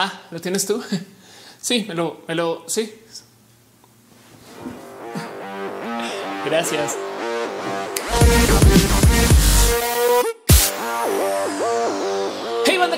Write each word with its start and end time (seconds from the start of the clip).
Ah, 0.00 0.12
¿lo 0.30 0.40
tienes 0.40 0.64
tú? 0.64 0.80
Sí, 1.60 1.84
me 1.88 1.94
lo, 1.96 2.20
me 2.28 2.36
lo, 2.36 2.62
sí. 2.68 2.88
Gracias. 6.46 6.96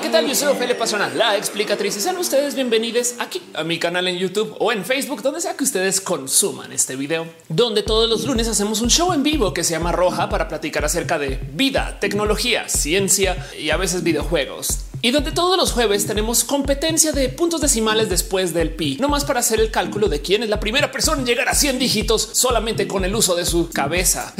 ¿qué 0.01 0.09
tal? 0.09 0.27
Yo 0.27 0.33
soy 0.33 0.47
Ophelia 0.47 0.77
Pastrana, 0.77 1.09
la 1.09 1.37
explicatriz 1.37 1.95
y 1.97 1.99
sean 1.99 2.17
ustedes 2.17 2.55
bienvenidos 2.55 3.15
aquí 3.19 3.41
a 3.53 3.63
mi 3.63 3.77
canal 3.77 4.07
en 4.07 4.17
YouTube 4.17 4.55
o 4.57 4.71
en 4.71 4.83
Facebook, 4.83 5.21
donde 5.21 5.41
sea 5.41 5.55
que 5.55 5.63
ustedes 5.63 6.01
consuman 6.01 6.71
este 6.71 6.95
video, 6.95 7.27
donde 7.49 7.83
todos 7.83 8.09
los 8.09 8.25
lunes 8.25 8.47
hacemos 8.47 8.81
un 8.81 8.89
show 8.89 9.13
en 9.13 9.21
vivo 9.21 9.53
que 9.53 9.63
se 9.63 9.73
llama 9.73 9.91
Roja 9.91 10.29
para 10.29 10.47
platicar 10.47 10.85
acerca 10.85 11.19
de 11.19 11.39
vida, 11.53 11.99
tecnología, 11.99 12.67
ciencia 12.67 13.47
y 13.59 13.69
a 13.69 13.77
veces 13.77 14.01
videojuegos 14.01 14.90
y 15.01 15.11
donde 15.11 15.31
todos 15.31 15.57
los 15.57 15.71
jueves 15.71 16.05
tenemos 16.05 16.43
competencia 16.43 17.11
de 17.11 17.29
puntos 17.29 17.61
decimales 17.61 18.09
después 18.09 18.53
del 18.53 18.71
pi, 18.71 18.97
no 18.99 19.09
más 19.09 19.25
para 19.25 19.39
hacer 19.39 19.59
el 19.59 19.71
cálculo 19.71 20.09
de 20.09 20.21
quién 20.21 20.43
es 20.43 20.49
la 20.49 20.59
primera 20.59 20.91
persona 20.91 21.19
en 21.19 21.25
llegar 21.25 21.49
a 21.49 21.55
100 21.55 21.79
dígitos 21.79 22.29
solamente 22.33 22.87
con 22.87 23.03
el 23.03 23.15
uso 23.15 23.35
de 23.35 23.45
su 23.45 23.69
cabeza. 23.69 24.33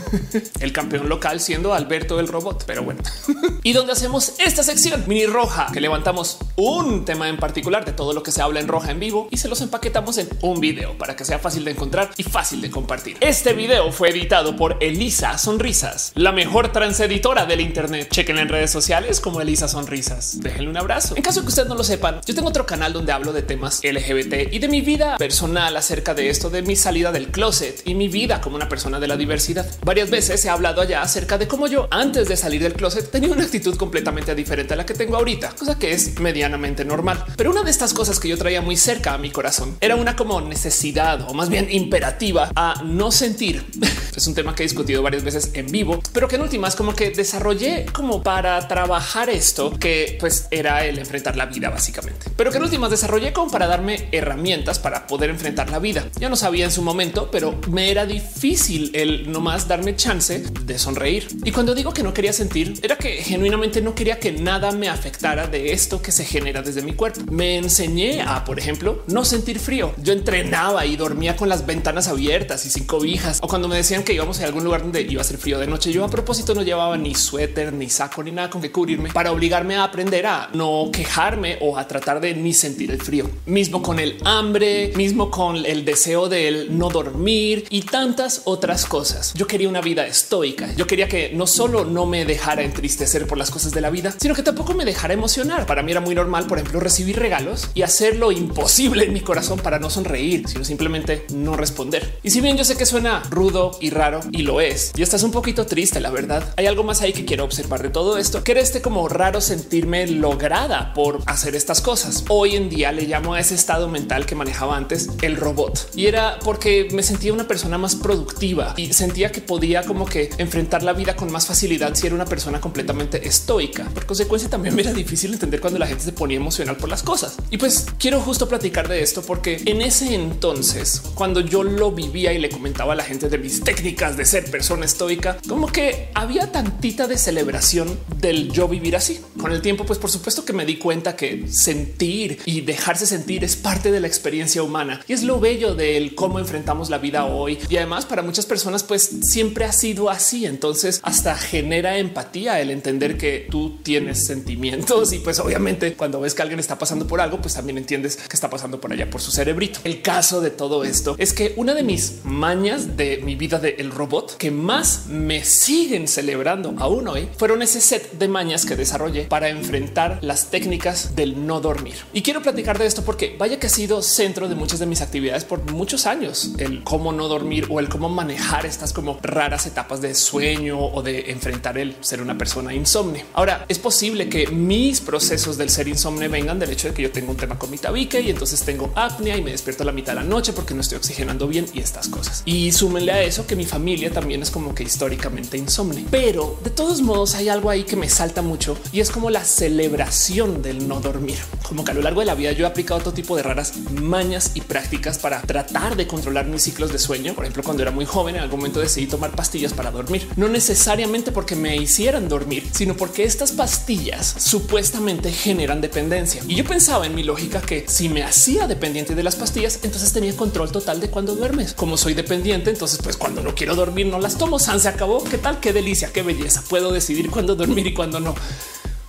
el 0.60 0.72
campeón 0.72 1.08
local 1.08 1.40
siendo 1.40 1.74
Alberto 1.74 2.20
el 2.20 2.28
robot, 2.28 2.64
pero 2.66 2.82
bueno. 2.82 3.02
y 3.62 3.72
donde 3.72 3.92
hacemos 3.92 4.34
esta 4.38 4.62
sección 4.62 5.04
mini 5.06 5.26
roja 5.26 5.68
que 5.72 5.80
levantamos 5.80 6.38
un 6.56 7.04
tema 7.04 7.28
en 7.28 7.36
particular 7.36 7.84
de 7.84 7.92
todo 7.92 8.12
lo 8.12 8.22
que 8.22 8.30
se 8.30 8.40
habla 8.40 8.60
en 8.60 8.68
roja 8.68 8.90
en 8.90 9.00
vivo 9.00 9.28
y 9.30 9.38
se 9.38 9.48
los 9.48 9.60
empaquetamos 9.60 10.18
en 10.18 10.28
un 10.40 10.60
video 10.60 10.96
para 10.96 11.16
que 11.16 11.24
sea 11.24 11.38
fácil 11.38 11.64
de 11.64 11.72
encontrar 11.72 12.10
y 12.16 12.22
fácil 12.22 12.60
de 12.60 12.70
compartir. 12.70 13.16
Este 13.20 13.54
video 13.54 13.90
fue 13.90 14.10
editado 14.10 14.56
por 14.56 14.76
Elisa 14.80 15.36
Sonrisas, 15.38 16.12
la 16.14 16.32
mejor 16.32 16.70
transeditora 16.72 17.46
del 17.46 17.60
Internet. 17.60 18.08
Chequen 18.10 18.38
en 18.38 18.48
redes 18.48 18.70
sociales 18.70 19.20
como 19.20 19.40
Elisa 19.40 19.66
Sonrisas 19.68 20.40
Déjenle 20.40 20.70
un 20.70 20.76
abrazo. 20.76 21.16
En 21.16 21.22
caso 21.22 21.42
que 21.42 21.48
ustedes 21.48 21.68
no 21.68 21.74
lo 21.74 21.84
sepan, 21.84 22.20
yo 22.24 22.34
tengo 22.34 22.48
otro 22.48 22.66
canal 22.66 22.92
donde 22.92 23.12
hablo 23.12 23.32
de 23.32 23.42
temas 23.42 23.80
LGBT 23.82 24.52
y 24.52 24.58
de 24.58 24.68
mi 24.68 24.80
vida 24.80 25.16
personal 25.18 25.76
acerca 25.76 26.14
de 26.14 26.30
esto, 26.30 26.50
de 26.50 26.62
mi 26.62 26.76
salida 26.76 27.10
del 27.10 27.28
closet 27.28 27.82
y 27.84 27.94
mi 27.94 28.08
vida 28.08 28.40
como 28.40 28.56
una 28.56 28.68
persona 28.68 29.00
de 29.00 29.08
la 29.08 29.16
diversidad. 29.16 29.66
Varias 29.84 30.10
veces 30.10 30.44
he 30.44 30.50
hablado 30.50 30.80
allá 30.80 31.02
acerca 31.02 31.38
de 31.38 31.48
cómo 31.48 31.66
yo 31.66 31.88
antes 31.90 32.28
de 32.28 32.36
salir 32.36 32.62
del 32.62 32.74
closet 32.74 33.10
tenía 33.10 33.30
una 33.30 33.44
actitud 33.44 33.76
completamente 33.76 34.34
diferente 34.34 34.74
a 34.74 34.76
la 34.76 34.86
que 34.86 34.94
tengo 34.94 35.16
ahorita, 35.16 35.54
cosa 35.56 35.78
que 35.78 35.92
es 35.92 36.18
medianamente 36.20 36.43
normal. 36.48 37.24
Pero 37.36 37.50
una 37.50 37.62
de 37.62 37.70
estas 37.70 37.94
cosas 37.94 38.20
que 38.20 38.28
yo 38.28 38.38
traía 38.38 38.60
muy 38.60 38.76
cerca 38.76 39.14
a 39.14 39.18
mi 39.18 39.30
corazón 39.30 39.76
era 39.80 39.96
una 39.96 40.16
como 40.16 40.40
necesidad 40.40 41.28
o 41.28 41.34
más 41.34 41.48
bien 41.48 41.68
imperativa 41.70 42.50
a 42.54 42.82
no 42.84 43.10
sentir. 43.10 43.64
es 44.16 44.26
un 44.26 44.34
tema 44.34 44.54
que 44.54 44.62
he 44.62 44.66
discutido 44.66 45.02
varias 45.02 45.24
veces 45.24 45.50
en 45.54 45.66
vivo, 45.66 46.00
pero 46.12 46.28
que 46.28 46.36
en 46.36 46.42
últimas 46.42 46.76
como 46.76 46.94
que 46.94 47.10
desarrollé 47.10 47.86
como 47.92 48.22
para 48.22 48.66
trabajar 48.68 49.30
esto 49.30 49.76
que 49.78 50.16
pues 50.20 50.46
era 50.50 50.84
el 50.84 50.98
enfrentar 50.98 51.36
la 51.36 51.46
vida 51.46 51.70
básicamente, 51.70 52.26
pero 52.36 52.50
que 52.50 52.58
en 52.58 52.64
últimas 52.64 52.90
desarrollé 52.90 53.32
como 53.32 53.50
para 53.50 53.66
darme 53.66 54.08
herramientas 54.12 54.78
para 54.78 55.06
poder 55.06 55.30
enfrentar 55.30 55.70
la 55.70 55.78
vida. 55.78 56.08
Yo 56.20 56.28
no 56.28 56.36
sabía 56.36 56.64
en 56.64 56.70
su 56.70 56.82
momento, 56.82 57.30
pero 57.30 57.58
me 57.70 57.90
era 57.90 58.06
difícil 58.06 58.90
el 58.94 59.30
no 59.30 59.40
más 59.40 59.68
darme 59.68 59.96
chance 59.96 60.44
de 60.64 60.78
sonreír. 60.78 61.28
Y 61.44 61.52
cuando 61.52 61.74
digo 61.74 61.92
que 61.92 62.02
no 62.02 62.14
quería 62.14 62.32
sentir, 62.32 62.78
era 62.82 62.96
que 62.96 63.22
genuinamente 63.22 63.80
no 63.80 63.94
quería 63.94 64.18
que 64.18 64.32
nada 64.32 64.72
me 64.72 64.88
afectara 64.88 65.46
de 65.46 65.72
esto 65.72 66.02
que 66.02 66.12
se 66.12 66.24
genera 66.34 66.62
desde 66.62 66.82
mi 66.82 66.94
cuerpo. 66.94 67.20
Me 67.30 67.56
enseñé 67.56 68.20
a, 68.20 68.44
por 68.44 68.58
ejemplo, 68.58 69.04
no 69.06 69.24
sentir 69.24 69.60
frío. 69.60 69.92
Yo 70.02 70.12
entrenaba 70.12 70.84
y 70.84 70.96
dormía 70.96 71.36
con 71.36 71.48
las 71.48 71.64
ventanas 71.64 72.08
abiertas 72.08 72.66
y 72.66 72.70
sin 72.70 72.86
cobijas. 72.86 73.38
O 73.40 73.46
cuando 73.46 73.68
me 73.68 73.76
decían 73.76 74.02
que 74.02 74.14
íbamos 74.14 74.40
a 74.40 74.46
algún 74.46 74.64
lugar 74.64 74.82
donde 74.82 75.02
iba 75.02 75.20
a 75.20 75.24
ser 75.24 75.38
frío 75.38 75.60
de 75.60 75.68
noche, 75.68 75.92
yo 75.92 76.04
a 76.04 76.10
propósito 76.10 76.52
no 76.52 76.62
llevaba 76.62 76.96
ni 76.96 77.14
suéter, 77.14 77.72
ni 77.72 77.88
saco, 77.88 78.24
ni 78.24 78.32
nada 78.32 78.50
con 78.50 78.60
que 78.60 78.72
cubrirme 78.72 79.12
para 79.12 79.30
obligarme 79.30 79.76
a 79.76 79.84
aprender 79.84 80.26
a 80.26 80.50
no 80.54 80.90
quejarme 80.92 81.58
o 81.60 81.78
a 81.78 81.86
tratar 81.86 82.20
de 82.20 82.34
ni 82.34 82.52
sentir 82.52 82.90
el 82.90 83.00
frío, 83.00 83.30
mismo 83.46 83.80
con 83.80 84.00
el 84.00 84.16
hambre, 84.24 84.92
mismo 84.96 85.30
con 85.30 85.64
el 85.64 85.84
deseo 85.84 86.28
de 86.28 86.66
no 86.68 86.88
dormir 86.88 87.64
y 87.70 87.82
tantas 87.82 88.42
otras 88.44 88.86
cosas. 88.86 89.34
Yo 89.34 89.46
quería 89.46 89.68
una 89.68 89.80
vida 89.80 90.04
estoica. 90.04 90.74
Yo 90.74 90.88
quería 90.88 91.06
que 91.06 91.30
no 91.32 91.46
solo 91.46 91.84
no 91.84 92.06
me 92.06 92.24
dejara 92.24 92.62
entristecer 92.62 93.28
por 93.28 93.38
las 93.38 93.52
cosas 93.52 93.70
de 93.70 93.80
la 93.80 93.90
vida, 93.90 94.12
sino 94.18 94.34
que 94.34 94.42
tampoco 94.42 94.74
me 94.74 94.84
dejara 94.84 95.14
emocionar. 95.14 95.64
Para 95.66 95.82
mí 95.82 95.92
era 95.92 96.00
muy 96.00 96.14
normal, 96.14 96.23
por 96.48 96.58
ejemplo, 96.58 96.80
recibir 96.80 97.18
regalos 97.18 97.70
y 97.74 97.82
hacer 97.82 98.16
lo 98.16 98.32
imposible 98.32 99.04
en 99.04 99.12
mi 99.12 99.20
corazón 99.20 99.58
para 99.58 99.78
no 99.78 99.90
sonreír, 99.90 100.48
sino 100.48 100.64
simplemente 100.64 101.26
no 101.34 101.56
responder. 101.56 102.18
Y 102.22 102.30
si 102.30 102.40
bien 102.40 102.56
yo 102.56 102.64
sé 102.64 102.76
que 102.76 102.86
suena 102.86 103.22
rudo 103.30 103.76
y 103.80 103.90
raro 103.90 104.20
y 104.32 104.42
lo 104.42 104.60
es, 104.60 104.92
y 104.96 105.02
estás 105.02 105.22
un 105.22 105.32
poquito 105.32 105.66
triste, 105.66 106.00
la 106.00 106.10
verdad, 106.10 106.54
hay 106.56 106.66
algo 106.66 106.84
más 106.84 107.02
ahí 107.02 107.12
que 107.12 107.24
quiero 107.24 107.44
observar 107.44 107.82
de 107.82 107.90
todo 107.90 108.18
esto, 108.18 108.44
que 108.44 108.52
era 108.52 108.60
este 108.60 108.82
como 108.82 109.08
raro 109.08 109.40
sentir 109.40 109.64
sentirme 109.64 110.06
lograda 110.06 110.92
por 110.94 111.20
hacer 111.26 111.56
estas 111.56 111.80
cosas. 111.80 112.24
Hoy 112.28 112.54
en 112.54 112.68
día 112.68 112.92
le 112.92 113.06
llamo 113.06 113.34
a 113.34 113.40
ese 113.40 113.54
estado 113.54 113.88
mental 113.88 114.26
que 114.26 114.34
manejaba 114.34 114.76
antes 114.76 115.08
el 115.22 115.36
robot 115.36 115.90
y 115.96 116.06
era 116.06 116.38
porque 116.44 116.88
me 116.92 117.02
sentía 117.02 117.32
una 117.32 117.48
persona 117.48 117.78
más 117.78 117.96
productiva 117.96 118.74
y 118.76 118.92
sentía 118.92 119.32
que 119.32 119.40
podía 119.40 119.82
como 119.82 120.04
que 120.04 120.30
enfrentar 120.38 120.82
la 120.82 120.92
vida 120.92 121.16
con 121.16 121.32
más 121.32 121.46
facilidad 121.46 121.94
si 121.94 122.06
era 122.06 122.14
una 122.14 122.26
persona 122.26 122.60
completamente 122.60 123.26
estoica. 123.26 123.84
Por 123.86 124.06
consecuencia 124.06 124.50
también 124.50 124.74
me 124.74 124.82
era 124.82 124.92
difícil 124.92 125.32
entender 125.32 125.60
cuando 125.60 125.78
la 125.78 125.86
gente 125.86 126.04
se 126.04 126.12
ponía 126.14 126.36
emocional 126.36 126.76
por 126.76 126.88
las 126.88 127.02
cosas. 127.02 127.36
Y 127.50 127.58
pues 127.58 127.86
quiero 127.98 128.20
justo 128.20 128.48
platicar 128.48 128.88
de 128.88 129.02
esto 129.02 129.22
porque 129.22 129.60
en 129.66 129.82
ese 129.82 130.14
entonces, 130.14 131.02
cuando 131.14 131.40
yo 131.40 131.62
lo 131.62 131.92
vivía 131.92 132.32
y 132.32 132.38
le 132.38 132.48
comentaba 132.48 132.94
a 132.94 132.96
la 132.96 133.04
gente 133.04 133.28
de 133.28 133.38
mis 133.38 133.62
técnicas 133.62 134.16
de 134.16 134.24
ser 134.24 134.50
persona 134.50 134.84
estoica, 134.84 135.38
como 135.48 135.66
que 135.66 136.08
había 136.14 136.52
tantita 136.52 137.06
de 137.06 137.18
celebración 137.18 137.98
del 138.20 138.50
yo 138.52 138.68
vivir 138.68 138.96
así. 138.96 139.20
Con 139.40 139.52
el 139.52 139.60
tiempo, 139.60 139.84
pues 139.84 139.98
por 139.98 140.10
supuesto 140.10 140.44
que 140.44 140.52
me 140.52 140.64
di 140.64 140.76
cuenta 140.76 141.16
que 141.16 141.46
sentir 141.48 142.40
y 142.44 142.62
dejarse 142.62 143.06
sentir 143.06 143.44
es 143.44 143.56
parte 143.56 143.90
de 143.90 144.00
la 144.00 144.06
experiencia 144.06 144.62
humana 144.62 145.00
y 145.06 145.12
es 145.12 145.22
lo 145.22 145.40
bello 145.40 145.74
del 145.74 146.14
cómo 146.14 146.38
enfrentamos 146.38 146.90
la 146.90 146.98
vida 146.98 147.26
hoy. 147.26 147.58
Y 147.68 147.76
además 147.76 148.06
para 148.06 148.22
muchas 148.22 148.46
personas, 148.46 148.82
pues 148.82 149.10
siempre 149.22 149.64
ha 149.64 149.72
sido 149.72 150.10
así. 150.10 150.46
Entonces 150.46 151.00
hasta 151.02 151.36
genera 151.36 151.98
empatía 151.98 152.60
el 152.60 152.70
entender 152.70 153.16
que 153.16 153.46
tú 153.50 153.78
tienes 153.82 154.24
sentimientos 154.26 155.12
y 155.12 155.18
pues 155.18 155.38
obviamente 155.38 155.94
cuando 156.04 156.20
ves 156.20 156.34
que 156.34 156.42
alguien 156.42 156.60
está 156.60 156.78
pasando 156.78 157.06
por 157.06 157.22
algo, 157.22 157.40
pues 157.40 157.54
también 157.54 157.78
entiendes 157.78 158.16
que 158.16 158.36
está 158.36 158.50
pasando 158.50 158.78
por 158.78 158.92
allá 158.92 159.08
por 159.08 159.22
su 159.22 159.30
cerebrito. 159.30 159.80
El 159.84 160.02
caso 160.02 160.42
de 160.42 160.50
todo 160.50 160.84
esto 160.84 161.16
es 161.16 161.32
que 161.32 161.54
una 161.56 161.72
de 161.72 161.82
mis 161.82 162.22
mañas 162.24 162.98
de 162.98 163.22
mi 163.24 163.36
vida 163.36 163.58
del 163.58 163.76
el 163.78 163.90
robot 163.90 164.36
que 164.36 164.50
más 164.50 165.06
me 165.06 165.42
siguen 165.44 166.06
celebrando 166.06 166.74
aún 166.76 167.08
hoy 167.08 167.30
fueron 167.38 167.62
ese 167.62 167.80
set 167.80 168.18
de 168.18 168.28
mañas 168.28 168.66
que 168.66 168.76
desarrollé 168.76 169.22
para 169.24 169.48
enfrentar 169.48 170.18
las 170.20 170.50
técnicas 170.50 171.16
del 171.16 171.46
no 171.46 171.62
dormir. 171.62 171.94
Y 172.12 172.20
quiero 172.20 172.42
platicar 172.42 172.78
de 172.78 172.84
esto 172.84 173.02
porque 173.02 173.34
vaya 173.38 173.58
que 173.58 173.68
ha 173.68 173.70
sido 173.70 174.02
centro 174.02 174.46
de 174.46 174.56
muchas 174.56 174.80
de 174.80 174.84
mis 174.84 175.00
actividades 175.00 175.46
por 175.46 175.72
muchos 175.72 176.04
años, 176.04 176.50
el 176.58 176.84
cómo 176.84 177.12
no 177.12 177.28
dormir 177.28 177.66
o 177.70 177.80
el 177.80 177.88
cómo 177.88 178.10
manejar 178.10 178.66
estas 178.66 178.92
como 178.92 179.18
raras 179.22 179.64
etapas 179.64 180.02
de 180.02 180.14
sueño 180.14 180.78
o 180.78 181.02
de 181.02 181.30
enfrentar 181.30 181.78
el 181.78 181.96
ser 182.02 182.20
una 182.20 182.36
persona 182.36 182.74
insomne. 182.74 183.24
Ahora 183.32 183.64
es 183.70 183.78
posible 183.78 184.28
que 184.28 184.48
mis 184.48 185.00
procesos 185.00 185.56
del 185.56 185.70
ser 185.70 185.88
insomne 185.94 186.28
vengan 186.28 186.58
del 186.58 186.70
hecho 186.70 186.88
de 186.88 186.94
que 186.94 187.02
yo 187.02 187.10
tengo 187.10 187.30
un 187.30 187.36
tema 187.36 187.58
con 187.58 187.70
mi 187.70 187.78
tabique 187.78 188.20
y 188.20 188.30
entonces 188.30 188.62
tengo 188.62 188.92
apnea 188.94 189.36
y 189.36 189.42
me 189.42 189.50
despierto 189.50 189.82
a 189.82 189.86
la 189.86 189.92
mitad 189.92 190.12
de 190.12 190.20
la 190.20 190.24
noche 190.24 190.52
porque 190.52 190.74
no 190.74 190.80
estoy 190.80 190.98
oxigenando 190.98 191.48
bien 191.48 191.66
y 191.72 191.80
estas 191.80 192.08
cosas. 192.08 192.42
Y 192.44 192.72
súmenle 192.72 193.12
a 193.12 193.22
eso 193.22 193.46
que 193.46 193.56
mi 193.56 193.64
familia 193.64 194.12
también 194.12 194.42
es 194.42 194.50
como 194.50 194.74
que 194.74 194.82
históricamente 194.82 195.56
insomne, 195.56 196.04
pero 196.10 196.58
de 196.62 196.70
todos 196.70 197.00
modos 197.00 197.34
hay 197.34 197.48
algo 197.48 197.70
ahí 197.70 197.84
que 197.84 197.96
me 197.96 198.08
salta 198.08 198.42
mucho 198.42 198.76
y 198.92 199.00
es 199.00 199.10
como 199.10 199.30
la 199.30 199.44
celebración 199.44 200.62
del 200.62 200.86
no 200.86 201.00
dormir. 201.00 201.38
Como 201.66 201.84
que 201.84 201.92
a 201.92 201.94
lo 201.94 202.02
largo 202.02 202.20
de 202.20 202.26
la 202.26 202.34
vida 202.34 202.52
yo 202.52 202.64
he 202.64 202.68
aplicado 202.68 203.00
todo 203.00 203.14
tipo 203.14 203.36
de 203.36 203.42
raras 203.42 203.74
mañas 204.02 204.52
y 204.54 204.60
prácticas 204.60 205.18
para 205.18 205.40
tratar 205.42 205.96
de 205.96 206.06
controlar 206.06 206.46
mis 206.46 206.62
ciclos 206.62 206.92
de 206.92 206.98
sueño. 206.98 207.34
Por 207.34 207.44
ejemplo, 207.44 207.62
cuando 207.62 207.82
era 207.82 207.90
muy 207.90 208.04
joven, 208.04 208.36
en 208.36 208.42
algún 208.42 208.60
momento 208.60 208.80
decidí 208.80 209.06
tomar 209.06 209.30
pastillas 209.34 209.72
para 209.72 209.90
dormir, 209.90 210.28
no 210.36 210.48
necesariamente 210.48 211.32
porque 211.32 211.56
me 211.56 211.76
hicieran 211.76 212.28
dormir, 212.28 212.68
sino 212.72 212.96
porque 212.96 213.24
estas 213.24 213.52
pastillas 213.52 214.34
supuestamente 214.38 215.32
generan 215.32 215.80
dependencia. 215.84 216.42
Y 216.48 216.54
yo 216.54 216.64
pensaba 216.64 217.06
en 217.06 217.14
mi 217.14 217.22
lógica 217.22 217.60
que 217.60 217.84
si 217.86 218.08
me 218.08 218.22
hacía 218.22 218.66
dependiente 218.66 219.14
de 219.14 219.22
las 219.22 219.36
pastillas, 219.36 219.80
entonces 219.82 220.12
tenía 220.12 220.34
control 220.34 220.72
total 220.72 221.00
de 221.00 221.10
cuando 221.10 221.34
duermes. 221.34 221.74
Como 221.74 221.96
soy 221.96 222.14
dependiente, 222.14 222.70
entonces 222.70 222.98
pues 223.02 223.16
cuando 223.16 223.42
no 223.42 223.54
quiero 223.54 223.74
dormir 223.74 224.06
no 224.06 224.18
las 224.18 224.38
tomo. 224.38 224.58
San 224.58 224.80
se 224.80 224.88
acabó. 224.88 225.22
¿Qué 225.22 225.38
tal? 225.38 225.60
Qué 225.60 225.72
delicia, 225.72 226.10
qué 226.12 226.22
belleza. 226.22 226.62
Puedo 226.68 226.92
decidir 226.92 227.30
cuándo 227.30 227.54
dormir 227.54 227.86
y 227.86 227.94
cuándo 227.94 228.18
no 228.18 228.34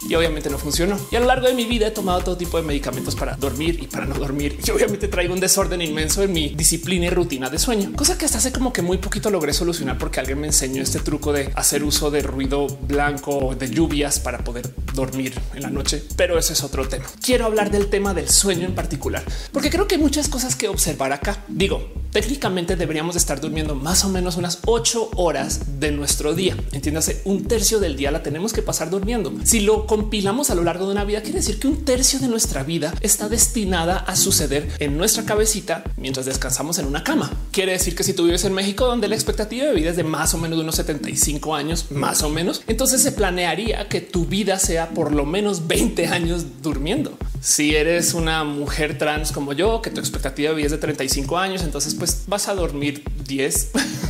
y 0.08 0.16
obviamente 0.16 0.50
no 0.50 0.58
funcionó. 0.58 0.98
Y 1.12 1.16
a 1.16 1.20
lo 1.20 1.26
largo 1.26 1.48
de 1.48 1.54
mi 1.54 1.66
vida 1.66 1.88
he 1.88 1.92
tomado 1.92 2.22
todo 2.22 2.38
tipo 2.38 2.58
de 2.58 2.64
medicamentos 2.64 3.16
para 3.16 3.36
dormir 3.36 3.80
y 3.82 3.88
para 3.88 4.06
no 4.06 4.16
dormir. 4.16 4.60
Y 4.66 4.72
obviamente 4.72 5.08
traigo 5.08 5.34
un 5.34 5.40
desorden 5.40 5.82
inmenso 5.82 6.24
en 6.24 6.34
mi 6.34 6.50
disciplina 6.50 7.06
y 7.08 7.10
rutina 7.10 7.50
de 7.50 7.60
sueño, 7.60 7.92
cosa 7.96 8.18
que 8.18 8.26
hasta 8.26 8.38
hace 8.38 8.52
como 8.52 8.74
que 8.74 8.82
muy 8.82 8.98
poquito 8.98 9.30
logré 9.30 9.54
solucionar 9.54 9.98
porque 9.98 10.20
alguien 10.20 10.40
me 10.40 10.48
enseñó 10.48 10.82
este 10.82 11.00
truco 11.00 11.34
de 11.34 11.52
hacer 11.56 11.84
uso 11.84 12.12
de 12.12 12.22
ruido 12.22 12.68
blanco 12.68 13.38
o 13.38 13.56
de 13.56 13.70
lluvias 13.70 14.20
para 14.20 14.44
poder 14.44 14.74
dormir 14.94 15.34
en 15.54 15.62
la 15.62 15.70
noche. 15.70 16.04
Pero 16.16 16.38
ese 16.38 16.54
es 16.54 16.64
otro 16.64 16.88
tema. 16.88 17.06
Quiero 17.22 17.46
hablar 17.46 17.72
del 17.72 17.88
tema 17.88 18.14
del 18.14 18.30
sueño 18.30 18.66
en 18.66 18.76
particular, 18.76 19.24
porque 19.52 19.70
creo 19.70 19.88
que 19.88 19.96
hay 19.96 20.02
muchas 20.02 20.28
cosas 20.28 20.56
que 20.56 20.68
observar 20.68 21.12
acá. 21.12 21.44
Digo, 21.48 21.90
técnicamente 22.12 22.76
deberíamos 22.76 23.16
estar 23.16 23.42
durmiendo 23.42 23.76
más 23.76 24.06
o 24.06 24.10
menos 24.10 24.38
unas 24.38 24.60
ocho 24.66 25.10
horas 25.16 25.80
de 25.80 25.92
nuestro 25.92 26.34
día. 26.34 26.56
Entiéndase, 26.72 27.22
un 27.26 27.46
tercio 27.46 27.80
del 27.80 27.98
día 27.98 28.12
la 28.12 28.24
tenemos 28.24 28.54
que 28.54 28.62
pasar 28.62 28.90
durmiendo. 28.90 29.34
Si 29.44 29.60
lo 29.60 29.86
compilamos 29.96 30.50
a 30.50 30.56
lo 30.56 30.64
largo 30.66 30.88
de 30.88 30.92
una 30.92 31.06
vida, 31.06 31.22
quiere 31.22 31.40
decir 31.40 31.58
que 31.58 31.70
un 31.70 31.86
tercio 31.86 32.20
de 32.20 32.28
nuestra 32.28 32.64
vida 32.64 32.94
está 33.00 33.30
destinada 33.30 33.96
a 33.96 34.18
suceder 34.18 34.68
en 34.80 34.98
nuestra 34.98 35.24
cabecita 35.24 35.86
mientras 35.96 36.26
descansamos 36.26 36.80
en 36.80 36.86
una 36.86 37.02
cama. 37.02 37.32
Quiere 37.54 37.72
decir 37.72 37.96
que 37.96 38.04
si 38.04 38.12
tú 38.12 38.26
vives 38.26 38.44
en 38.44 38.52
México, 38.52 38.88
donde 38.88 39.08
la 39.08 39.16
expectativa 39.16 39.66
de 39.66 39.74
vida 39.74 39.92
es 39.92 39.96
de 39.96 40.04
más 40.04 40.34
o 40.34 40.38
menos 40.38 40.58
de 40.58 40.64
unos 40.64 40.76
75 40.76 41.56
años, 41.56 41.92
más 41.92 42.24
o 42.24 42.30
menos, 42.30 42.62
entonces 42.68 43.02
se 43.02 43.14
planearía 43.14 43.88
que 43.88 44.02
tu 44.02 44.26
vida 44.26 44.60
sea 44.60 44.90
por 44.90 45.14
lo 45.14 45.26
menos 45.26 45.66
20 45.66 46.08
años 46.08 46.46
durmiendo. 46.62 47.18
Si 47.40 47.74
eres 47.74 48.14
una 48.14 48.44
mujer 48.44 48.98
trans 48.98 49.32
como 49.32 49.54
yo, 49.54 49.82
que 49.82 49.92
tu 49.92 50.02
expectativa 50.02 50.50
de 50.50 50.58
vida 50.58 50.66
es 50.66 50.72
de 50.74 50.78
35 50.78 51.38
años, 51.38 51.64
entonces 51.64 51.96
pues 51.96 52.24
vas 52.28 52.50
a 52.50 52.54
dormir 52.54 53.02
10. 53.26 53.72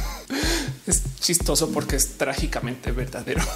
chistoso 1.25 1.71
porque 1.71 1.95
es 1.95 2.17
trágicamente 2.17 2.91
verdadero. 2.91 3.41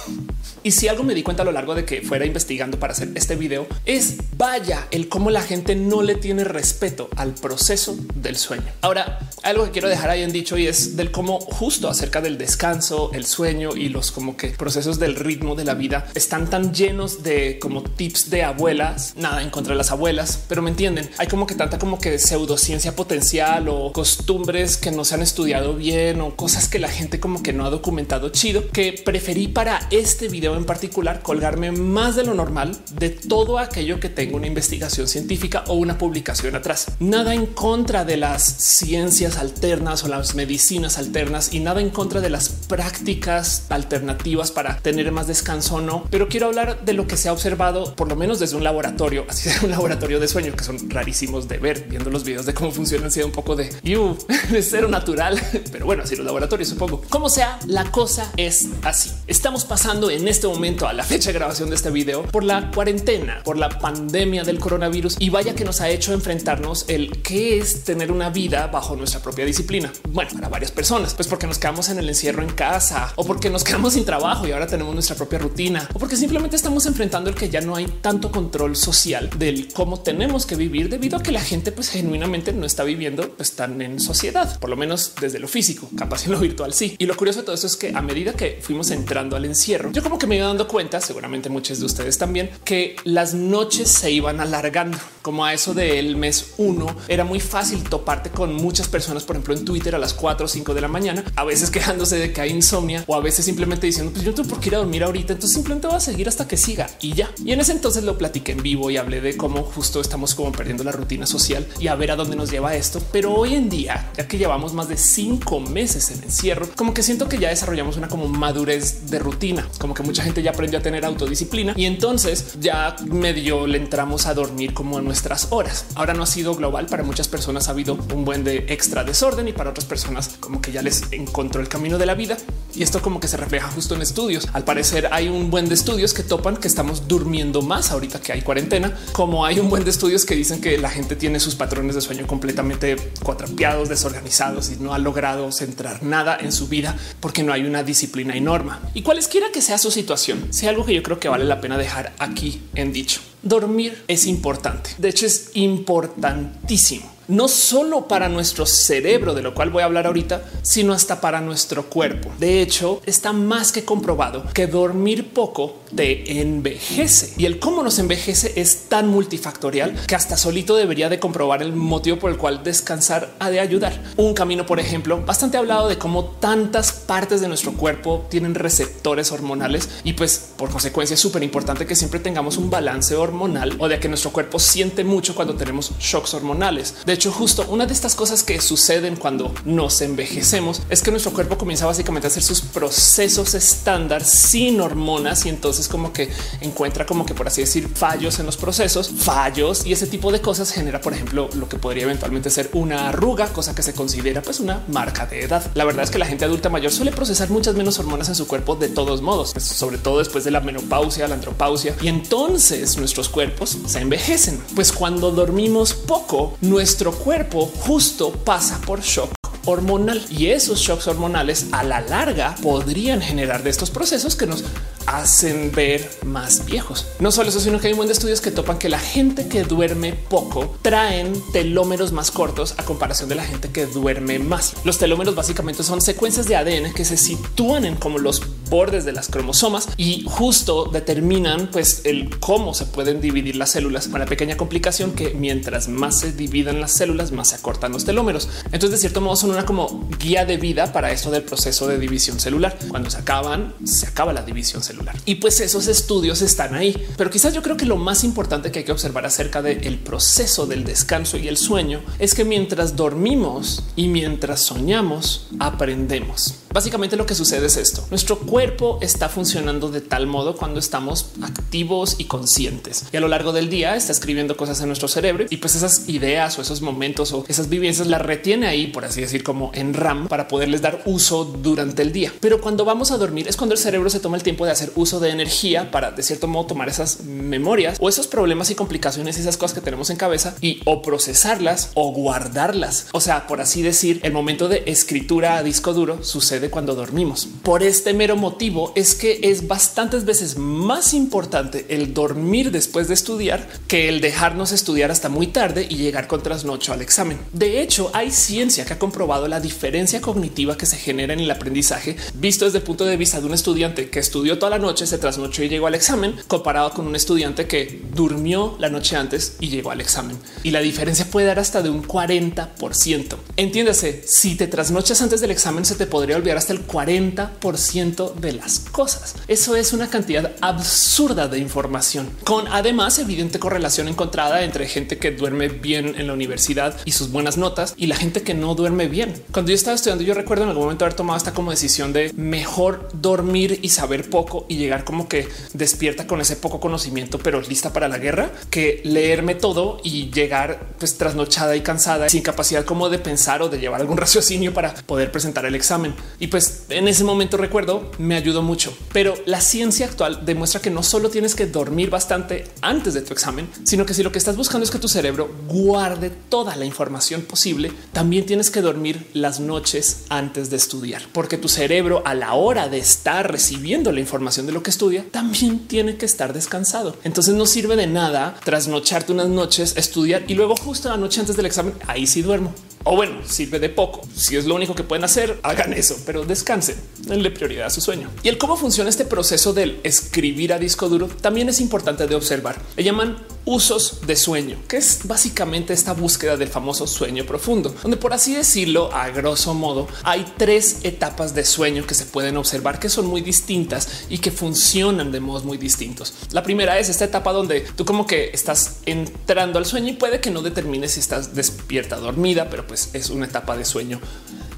Y 0.62 0.72
si 0.72 0.88
algo 0.88 1.04
me 1.04 1.14
di 1.14 1.22
cuenta 1.22 1.42
a 1.42 1.46
lo 1.46 1.52
largo 1.52 1.74
de 1.74 1.86
que 1.86 2.02
fuera 2.02 2.26
investigando 2.26 2.78
para 2.78 2.92
hacer 2.92 3.10
este 3.14 3.34
video 3.34 3.66
es 3.86 4.16
vaya 4.36 4.86
el 4.90 5.08
cómo 5.08 5.30
la 5.30 5.40
gente 5.40 5.74
no 5.74 6.02
le 6.02 6.16
tiene 6.16 6.44
respeto 6.44 7.08
al 7.16 7.32
proceso 7.32 7.96
del 8.14 8.36
sueño. 8.36 8.66
Ahora, 8.82 9.20
algo 9.42 9.64
que 9.64 9.70
quiero 9.70 9.88
dejar 9.88 10.10
ahí 10.10 10.22
en 10.22 10.32
dicho 10.32 10.58
y 10.58 10.66
es 10.66 10.96
del 10.96 11.10
cómo 11.10 11.40
justo 11.40 11.88
acerca 11.88 12.20
del 12.20 12.36
descanso, 12.36 13.10
el 13.14 13.24
sueño 13.24 13.74
y 13.74 13.88
los 13.88 14.10
como 14.10 14.36
que 14.36 14.48
procesos 14.48 14.98
del 14.98 15.16
ritmo 15.16 15.54
de 15.54 15.64
la 15.64 15.72
vida 15.72 16.06
están 16.14 16.50
tan 16.50 16.74
llenos 16.74 17.22
de 17.22 17.58
como 17.58 17.82
tips 17.82 18.28
de 18.28 18.42
abuelas, 18.42 19.14
nada 19.16 19.42
en 19.42 19.48
contra 19.48 19.72
de 19.72 19.78
las 19.78 19.92
abuelas, 19.92 20.44
pero 20.46 20.60
me 20.60 20.70
entienden. 20.70 21.08
Hay 21.16 21.28
como 21.28 21.46
que 21.46 21.54
tanta 21.54 21.78
como 21.78 21.98
que 21.98 22.18
pseudociencia 22.18 22.94
potencial 22.94 23.68
o 23.68 23.92
costumbres 23.92 24.76
que 24.76 24.90
no 24.90 25.04
se 25.04 25.14
han 25.14 25.22
estudiado 25.22 25.74
bien 25.74 26.20
o 26.20 26.36
cosas 26.36 26.68
que 26.68 26.78
la 26.78 26.88
gente 26.88 27.18
como 27.18 27.42
que 27.42 27.54
no 27.54 27.59
ha 27.64 27.70
documentado 27.70 28.28
chido 28.30 28.68
que 28.68 28.92
preferí 29.04 29.48
para 29.48 29.86
este 29.90 30.28
video 30.28 30.56
en 30.56 30.64
particular 30.64 31.22
colgarme 31.22 31.72
más 31.72 32.16
de 32.16 32.24
lo 32.24 32.34
normal 32.34 32.76
de 32.98 33.10
todo 33.10 33.58
aquello 33.58 34.00
que 34.00 34.08
tenga 34.08 34.36
una 34.36 34.46
investigación 34.46 35.08
científica 35.08 35.64
o 35.66 35.74
una 35.74 35.98
publicación 35.98 36.54
atrás. 36.54 36.86
Nada 37.00 37.34
en 37.34 37.46
contra 37.46 38.04
de 38.04 38.16
las 38.16 38.42
ciencias 38.42 39.36
alternas 39.36 40.04
o 40.04 40.08
las 40.08 40.34
medicinas 40.34 40.98
alternas 40.98 41.52
y 41.52 41.60
nada 41.60 41.80
en 41.80 41.90
contra 41.90 42.20
de 42.20 42.30
las 42.30 42.48
prácticas 42.48 43.66
alternativas 43.68 44.50
para 44.50 44.78
tener 44.78 45.10
más 45.12 45.26
descanso 45.26 45.76
o 45.76 45.80
no, 45.80 46.04
pero 46.10 46.28
quiero 46.28 46.46
hablar 46.46 46.84
de 46.84 46.92
lo 46.92 47.06
que 47.06 47.16
se 47.16 47.28
ha 47.28 47.32
observado 47.32 47.94
por 47.94 48.08
lo 48.08 48.16
menos 48.16 48.38
desde 48.38 48.56
un 48.56 48.64
laboratorio, 48.64 49.26
así 49.28 49.48
sea 49.50 49.60
un 49.62 49.70
laboratorio 49.70 50.20
de 50.20 50.28
sueño 50.28 50.54
que 50.54 50.64
son 50.64 50.90
rarísimos 50.90 51.48
de 51.48 51.58
ver 51.58 51.86
viendo 51.88 52.10
los 52.10 52.24
videos 52.24 52.46
de 52.46 52.54
cómo 52.54 52.70
funcionan, 52.70 53.10
sido 53.10 53.26
un 53.26 53.32
poco 53.32 53.56
de 53.56 53.70
de 54.50 54.62
cero 54.62 54.88
natural, 54.88 55.40
pero 55.72 55.86
bueno, 55.86 56.02
así 56.02 56.16
los 56.16 56.24
laboratorios 56.24 56.68
supongo. 56.68 57.02
Como 57.08 57.28
la 57.66 57.90
cosa 57.90 58.30
es 58.36 58.68
así. 58.82 59.10
Estamos 59.26 59.64
pasando 59.64 60.10
en 60.10 60.28
este 60.28 60.46
momento 60.46 60.86
a 60.86 60.92
la 60.92 61.04
fecha 61.04 61.30
de 61.30 61.38
grabación 61.38 61.70
de 61.70 61.76
este 61.76 61.90
video 61.90 62.22
por 62.22 62.44
la 62.44 62.70
cuarentena, 62.70 63.42
por 63.44 63.56
la 63.56 63.68
pandemia 63.68 64.44
del 64.44 64.58
coronavirus 64.58 65.16
y 65.18 65.30
vaya 65.30 65.54
que 65.54 65.64
nos 65.64 65.80
ha 65.80 65.88
hecho 65.88 66.12
enfrentarnos 66.12 66.84
el 66.88 67.22
qué 67.22 67.58
es 67.58 67.84
tener 67.84 68.12
una 68.12 68.30
vida 68.30 68.66
bajo 68.66 68.96
nuestra 68.96 69.20
propia 69.20 69.44
disciplina. 69.44 69.92
Bueno, 70.08 70.30
para 70.34 70.48
varias 70.48 70.72
personas, 70.72 71.14
pues 71.14 71.28
porque 71.28 71.46
nos 71.46 71.58
quedamos 71.58 71.88
en 71.88 71.98
el 71.98 72.08
encierro 72.08 72.42
en 72.42 72.50
casa 72.50 73.12
o 73.16 73.24
porque 73.24 73.50
nos 73.50 73.64
quedamos 73.70 73.94
sin 73.94 74.04
trabajo 74.04 74.46
y 74.46 74.52
ahora 74.52 74.66
tenemos 74.66 74.94
nuestra 74.94 75.16
propia 75.16 75.38
rutina 75.38 75.88
o 75.92 75.98
porque 75.98 76.16
simplemente 76.16 76.56
estamos 76.56 76.86
enfrentando 76.86 77.30
el 77.30 77.36
que 77.36 77.48
ya 77.48 77.60
no 77.60 77.76
hay 77.76 77.86
tanto 78.00 78.30
control 78.30 78.76
social 78.76 79.30
del 79.38 79.72
cómo 79.72 80.00
tenemos 80.00 80.46
que 80.46 80.56
vivir 80.56 80.88
debido 80.88 81.16
a 81.16 81.22
que 81.22 81.32
la 81.32 81.40
gente 81.40 81.72
pues 81.72 81.90
genuinamente 81.90 82.52
no 82.52 82.66
está 82.66 82.84
viviendo, 82.84 83.34
están 83.38 83.80
en 83.82 84.00
sociedad, 84.00 84.58
por 84.58 84.70
lo 84.70 84.76
menos 84.76 85.14
desde 85.20 85.38
lo 85.38 85.48
físico, 85.48 85.88
capaz 85.96 86.26
en 86.26 86.32
lo 86.32 86.38
virtual 86.38 86.72
sí. 86.72 86.96
Y 86.98 87.06
lo 87.06 87.16
curioso 87.16 87.39
de 87.40 87.46
todo 87.46 87.54
eso 87.54 87.66
es 87.66 87.76
que 87.76 87.92
a 87.94 88.02
medida 88.02 88.32
que 88.32 88.58
fuimos 88.60 88.90
entrando 88.90 89.36
al 89.36 89.44
encierro, 89.44 89.90
yo 89.92 90.02
como 90.02 90.18
que 90.18 90.26
me 90.26 90.36
iba 90.36 90.46
dando 90.46 90.68
cuenta, 90.68 91.00
seguramente 91.00 91.48
muchos 91.48 91.80
de 91.80 91.86
ustedes 91.86 92.18
también, 92.18 92.50
que 92.64 92.96
las 93.04 93.34
noches 93.34 93.88
se 93.88 94.10
iban 94.10 94.40
alargando, 94.40 94.98
como 95.22 95.44
a 95.44 95.54
eso 95.54 95.74
del 95.74 96.16
mes 96.16 96.54
uno. 96.58 96.94
Era 97.08 97.24
muy 97.24 97.40
fácil 97.40 97.82
toparte 97.84 98.30
con 98.30 98.54
muchas 98.54 98.88
personas, 98.88 99.24
por 99.24 99.36
ejemplo, 99.36 99.54
en 99.54 99.64
Twitter 99.64 99.94
a 99.94 99.98
las 99.98 100.14
4 100.14 100.44
o 100.46 100.48
5 100.48 100.74
de 100.74 100.80
la 100.80 100.88
mañana, 100.88 101.24
a 101.36 101.44
veces 101.44 101.70
quejándose 101.70 102.16
de 102.16 102.32
que 102.32 102.40
hay 102.40 102.50
insomnia 102.50 103.04
o 103.06 103.14
a 103.14 103.20
veces 103.20 103.44
simplemente 103.44 103.86
diciendo, 103.86 104.12
pues 104.12 104.24
yo 104.24 104.30
no 104.30 104.36
tengo 104.36 104.48
por 104.48 104.60
qué 104.60 104.68
ir 104.68 104.74
a 104.74 104.78
dormir 104.78 105.02
ahorita, 105.02 105.32
entonces 105.32 105.54
simplemente 105.54 105.86
voy 105.86 105.96
a 105.96 106.00
seguir 106.00 106.28
hasta 106.28 106.46
que 106.46 106.56
siga 106.56 106.88
y 107.00 107.14
ya. 107.14 107.30
Y 107.44 107.52
en 107.52 107.60
ese 107.60 107.72
entonces 107.72 108.04
lo 108.04 108.18
platiqué 108.18 108.52
en 108.52 108.62
vivo 108.62 108.90
y 108.90 108.96
hablé 108.96 109.20
de 109.20 109.36
cómo 109.36 109.62
justo 109.62 110.00
estamos 110.00 110.34
como 110.34 110.52
perdiendo 110.52 110.84
la 110.84 110.92
rutina 110.92 111.26
social 111.26 111.66
y 111.78 111.88
a 111.88 111.94
ver 111.94 112.10
a 112.10 112.16
dónde 112.16 112.36
nos 112.36 112.50
lleva 112.50 112.74
esto. 112.74 113.00
Pero 113.12 113.34
hoy 113.34 113.54
en 113.54 113.68
día, 113.68 114.10
ya 114.16 114.28
que 114.28 114.38
llevamos 114.38 114.74
más 114.74 114.88
de 114.88 114.96
cinco 114.96 115.60
meses 115.60 116.10
en 116.10 116.22
encierro, 116.24 116.68
como 116.76 116.94
que 116.94 117.02
siento 117.02 117.28
que 117.30 117.38
ya 117.38 117.48
desarrollamos 117.48 117.96
una 117.96 118.08
como 118.08 118.28
madurez 118.28 119.08
de 119.08 119.18
rutina, 119.18 119.66
como 119.78 119.94
que 119.94 120.02
mucha 120.02 120.22
gente 120.22 120.42
ya 120.42 120.50
aprendió 120.50 120.80
a 120.80 120.82
tener 120.82 121.04
autodisciplina 121.06 121.72
y 121.76 121.86
entonces 121.86 122.56
ya 122.60 122.96
medio 123.06 123.66
le 123.66 123.78
entramos 123.78 124.26
a 124.26 124.34
dormir 124.34 124.74
como 124.74 124.98
a 124.98 125.00
nuestras 125.00 125.46
horas. 125.50 125.86
Ahora 125.94 126.12
no 126.12 126.24
ha 126.24 126.26
sido 126.26 126.54
global. 126.54 126.86
Para 126.86 127.04
muchas 127.04 127.28
personas 127.28 127.68
ha 127.68 127.70
habido 127.70 127.94
un 127.94 128.24
buen 128.24 128.44
de 128.44 128.66
extra 128.68 129.04
desorden 129.04 129.48
y 129.48 129.52
para 129.52 129.70
otras 129.70 129.86
personas 129.86 130.36
como 130.40 130.60
que 130.60 130.72
ya 130.72 130.82
les 130.82 131.04
encontró 131.12 131.60
el 131.60 131.68
camino 131.68 131.96
de 131.98 132.06
la 132.06 132.14
vida. 132.14 132.36
Y 132.74 132.82
esto 132.82 133.00
como 133.00 133.20
que 133.20 133.28
se 133.28 133.36
refleja 133.36 133.70
justo 133.70 133.94
en 133.94 134.02
estudios. 134.02 134.48
Al 134.52 134.64
parecer 134.64 135.08
hay 135.12 135.28
un 135.28 135.50
buen 135.50 135.68
de 135.68 135.74
estudios 135.74 136.12
que 136.12 136.22
topan 136.22 136.56
que 136.56 136.68
estamos 136.68 137.06
durmiendo 137.06 137.62
más 137.62 137.92
ahorita 137.92 138.20
que 138.20 138.32
hay 138.32 138.42
cuarentena, 138.42 138.96
como 139.12 139.46
hay 139.46 139.60
un 139.60 139.70
buen 139.70 139.84
de 139.84 139.90
estudios 139.90 140.24
que 140.24 140.34
dicen 140.34 140.60
que 140.60 140.78
la 140.78 140.90
gente 140.90 141.14
tiene 141.14 141.38
sus 141.38 141.54
patrones 141.54 141.94
de 141.94 142.00
sueño 142.00 142.26
completamente 142.26 142.96
cuatrapeados, 143.22 143.88
desorganizados 143.88 144.70
y 144.70 144.76
no 144.76 144.94
ha 144.94 144.98
logrado 144.98 145.52
centrar 145.52 146.02
nada 146.02 146.36
en 146.40 146.50
su 146.50 146.68
vida 146.68 146.96
porque 147.20 147.42
no 147.42 147.52
hay 147.52 147.62
una 147.62 147.82
disciplina 147.82 148.36
y 148.36 148.40
norma. 148.40 148.80
Y 148.94 149.02
cualesquiera 149.02 149.48
que 149.52 149.62
sea 149.62 149.78
su 149.78 149.90
situación, 149.90 150.52
sea 150.52 150.70
algo 150.70 150.84
que 150.84 150.94
yo 150.94 151.02
creo 151.02 151.20
que 151.20 151.28
vale 151.28 151.44
la 151.44 151.60
pena 151.60 151.78
dejar 151.78 152.12
aquí 152.18 152.62
en 152.74 152.92
dicho. 152.92 153.20
Dormir 153.42 154.02
es 154.08 154.26
importante. 154.26 154.90
De 154.98 155.08
hecho, 155.08 155.26
es 155.26 155.50
importantísimo 155.54 157.20
no 157.30 157.46
solo 157.46 158.08
para 158.08 158.28
nuestro 158.28 158.66
cerebro, 158.66 159.34
de 159.34 159.42
lo 159.42 159.54
cual 159.54 159.70
voy 159.70 159.82
a 159.82 159.86
hablar 159.86 160.06
ahorita, 160.06 160.42
sino 160.62 160.92
hasta 160.92 161.20
para 161.20 161.40
nuestro 161.40 161.86
cuerpo. 161.86 162.30
De 162.38 162.60
hecho, 162.60 163.00
está 163.06 163.32
más 163.32 163.70
que 163.70 163.84
comprobado 163.84 164.44
que 164.52 164.66
dormir 164.66 165.28
poco 165.32 165.76
te 165.94 166.40
envejece 166.40 167.34
y 167.36 167.46
el 167.46 167.58
cómo 167.58 167.82
nos 167.82 167.98
envejece 167.98 168.52
es 168.56 168.88
tan 168.88 169.08
multifactorial 169.08 169.94
que 170.06 170.14
hasta 170.14 170.36
solito 170.36 170.76
debería 170.76 171.08
de 171.08 171.18
comprobar 171.18 171.62
el 171.62 171.72
motivo 171.72 172.18
por 172.18 172.30
el 172.30 172.36
cual 172.36 172.62
descansar 172.62 173.34
ha 173.38 173.50
de 173.50 173.60
ayudar. 173.60 174.00
Un 174.16 174.34
camino, 174.34 174.66
por 174.66 174.80
ejemplo, 174.80 175.22
bastante 175.24 175.56
hablado 175.56 175.88
de 175.88 175.98
cómo 175.98 176.24
tantas 176.24 176.92
partes 176.92 177.40
de 177.40 177.48
nuestro 177.48 177.72
cuerpo 177.72 178.26
tienen 178.30 178.54
receptores 178.54 179.32
hormonales 179.32 179.88
y 180.04 180.14
pues 180.14 180.50
por 180.56 180.70
consecuencia 180.70 181.14
es 181.14 181.20
súper 181.20 181.42
importante 181.42 181.86
que 181.86 181.96
siempre 181.96 182.20
tengamos 182.20 182.56
un 182.56 182.70
balance 182.70 183.14
hormonal 183.14 183.76
o 183.78 183.88
de 183.88 183.98
que 183.98 184.08
nuestro 184.08 184.32
cuerpo 184.32 184.58
siente 184.58 185.04
mucho 185.04 185.34
cuando 185.34 185.54
tenemos 185.54 185.92
shocks 185.98 186.34
hormonales. 186.34 186.96
De 187.06 187.12
hecho, 187.12 187.32
justo 187.32 187.66
una 187.68 187.86
de 187.86 187.92
estas 187.92 188.14
cosas 188.14 188.42
que 188.42 188.60
suceden 188.60 189.16
cuando 189.16 189.52
nos 189.64 190.00
envejecemos 190.02 190.82
es 190.88 191.02
que 191.02 191.10
nuestro 191.10 191.32
cuerpo 191.32 191.58
comienza 191.58 191.86
básicamente 191.86 192.26
a 192.26 192.30
hacer 192.30 192.42
sus 192.42 192.60
procesos 192.60 193.54
estándar 193.54 194.24
sin 194.24 194.80
hormonas 194.80 195.46
y 195.46 195.48
entonces 195.48 195.79
como 195.88 196.12
que 196.12 196.30
encuentra 196.60 197.06
como 197.06 197.26
que 197.26 197.34
por 197.34 197.46
así 197.46 197.60
decir 197.60 197.88
fallos 197.88 198.38
en 198.38 198.46
los 198.46 198.56
procesos, 198.56 199.10
fallos 199.16 199.86
y 199.86 199.92
ese 199.92 200.06
tipo 200.06 200.32
de 200.32 200.40
cosas 200.40 200.72
genera, 200.72 201.00
por 201.00 201.12
ejemplo, 201.12 201.48
lo 201.54 201.68
que 201.68 201.78
podría 201.78 202.04
eventualmente 202.04 202.50
ser 202.50 202.70
una 202.72 203.08
arruga, 203.08 203.48
cosa 203.48 203.74
que 203.74 203.82
se 203.82 203.94
considera 203.94 204.42
pues 204.42 204.60
una 204.60 204.82
marca 204.88 205.26
de 205.26 205.44
edad. 205.44 205.70
La 205.74 205.84
verdad 205.84 206.04
es 206.04 206.10
que 206.10 206.18
la 206.18 206.26
gente 206.26 206.44
adulta 206.44 206.68
mayor 206.68 206.92
suele 206.92 207.12
procesar 207.12 207.50
muchas 207.50 207.74
menos 207.74 207.98
hormonas 207.98 208.28
en 208.28 208.34
su 208.34 208.46
cuerpo 208.46 208.76
de 208.76 208.88
todos 208.88 209.22
modos, 209.22 209.52
pues 209.52 209.64
sobre 209.64 209.98
todo 209.98 210.18
después 210.18 210.44
de 210.44 210.50
la 210.50 210.60
menopausia, 210.60 211.28
la 211.28 211.34
andropausia 211.34 211.94
y 212.00 212.08
entonces 212.08 212.96
nuestros 212.96 213.28
cuerpos 213.28 213.78
se 213.86 214.00
envejecen. 214.00 214.62
Pues 214.74 214.92
cuando 214.92 215.30
dormimos 215.30 215.94
poco, 215.94 216.56
nuestro 216.60 217.12
cuerpo 217.12 217.70
justo 217.80 218.32
pasa 218.32 218.80
por 218.86 219.00
shock 219.00 219.30
hormonal 219.66 220.24
y 220.30 220.46
esos 220.46 220.80
shocks 220.80 221.06
hormonales 221.06 221.66
a 221.72 221.82
la 221.82 222.00
larga 222.00 222.54
podrían 222.62 223.20
generar 223.20 223.62
de 223.62 223.70
estos 223.70 223.90
procesos 223.90 224.36
que 224.36 224.46
nos 224.46 224.64
hacen 225.06 225.72
ver 225.72 226.08
más 226.24 226.66
viejos. 226.66 227.06
No 227.18 227.32
solo 227.32 227.48
eso, 227.48 227.60
sino 227.60 227.80
que 227.80 227.88
hay 227.88 227.92
un 227.92 227.98
buen 227.98 228.08
de 228.08 228.12
estudios 228.12 228.40
que 228.40 228.50
topan 228.50 228.78
que 228.78 228.88
la 228.88 228.98
gente 228.98 229.48
que 229.48 229.64
duerme 229.64 230.12
poco 230.12 230.76
traen 230.82 231.32
telómeros 231.52 232.12
más 232.12 232.30
cortos 232.30 232.74
a 232.78 232.84
comparación 232.84 233.28
de 233.28 233.34
la 233.34 233.44
gente 233.44 233.70
que 233.70 233.86
duerme 233.86 234.38
más. 234.38 234.74
Los 234.84 234.98
telómeros 234.98 235.34
básicamente 235.34 235.82
son 235.82 236.00
secuencias 236.00 236.46
de 236.46 236.56
ADN 236.56 236.92
que 236.94 237.04
se 237.04 237.16
sitúan 237.16 237.84
en 237.84 237.96
como 237.96 238.18
los 238.18 238.42
bordes 238.70 239.04
de 239.04 239.12
las 239.12 239.28
cromosomas 239.28 239.88
y 239.96 240.24
justo 240.26 240.84
determinan 240.84 241.68
pues 241.72 242.02
el 242.04 242.38
cómo 242.38 242.74
se 242.74 242.86
pueden 242.86 243.20
dividir 243.20 243.56
las 243.56 243.70
células 243.70 244.08
la 244.20 244.26
pequeña 244.26 244.56
complicación 244.56 245.12
que 245.12 245.30
mientras 245.34 245.88
más 245.88 246.20
se 246.20 246.32
dividan 246.32 246.80
las 246.80 246.92
células, 246.92 247.32
más 247.32 247.48
se 247.48 247.54
acortan 247.56 247.92
los 247.92 248.04
telómeros. 248.04 248.48
Entonces, 248.66 248.90
de 248.90 248.98
cierto 248.98 249.20
modo, 249.20 249.36
son 249.36 249.50
una 249.50 249.64
como 249.64 250.08
guía 250.18 250.44
de 250.44 250.58
vida 250.58 250.92
para 250.92 251.10
esto 251.10 251.30
del 251.30 251.42
proceso 251.42 251.88
de 251.88 251.98
división 251.98 252.38
celular. 252.38 252.78
Cuando 252.88 253.10
se 253.10 253.18
acaban, 253.18 253.74
se 253.84 254.06
acaba 254.06 254.32
la 254.32 254.42
división 254.42 254.82
celular 254.82 254.89
celular. 254.90 255.16
Y 255.24 255.36
pues 255.36 255.60
esos 255.60 255.86
estudios 255.86 256.42
están 256.42 256.74
ahí. 256.74 256.96
Pero 257.16 257.30
quizás 257.30 257.54
yo 257.54 257.62
creo 257.62 257.76
que 257.76 257.86
lo 257.86 257.96
más 257.96 258.24
importante 258.24 258.70
que 258.70 258.80
hay 258.80 258.84
que 258.84 258.92
observar 258.92 259.26
acerca 259.26 259.62
del 259.62 259.98
proceso 259.98 260.66
del 260.66 260.84
descanso 260.84 261.36
y 261.36 261.48
el 261.48 261.56
sueño 261.56 262.00
es 262.18 262.34
que 262.34 262.44
mientras 262.44 262.96
dormimos 262.96 263.84
y 263.96 264.08
mientras 264.08 264.60
soñamos, 264.62 265.46
aprendemos. 265.58 266.54
Básicamente 266.72 267.16
lo 267.16 267.26
que 267.26 267.34
sucede 267.34 267.66
es 267.66 267.76
esto. 267.76 268.06
Nuestro 268.10 268.38
cuerpo 268.38 268.98
está 269.02 269.28
funcionando 269.28 269.90
de 269.90 270.00
tal 270.00 270.28
modo 270.28 270.56
cuando 270.56 270.78
estamos 270.78 271.26
activos 271.42 272.14
y 272.18 272.24
conscientes. 272.24 273.06
Y 273.12 273.16
a 273.16 273.20
lo 273.20 273.26
largo 273.26 273.52
del 273.52 273.68
día 273.68 273.96
está 273.96 274.12
escribiendo 274.12 274.56
cosas 274.56 274.80
en 274.80 274.86
nuestro 274.86 275.08
cerebro 275.08 275.46
y 275.50 275.56
pues 275.56 275.74
esas 275.74 276.08
ideas 276.08 276.58
o 276.58 276.62
esos 276.62 276.80
momentos 276.80 277.32
o 277.32 277.44
esas 277.48 277.68
vivencias 277.68 278.06
las 278.06 278.22
retiene 278.22 278.68
ahí, 278.68 278.86
por 278.86 279.04
así 279.04 279.20
decir, 279.20 279.42
como 279.42 279.72
en 279.74 279.94
RAM 279.94 280.28
para 280.28 280.46
poderles 280.46 280.80
dar 280.80 281.02
uso 281.06 281.44
durante 281.44 282.02
el 282.02 282.12
día. 282.12 282.32
Pero 282.40 282.60
cuando 282.60 282.84
vamos 282.84 283.10
a 283.10 283.18
dormir 283.18 283.48
es 283.48 283.56
cuando 283.56 283.74
el 283.74 283.80
cerebro 283.80 284.08
se 284.08 284.20
toma 284.20 284.36
el 284.36 284.44
tiempo 284.44 284.64
de 284.64 284.70
hacer 284.70 284.79
uso 284.94 285.20
de 285.20 285.30
energía 285.30 285.90
para 285.90 286.10
de 286.10 286.22
cierto 286.22 286.48
modo 286.48 286.66
tomar 286.66 286.88
esas 286.88 287.24
memorias 287.24 287.98
o 288.00 288.08
esos 288.08 288.26
problemas 288.26 288.70
y 288.70 288.74
complicaciones 288.74 289.36
y 289.36 289.40
esas 289.40 289.56
cosas 289.56 289.74
que 289.74 289.80
tenemos 289.80 290.10
en 290.10 290.16
cabeza 290.16 290.54
y 290.60 290.80
o 290.84 291.02
procesarlas 291.02 291.90
o 291.94 292.12
guardarlas. 292.12 293.08
O 293.12 293.20
sea, 293.20 293.46
por 293.46 293.60
así 293.60 293.82
decir, 293.82 294.20
el 294.22 294.32
momento 294.32 294.68
de 294.68 294.82
escritura 294.86 295.56
a 295.56 295.62
disco 295.62 295.92
duro 295.92 296.22
sucede 296.22 296.70
cuando 296.70 296.94
dormimos. 296.94 297.48
Por 297.62 297.82
este 297.82 298.14
mero 298.14 298.36
motivo 298.36 298.92
es 298.94 299.14
que 299.14 299.40
es 299.42 299.66
bastantes 299.68 300.24
veces 300.24 300.56
más 300.56 301.14
importante 301.14 301.86
el 301.88 302.14
dormir 302.14 302.70
después 302.70 303.08
de 303.08 303.14
estudiar 303.14 303.68
que 303.88 304.08
el 304.08 304.20
dejarnos 304.20 304.72
estudiar 304.72 305.10
hasta 305.10 305.28
muy 305.28 305.48
tarde 305.48 305.86
y 305.88 305.96
llegar 305.96 306.26
con 306.26 306.42
trasnocho 306.42 306.92
al 306.92 307.02
examen. 307.02 307.38
De 307.52 307.80
hecho, 307.80 308.10
hay 308.14 308.30
ciencia 308.30 308.84
que 308.84 308.94
ha 308.94 308.98
comprobado 308.98 309.48
la 309.48 309.60
diferencia 309.60 310.20
cognitiva 310.20 310.76
que 310.76 310.86
se 310.86 310.96
genera 310.96 311.32
en 311.32 311.40
el 311.40 311.50
aprendizaje 311.50 312.16
visto 312.34 312.64
desde 312.64 312.78
el 312.78 312.84
punto 312.84 313.04
de 313.04 313.16
vista 313.16 313.40
de 313.40 313.46
un 313.46 313.54
estudiante 313.54 314.10
que 314.10 314.18
estudió 314.18 314.58
toda 314.58 314.69
la 314.70 314.78
noche, 314.78 315.06
se 315.06 315.18
trasnochó 315.18 315.62
y 315.62 315.68
llegó 315.68 315.86
al 315.86 315.94
examen, 315.94 316.34
comparado 316.48 316.90
con 316.90 317.06
un 317.06 317.16
estudiante 317.16 317.66
que 317.66 318.02
durmió 318.14 318.76
la 318.78 318.88
noche 318.88 319.16
antes 319.16 319.56
y 319.60 319.68
llegó 319.68 319.90
al 319.90 320.00
examen. 320.00 320.38
Y 320.62 320.70
la 320.70 320.80
diferencia 320.80 321.26
puede 321.30 321.46
dar 321.46 321.58
hasta 321.58 321.82
de 321.82 321.90
un 321.90 322.02
40%. 322.02 323.36
Entiéndase, 323.56 324.22
si 324.26 324.56
te 324.56 324.66
trasnochas 324.66 325.20
antes 325.22 325.40
del 325.40 325.50
examen, 325.50 325.84
se 325.84 325.94
te 325.94 326.06
podría 326.06 326.36
olvidar 326.36 326.56
hasta 326.56 326.72
el 326.72 326.86
40% 326.86 328.34
de 328.34 328.52
las 328.52 328.80
cosas. 328.80 329.34
Eso 329.48 329.76
es 329.76 329.92
una 329.92 330.08
cantidad 330.08 330.52
absurda 330.60 331.48
de 331.48 331.58
información, 331.58 332.30
con 332.44 332.66
además 332.68 333.18
evidente 333.18 333.58
correlación 333.58 334.08
encontrada 334.08 334.62
entre 334.62 334.86
gente 334.86 335.18
que 335.18 335.30
duerme 335.30 335.68
bien 335.68 336.14
en 336.16 336.26
la 336.26 336.32
universidad 336.32 336.96
y 337.04 337.12
sus 337.12 337.30
buenas 337.30 337.56
notas 337.56 337.94
y 337.96 338.06
la 338.06 338.16
gente 338.16 338.42
que 338.42 338.54
no 338.54 338.74
duerme 338.74 339.08
bien. 339.08 339.42
Cuando 339.52 339.70
yo 339.70 339.74
estaba 339.74 339.94
estudiando, 339.94 340.24
yo 340.24 340.34
recuerdo 340.34 340.64
en 340.64 340.70
algún 340.70 340.84
momento 340.84 341.04
haber 341.04 341.14
tomado 341.14 341.36
esta 341.36 341.52
como 341.52 341.70
decisión 341.70 342.12
de 342.12 342.32
mejor 342.34 343.08
dormir 343.12 343.78
y 343.82 343.90
saber 343.90 344.28
poco 344.30 344.59
y 344.68 344.76
llegar 344.76 345.04
como 345.04 345.28
que 345.28 345.48
despierta 345.72 346.26
con 346.26 346.40
ese 346.40 346.56
poco 346.56 346.80
conocimiento, 346.80 347.38
pero 347.38 347.60
lista 347.60 347.92
para 347.92 348.08
la 348.08 348.18
guerra, 348.18 348.50
que 348.70 349.00
leerme 349.04 349.54
todo 349.54 350.00
y 350.02 350.30
llegar 350.30 350.94
pues 350.98 351.16
trasnochada 351.18 351.76
y 351.76 351.80
cansada, 351.80 352.28
sin 352.28 352.42
capacidad 352.42 352.84
como 352.84 353.08
de 353.08 353.18
pensar 353.18 353.62
o 353.62 353.68
de 353.68 353.78
llevar 353.78 354.00
algún 354.00 354.16
raciocinio 354.18 354.74
para 354.74 354.94
poder 354.94 355.32
presentar 355.32 355.64
el 355.66 355.74
examen. 355.74 356.14
Y 356.38 356.48
pues 356.48 356.84
en 356.88 357.08
ese 357.08 357.24
momento 357.24 357.56
recuerdo 357.56 358.10
me 358.18 358.36
ayudó 358.36 358.62
mucho, 358.62 358.96
pero 359.12 359.34
la 359.46 359.60
ciencia 359.60 360.06
actual 360.06 360.44
demuestra 360.44 360.80
que 360.80 360.90
no 360.90 361.02
solo 361.02 361.30
tienes 361.30 361.54
que 361.54 361.66
dormir 361.66 362.10
bastante 362.10 362.64
antes 362.82 363.14
de 363.14 363.22
tu 363.22 363.32
examen, 363.32 363.68
sino 363.84 364.06
que 364.06 364.14
si 364.14 364.22
lo 364.22 364.32
que 364.32 364.38
estás 364.38 364.56
buscando 364.56 364.84
es 364.84 364.90
que 364.90 364.98
tu 364.98 365.08
cerebro 365.08 365.50
guarde 365.68 366.30
toda 366.30 366.76
la 366.76 366.84
información 366.84 367.42
posible, 367.42 367.92
también 368.12 368.46
tienes 368.46 368.70
que 368.70 368.80
dormir 368.80 369.28
las 369.32 369.60
noches 369.60 370.24
antes 370.28 370.70
de 370.70 370.76
estudiar, 370.76 371.22
porque 371.32 371.58
tu 371.58 371.68
cerebro 371.68 372.22
a 372.24 372.34
la 372.34 372.54
hora 372.54 372.88
de 372.88 372.98
estar 372.98 373.50
recibiendo 373.50 374.12
la 374.12 374.20
información 374.20 374.49
de 374.56 374.72
lo 374.72 374.82
que 374.82 374.90
estudia 374.90 375.24
también 375.30 375.86
tiene 375.86 376.16
que 376.16 376.26
estar 376.26 376.52
descansado. 376.52 377.16
Entonces 377.24 377.54
no 377.54 377.66
sirve 377.66 377.96
de 377.96 378.06
nada 378.06 378.58
trasnocharte 378.64 379.32
unas 379.32 379.48
noches, 379.48 379.94
estudiar 379.96 380.42
y 380.48 380.54
luego 380.54 380.76
justo 380.76 381.08
la 381.08 381.16
noche 381.16 381.40
antes 381.40 381.56
del 381.56 381.66
examen, 381.66 381.94
ahí 382.06 382.26
sí 382.26 382.42
duermo. 382.42 382.74
O 383.04 383.16
bueno, 383.16 383.40
sirve 383.46 383.78
de 383.78 383.88
poco. 383.88 384.20
Si 384.34 384.56
es 384.56 384.66
lo 384.66 384.74
único 384.74 384.94
que 384.94 385.04
pueden 385.04 385.24
hacer, 385.24 385.58
hagan 385.62 385.94
eso, 385.94 386.18
pero 386.26 386.44
descansen, 386.44 386.96
denle 387.18 387.50
prioridad 387.50 387.86
a 387.86 387.90
su 387.90 388.02
sueño. 388.02 388.28
Y 388.42 388.48
el 388.48 388.58
cómo 388.58 388.76
funciona 388.76 389.08
este 389.08 389.24
proceso 389.24 389.72
del 389.72 390.00
escribir 390.02 390.74
a 390.74 390.78
disco 390.78 391.08
duro 391.08 391.28
también 391.40 391.68
es 391.70 391.80
importante 391.80 392.26
de 392.26 392.34
observar. 392.34 392.76
Le 392.96 393.04
llaman 393.04 393.38
usos 393.64 394.26
de 394.26 394.36
sueño, 394.36 394.78
que 394.88 394.96
es 394.96 395.20
básicamente 395.24 395.92
esta 395.92 396.12
búsqueda 396.12 396.56
del 396.56 396.68
famoso 396.68 397.06
sueño 397.06 397.44
profundo, 397.44 397.94
donde 398.02 398.16
por 398.16 398.32
así 398.32 398.54
decirlo, 398.54 399.12
a 399.14 399.28
grosso 399.30 399.74
modo, 399.74 400.08
hay 400.22 400.44
tres 400.56 400.98
etapas 401.04 401.54
de 401.54 401.64
sueño 401.64 402.06
que 402.06 402.14
se 402.14 402.26
pueden 402.26 402.56
observar 402.56 402.98
que 402.98 403.08
son 403.08 403.26
muy 403.26 403.40
distintas 403.40 404.24
y 404.28 404.38
que 404.38 404.50
funcionan 404.50 405.30
de 405.32 405.40
modos 405.40 405.64
muy 405.64 405.78
distintos. 405.78 406.34
La 406.52 406.62
primera 406.62 406.98
es 406.98 407.08
esta 407.08 407.24
etapa 407.24 407.52
donde 407.52 407.80
tú 407.80 408.04
como 408.04 408.26
que 408.26 408.50
estás 408.52 408.98
entrando 409.06 409.78
al 409.78 409.86
sueño 409.86 410.08
y 410.08 410.14
puede 410.14 410.40
que 410.40 410.50
no 410.50 410.62
determines 410.62 411.12
si 411.12 411.20
estás 411.20 411.54
despierta, 411.54 412.16
dormida, 412.16 412.68
pero 412.70 412.86
pues 412.90 413.10
es 413.12 413.30
una 413.30 413.46
etapa 413.46 413.76
de 413.76 413.84
sueño 413.84 414.18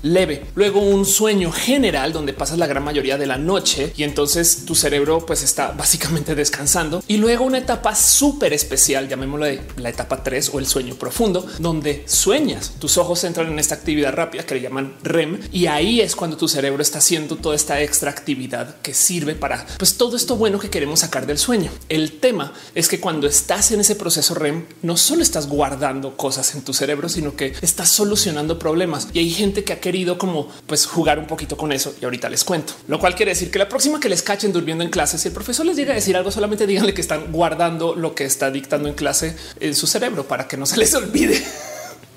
leve. 0.02 0.44
Luego 0.54 0.80
un 0.80 1.04
sueño 1.04 1.50
general 1.52 2.12
donde 2.12 2.32
pasas 2.32 2.58
la 2.58 2.66
gran 2.66 2.84
mayoría 2.84 3.18
de 3.18 3.26
la 3.26 3.38
noche 3.38 3.92
y 3.96 4.02
entonces 4.02 4.64
tu 4.64 4.74
cerebro 4.74 5.24
pues 5.26 5.42
está 5.42 5.72
básicamente 5.72 6.34
descansando. 6.34 7.02
Y 7.08 7.16
luego 7.16 7.44
una 7.44 7.58
etapa 7.58 7.94
súper 7.94 8.52
especial, 8.52 9.08
llamémoslo 9.08 9.46
de 9.46 9.60
la 9.76 9.90
etapa 9.90 10.22
3 10.22 10.50
o 10.54 10.58
el 10.58 10.66
sueño 10.66 10.94
profundo, 10.94 11.46
donde 11.58 12.04
sueñas. 12.06 12.74
Tus 12.78 12.98
ojos 12.98 13.24
entran 13.24 13.48
en 13.48 13.58
esta 13.58 13.74
actividad 13.74 14.12
rápida 14.12 14.44
que 14.44 14.54
le 14.54 14.60
llaman 14.60 14.94
REM 15.02 15.40
y 15.52 15.66
ahí 15.66 16.00
es 16.00 16.16
cuando 16.16 16.36
tu 16.36 16.48
cerebro 16.48 16.82
está 16.82 16.98
haciendo 16.98 17.36
toda 17.36 17.54
esta 17.54 17.80
extra 17.80 18.10
actividad 18.10 18.76
que 18.82 18.94
sirve 18.94 19.34
para 19.34 19.66
pues 19.78 19.96
todo 19.96 20.16
esto 20.16 20.36
bueno 20.36 20.58
que 20.58 20.70
queremos 20.70 21.00
sacar 21.00 21.26
del 21.26 21.38
sueño. 21.38 21.70
El 21.88 22.18
tema 22.18 22.52
es 22.74 22.88
que 22.88 23.00
cuando 23.00 23.26
estás 23.26 23.70
en 23.72 23.80
ese 23.80 23.96
proceso 23.96 24.34
REM, 24.34 24.64
no 24.82 24.96
solo 24.96 25.22
estás 25.22 25.48
guardando 25.48 26.16
cosas 26.16 26.54
en 26.54 26.62
tu 26.62 26.74
cerebro, 26.74 27.08
sino 27.08 27.36
que 27.36 27.54
estás 27.62 27.88
solucionando 27.88 28.58
problemas. 28.58 29.08
Y 29.12 29.18
hay 29.20 29.30
gente 29.30 29.64
que 29.64 29.72
ha 29.72 29.80
querido 29.92 30.16
como 30.16 30.48
pues 30.66 30.86
jugar 30.86 31.18
un 31.18 31.26
poquito 31.26 31.54
con 31.58 31.70
eso 31.70 31.94
y 32.00 32.04
ahorita 32.06 32.30
les 32.30 32.44
cuento, 32.44 32.72
lo 32.88 32.98
cual 32.98 33.14
quiere 33.14 33.32
decir 33.32 33.50
que 33.50 33.58
la 33.58 33.68
próxima 33.68 34.00
que 34.00 34.08
les 34.08 34.22
cachen 34.22 34.50
durmiendo 34.50 34.82
en 34.82 34.88
clase, 34.88 35.18
si 35.18 35.28
el 35.28 35.34
profesor 35.34 35.66
les 35.66 35.76
llega 35.76 35.92
a 35.92 35.94
decir 35.94 36.16
algo, 36.16 36.30
solamente 36.30 36.66
díganle 36.66 36.94
que 36.94 37.02
están 37.02 37.30
guardando 37.30 37.94
lo 37.94 38.14
que 38.14 38.24
está 38.24 38.50
dictando 38.50 38.88
en 38.88 38.94
clase 38.94 39.36
en 39.60 39.74
su 39.74 39.86
cerebro 39.86 40.26
para 40.26 40.48
que 40.48 40.56
no 40.56 40.64
se 40.64 40.78
les 40.78 40.94
olvide. 41.02 41.44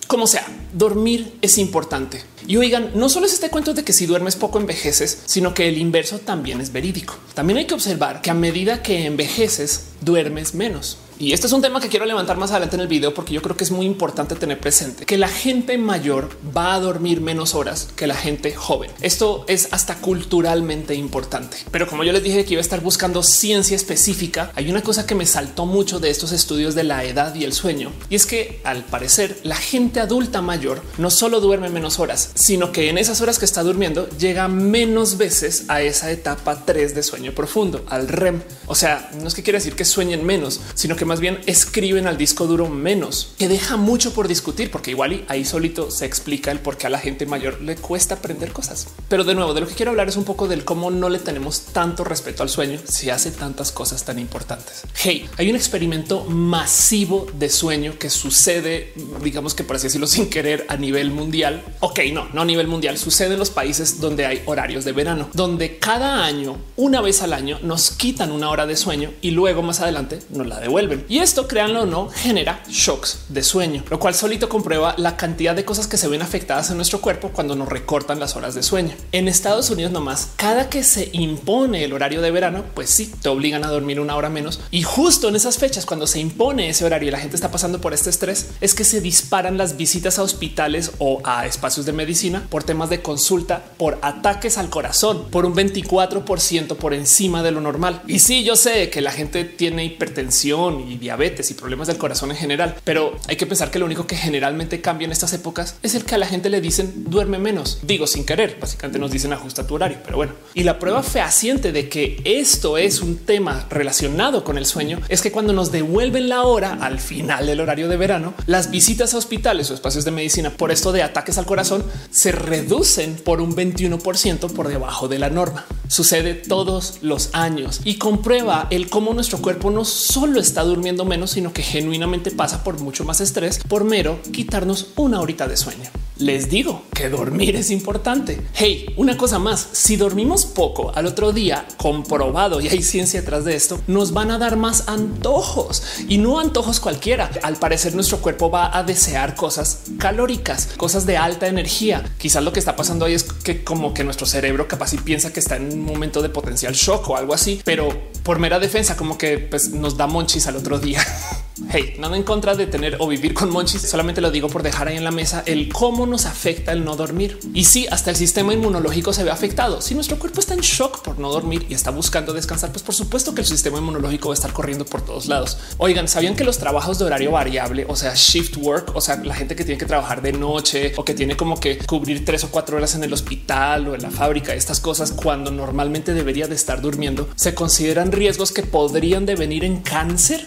Como 0.08 0.26
sea, 0.26 0.48
dormir 0.72 1.34
es 1.42 1.58
importante. 1.58 2.24
Y 2.48 2.56
oigan, 2.56 2.92
no 2.94 3.10
solo 3.10 3.26
es 3.26 3.34
este 3.34 3.50
cuento 3.50 3.74
de 3.74 3.84
que 3.84 3.92
si 3.92 4.06
duermes 4.06 4.38
poco 4.38 4.58
envejeces, 4.58 5.24
sino 5.26 5.54
que 5.54 5.68
el 5.68 5.78
inverso 5.78 6.20
también 6.20 6.62
es 6.62 6.72
verídico. 6.72 7.16
También 7.34 7.58
hay 7.58 7.66
que 7.66 7.74
observar 7.74 8.22
que 8.22 8.30
a 8.30 8.36
medida 8.36 8.84
que 8.84 9.06
envejeces, 9.06 9.88
duermes 10.02 10.54
menos. 10.54 11.00
Y 11.18 11.32
este 11.32 11.48
es 11.48 11.54
un 11.54 11.62
tema 11.62 11.80
que 11.80 11.88
quiero 11.88 12.06
levantar 12.06 12.36
más 12.36 12.52
adelante 12.52 12.76
en 12.76 12.82
el 12.82 12.90
video 12.90 13.14
porque 13.14 13.34
yo 13.34 13.42
creo 13.42 13.56
que 13.56 13.64
es 13.64 13.72
muy 13.72 13.86
importante 13.86 14.36
tener 14.36 14.60
presente 14.60 15.06
que 15.06 15.18
la 15.18 15.30
gente 15.30 15.78
mayor 15.78 16.30
va 16.56 16.74
a 16.74 16.80
dormir 16.82 17.22
menos 17.22 17.56
horas 17.56 17.88
que 17.96 18.06
la 18.06 18.16
gente 18.16 18.54
joven. 18.54 18.92
Esto 19.00 19.46
es 19.48 19.70
hasta 19.72 19.96
culturalmente 19.96 20.94
importante. 20.94 21.58
Pero 21.72 21.88
como 21.88 22.04
yo 22.04 22.12
les 22.12 22.22
dije 22.22 22.44
que 22.44 22.56
iba 22.56 22.60
a 22.60 22.62
estar 22.62 22.82
buscando 22.82 23.24
ciencia 23.24 23.78
específica, 23.78 24.52
hay 24.56 24.70
una 24.70 24.82
cosa 24.82 25.08
que 25.08 25.16
me 25.16 25.26
saltó 25.26 25.66
mucho 25.66 26.02
de 26.02 26.10
estos 26.10 26.34
estudios 26.34 26.76
de 26.76 26.84
la 26.84 27.06
edad 27.06 27.34
y 27.34 27.46
el 27.46 27.54
sueño. 27.54 27.94
Y 28.10 28.16
es 28.16 28.26
que 28.26 28.60
al 28.66 28.84
parecer 28.84 29.40
la 29.44 29.56
gente 29.56 30.02
adulta 30.02 30.42
mayor 30.42 30.84
no 30.98 31.10
solo 31.10 31.40
duerme 31.40 31.70
menos 31.70 31.98
horas, 31.98 32.32
sino 32.36 32.74
que 32.74 32.90
en 32.90 32.98
esas 32.98 33.22
horas 33.22 33.40
que 33.40 33.46
está 33.46 33.64
durmiendo 33.64 34.10
llega 34.18 34.50
menos 34.50 35.18
veces 35.18 35.64
a 35.70 35.82
esa 35.82 36.12
etapa 36.12 36.66
3 36.66 36.94
de 36.94 37.04
sueño 37.04 37.32
profundo, 37.32 37.86
al 37.88 38.10
REM. 38.10 38.42
O 38.68 38.76
sea, 38.76 39.10
no 39.22 39.30
es 39.30 39.34
que 39.34 39.44
quiere 39.44 39.60
decir 39.60 39.76
que 39.76 39.86
sueñen 39.86 40.26
menos, 40.26 40.60
sino 40.74 40.98
que 40.98 41.05
más 41.06 41.20
bien 41.20 41.40
escriben 41.46 42.08
al 42.08 42.18
disco 42.18 42.48
duro 42.48 42.70
menos, 42.70 43.34
que 43.38 43.48
deja 43.48 43.78
mucho 43.78 44.14
por 44.14 44.28
discutir, 44.28 44.72
porque 44.72 44.92
igual 44.92 45.26
ahí 45.28 45.46
solito 45.46 45.92
se 45.92 46.06
explica 46.06 46.52
el 46.52 46.60
por 46.60 46.78
qué 46.78 46.88
a 46.88 46.90
la 46.90 47.00
gente 47.00 47.26
mayor 47.26 47.62
le 47.62 47.76
cuesta 47.76 48.16
aprender 48.16 48.52
cosas. 48.52 48.88
Pero 49.08 49.24
de 49.24 49.36
nuevo, 49.36 49.54
de 49.54 49.62
lo 49.62 49.68
que 49.68 49.76
quiero 49.76 49.92
hablar 49.92 50.10
es 50.10 50.18
un 50.18 50.24
poco 50.24 50.48
del 50.48 50.66
cómo 50.66 50.92
no 50.92 51.10
le 51.10 51.20
tenemos 51.20 51.62
tanto 51.62 52.04
respeto 52.04 52.44
al 52.44 52.50
sueño 52.50 52.80
si 52.86 53.10
hace 53.10 53.32
tantas 53.32 53.72
cosas 53.72 54.04
tan 54.06 54.20
importantes. 54.20 54.84
Hey, 54.96 55.28
hay 55.38 55.50
un 55.50 55.56
experimento 55.56 56.24
masivo 56.26 57.28
de 57.38 57.50
sueño 57.50 57.98
que 58.00 58.10
sucede, 58.10 58.94
digamos 59.24 59.54
que 59.54 59.64
por 59.64 59.76
así 59.76 59.88
decirlo, 59.88 60.08
sin 60.08 60.30
querer 60.30 60.66
a 60.70 60.78
nivel 60.78 61.12
mundial. 61.12 61.64
Ok, 61.80 62.00
no, 62.12 62.28
no 62.34 62.42
a 62.42 62.46
nivel 62.46 62.68
mundial, 62.68 62.98
sucede 62.98 63.34
en 63.34 63.40
los 63.40 63.50
países 63.50 64.00
donde 64.00 64.26
hay 64.26 64.42
horarios 64.46 64.86
de 64.86 64.92
verano, 64.92 65.30
donde 65.34 65.78
cada 65.78 66.26
año, 66.26 66.58
una 66.76 67.02
vez 67.02 67.22
al 67.22 67.34
año, 67.34 67.60
nos 67.62 67.92
quitan 67.92 68.32
una 68.32 68.50
hora 68.50 68.66
de 68.66 68.76
sueño 68.76 69.12
y 69.22 69.32
luego 69.32 69.62
más 69.62 69.82
adelante 69.82 70.20
nos 70.30 70.48
la 70.48 70.60
devuelven. 70.60 70.95
Y 71.08 71.20
esto, 71.20 71.48
créanlo 71.48 71.84
o 71.84 71.86
no, 71.86 72.10
genera 72.10 72.62
shocks 72.70 73.26
de 73.30 73.44
sueño, 73.44 73.84
lo 73.90 74.00
cual 74.00 74.16
solito 74.16 74.50
comprueba 74.50 74.96
la 74.98 75.18
cantidad 75.18 75.56
de 75.56 75.66
cosas 75.66 75.88
que 75.88 75.98
se 75.98 76.08
ven 76.08 76.22
afectadas 76.22 76.70
en 76.70 76.78
nuestro 76.78 77.02
cuerpo 77.02 77.30
cuando 77.30 77.56
nos 77.56 77.70
recortan 77.70 78.20
las 78.20 78.36
horas 78.36 78.56
de 78.56 78.64
sueño. 78.64 78.96
En 79.12 79.28
Estados 79.28 79.70
Unidos 79.70 79.92
nomás, 79.92 80.30
cada 80.36 80.70
que 80.70 80.84
se 80.84 81.10
impone 81.14 81.84
el 81.84 81.94
horario 81.94 82.22
de 82.22 82.32
verano, 82.32 82.64
pues 82.74 82.90
sí, 82.90 83.12
te 83.22 83.30
obligan 83.30 83.64
a 83.64 83.70
dormir 83.70 84.00
una 84.00 84.16
hora 84.16 84.30
menos. 84.30 84.60
Y 84.72 84.84
justo 84.84 85.30
en 85.30 85.36
esas 85.36 85.58
fechas, 85.58 85.86
cuando 85.86 86.08
se 86.08 86.20
impone 86.20 86.70
ese 86.70 86.86
horario 86.86 87.10
y 87.10 87.12
la 87.12 87.20
gente 87.20 87.36
está 87.36 87.52
pasando 87.52 87.82
por 87.82 87.94
este 87.94 88.10
estrés, 88.10 88.52
es 88.62 88.74
que 88.74 88.84
se 88.84 89.02
disparan 89.02 89.58
las 89.58 89.78
visitas 89.78 90.20
a 90.20 90.24
hospitales 90.24 90.92
o 91.00 91.22
a 91.24 91.46
espacios 91.46 91.86
de 91.86 91.94
medicina 91.94 92.46
por 92.50 92.64
temas 92.64 92.90
de 92.90 93.02
consulta, 93.02 93.64
por 93.78 94.00
ataques 94.02 94.58
al 94.58 94.70
corazón, 94.70 95.26
por 95.32 95.46
un 95.46 95.56
24% 95.56 96.76
por 96.76 96.94
encima 96.94 97.44
de 97.44 97.52
lo 97.52 97.62
normal. 97.62 98.02
Y 98.08 98.20
sí, 98.20 98.44
yo 98.44 98.56
sé 98.56 98.90
que 98.90 99.02
la 99.02 99.12
gente 99.12 99.44
tiene 99.44 99.86
hipertensión 99.86 100.85
y 100.90 100.98
diabetes 100.98 101.52
y 101.52 101.54
problemas 101.54 101.88
del 101.88 101.98
corazón 101.98 102.32
en 102.32 102.38
general, 102.38 102.76
pero 102.84 103.16
hay 103.28 103.36
que 103.36 103.46
pensar 103.46 103.72
que 103.72 103.80
lo 103.80 103.86
único 103.86 104.08
que 104.08 104.16
generalmente 104.16 104.82
cambia 104.82 105.06
en 105.06 105.12
estas 105.12 105.34
épocas 105.34 105.76
es 105.84 105.96
el 105.96 106.06
que 106.06 106.16
a 106.16 106.18
la 106.18 106.28
gente 106.28 106.50
le 106.50 106.62
dicen 106.62 107.06
duerme 107.08 107.40
menos. 107.40 107.80
Digo 107.82 108.08
sin 108.08 108.26
querer, 108.26 108.58
básicamente 108.60 109.00
nos 109.00 109.12
dicen 109.12 109.34
ajusta 109.34 109.68
tu 109.68 109.76
horario, 109.76 109.98
pero 110.04 110.18
bueno. 110.18 110.34
Y 110.54 110.64
la 110.64 110.80
prueba 110.80 111.04
fehaciente 111.04 111.72
de 111.72 111.90
que 111.90 112.22
esto 112.24 112.78
es 112.78 113.02
un 113.02 113.18
tema 113.18 113.66
relacionado 113.70 114.44
con 114.44 114.58
el 114.58 114.66
sueño 114.66 115.00
es 115.10 115.22
que 115.22 115.32
cuando 115.32 115.54
nos 115.54 115.72
devuelven 115.72 116.30
la 116.30 116.44
hora 116.44 116.78
al 116.82 117.00
final 117.00 117.48
del 117.48 117.62
horario 117.62 117.88
de 117.88 117.98
verano, 117.98 118.34
las 118.46 118.72
visitas 118.72 119.14
a 119.14 119.18
hospitales 119.18 119.70
o 119.70 119.74
espacios 119.74 120.06
de 120.06 120.12
medicina 120.12 120.52
por 120.52 120.72
esto 120.72 120.92
de 120.92 121.04
ataques 121.04 121.38
al 121.38 121.46
corazón 121.46 121.84
se 122.12 122.32
reducen 122.32 123.16
por 123.16 123.42
un 123.42 123.56
21% 123.56 124.52
por 124.52 124.68
debajo 124.68 125.08
de 125.08 125.20
la 125.20 125.30
norma. 125.30 125.66
Sucede 125.88 126.34
todos 126.34 127.00
los 127.02 127.30
años 127.34 127.82
y 127.84 127.96
comprueba 127.96 128.68
el 128.70 128.90
cómo 128.90 129.14
nuestro 129.14 129.40
cuerpo 129.40 129.70
no 129.72 129.86
solo 129.86 130.40
está 130.40 130.64
durmiendo 130.64 130.75
menos, 130.78 131.32
sino 131.32 131.54
que 131.54 131.64
genuinamente 131.64 132.32
pasa 132.32 132.64
por 132.64 132.80
mucho 132.80 133.04
más 133.04 133.22
estrés 133.22 133.60
por 133.68 133.84
mero 133.84 134.20
quitarnos 134.32 134.88
una 134.96 135.22
horita 135.22 135.48
de 135.48 135.58
sueño. 135.58 135.90
Les 136.18 136.50
digo 136.50 136.84
que 136.94 137.10
dormir 137.10 137.58
es 137.58 137.72
importante. 137.72 138.40
Hey, 138.54 138.86
una 138.96 139.18
cosa 139.18 139.38
más, 139.38 139.68
si 139.74 139.98
dormimos 139.98 140.46
poco 140.46 140.94
al 140.96 141.08
otro 141.08 141.34
día, 141.34 141.68
comprobado 141.76 142.62
y 142.62 142.70
hay 142.70 142.84
ciencia 142.84 143.20
detrás 143.20 143.44
de 143.44 143.54
esto, 143.54 143.82
nos 143.88 144.14
van 144.14 144.32
a 144.32 144.38
dar 144.38 144.56
más 144.56 144.88
antojos 144.88 145.84
y 146.08 146.18
no 146.18 146.40
antojos 146.40 146.80
cualquiera. 146.80 147.30
Al 147.44 147.58
parecer 147.58 147.96
nuestro 147.96 148.20
cuerpo 148.20 148.50
va 148.50 148.78
a 148.78 148.84
desear 148.84 149.36
cosas 149.36 149.82
calóricas, 149.98 150.70
cosas 150.78 151.06
de 151.06 151.18
alta 151.18 151.48
energía. 151.48 152.10
Quizás 152.18 152.46
lo 152.46 152.54
que 152.54 152.60
está 152.60 152.78
pasando 152.78 153.04
ahí 153.04 153.14
es 153.14 153.24
que 153.24 153.66
como 153.66 153.94
que 153.94 154.06
nuestro 154.06 154.26
cerebro 154.26 154.70
capaz 154.70 154.94
y 154.94 154.98
piensa 154.98 155.34
que 155.34 155.42
está 155.42 155.58
en 155.58 155.74
un 155.74 155.84
momento 155.84 156.22
de 156.22 156.30
potencial 156.30 156.74
shock 156.74 157.10
o 157.10 157.18
algo 157.18 157.34
así, 157.34 157.60
pero 157.66 157.90
por 158.24 158.40
mera 158.40 158.58
defensa 158.60 158.96
como 158.96 159.18
que 159.18 159.38
pues, 159.38 159.70
nos 159.70 159.98
da 159.98 160.08
monchis 160.08 160.48
al 160.48 160.56
otro 160.56 160.65
día. 160.80 161.02
Hey, 161.70 161.96
nada 162.00 162.18
en 162.18 162.24
contra 162.24 162.54
de 162.56 162.68
tener 162.68 162.98
o 163.00 163.08
vivir 163.08 163.34
con 163.34 163.50
monchis. 163.50 163.82
Solamente 163.82 164.20
lo 164.20 164.30
digo 164.30 164.50
por 164.50 164.62
dejar 164.62 164.90
ahí 164.90 164.98
en 164.98 165.06
la 165.06 165.12
mesa 165.12 165.42
el 165.46 165.72
cómo 165.72 166.06
nos 166.06 166.26
afecta 166.26 166.74
el 166.74 166.84
no 166.84 166.98
dormir. 166.98 167.40
Y 167.54 167.64
si 167.64 167.88
hasta 167.88 168.10
el 168.10 168.18
sistema 168.18 168.54
inmunológico 168.54 169.14
se 169.14 169.24
ve 169.24 169.32
afectado. 169.32 169.82
Si 169.82 169.96
nuestro 169.96 170.20
cuerpo 170.20 170.42
está 170.42 170.54
en 170.54 170.60
shock 170.60 171.02
por 171.02 171.18
no 171.18 171.32
dormir 171.32 171.66
y 171.70 171.74
está 171.74 171.92
buscando 171.92 172.34
descansar, 172.34 172.72
pues 172.72 172.84
por 172.84 172.94
supuesto 172.94 173.34
que 173.34 173.42
el 173.42 173.48
sistema 173.48 173.78
inmunológico 173.78 174.30
va 174.30 174.34
a 174.34 174.36
estar 174.36 174.52
corriendo 174.52 174.86
por 174.86 175.02
todos 175.02 175.28
lados. 175.28 175.58
Oigan, 175.78 176.10
sabían 176.10 176.36
que 176.36 176.44
los 176.44 176.58
trabajos 176.58 177.00
de 177.00 177.06
horario 177.06 177.32
variable, 177.32 177.86
o 177.88 177.96
sea, 177.96 178.14
shift 178.16 178.58
work, 178.58 178.94
o 178.94 179.00
sea, 179.00 179.16
la 179.24 179.34
gente 179.34 179.56
que 179.56 179.64
tiene 179.64 179.80
que 179.80 179.86
trabajar 179.86 180.22
de 180.22 180.34
noche 180.34 180.92
o 180.98 181.06
que 181.06 181.14
tiene 181.14 181.38
como 181.38 181.58
que 181.60 181.78
cubrir 181.78 182.26
tres 182.26 182.44
o 182.44 182.50
cuatro 182.50 182.76
horas 182.76 182.96
en 182.96 183.04
el 183.06 183.14
hospital 183.14 183.88
o 183.88 183.96
en 183.96 184.02
la 184.02 184.12
fábrica, 184.12 184.54
estas 184.54 184.82
cosas 184.82 185.14
cuando 185.14 185.52
normalmente 185.52 186.14
debería 186.14 186.48
de 186.48 186.56
estar 186.56 186.82
durmiendo, 186.82 187.30
se 187.36 187.56
consideran 187.56 188.12
riesgos 188.12 188.52
que 188.52 188.64
podrían 188.64 189.26
devenir 189.26 189.64
en 189.64 189.78
cáncer 189.78 190.46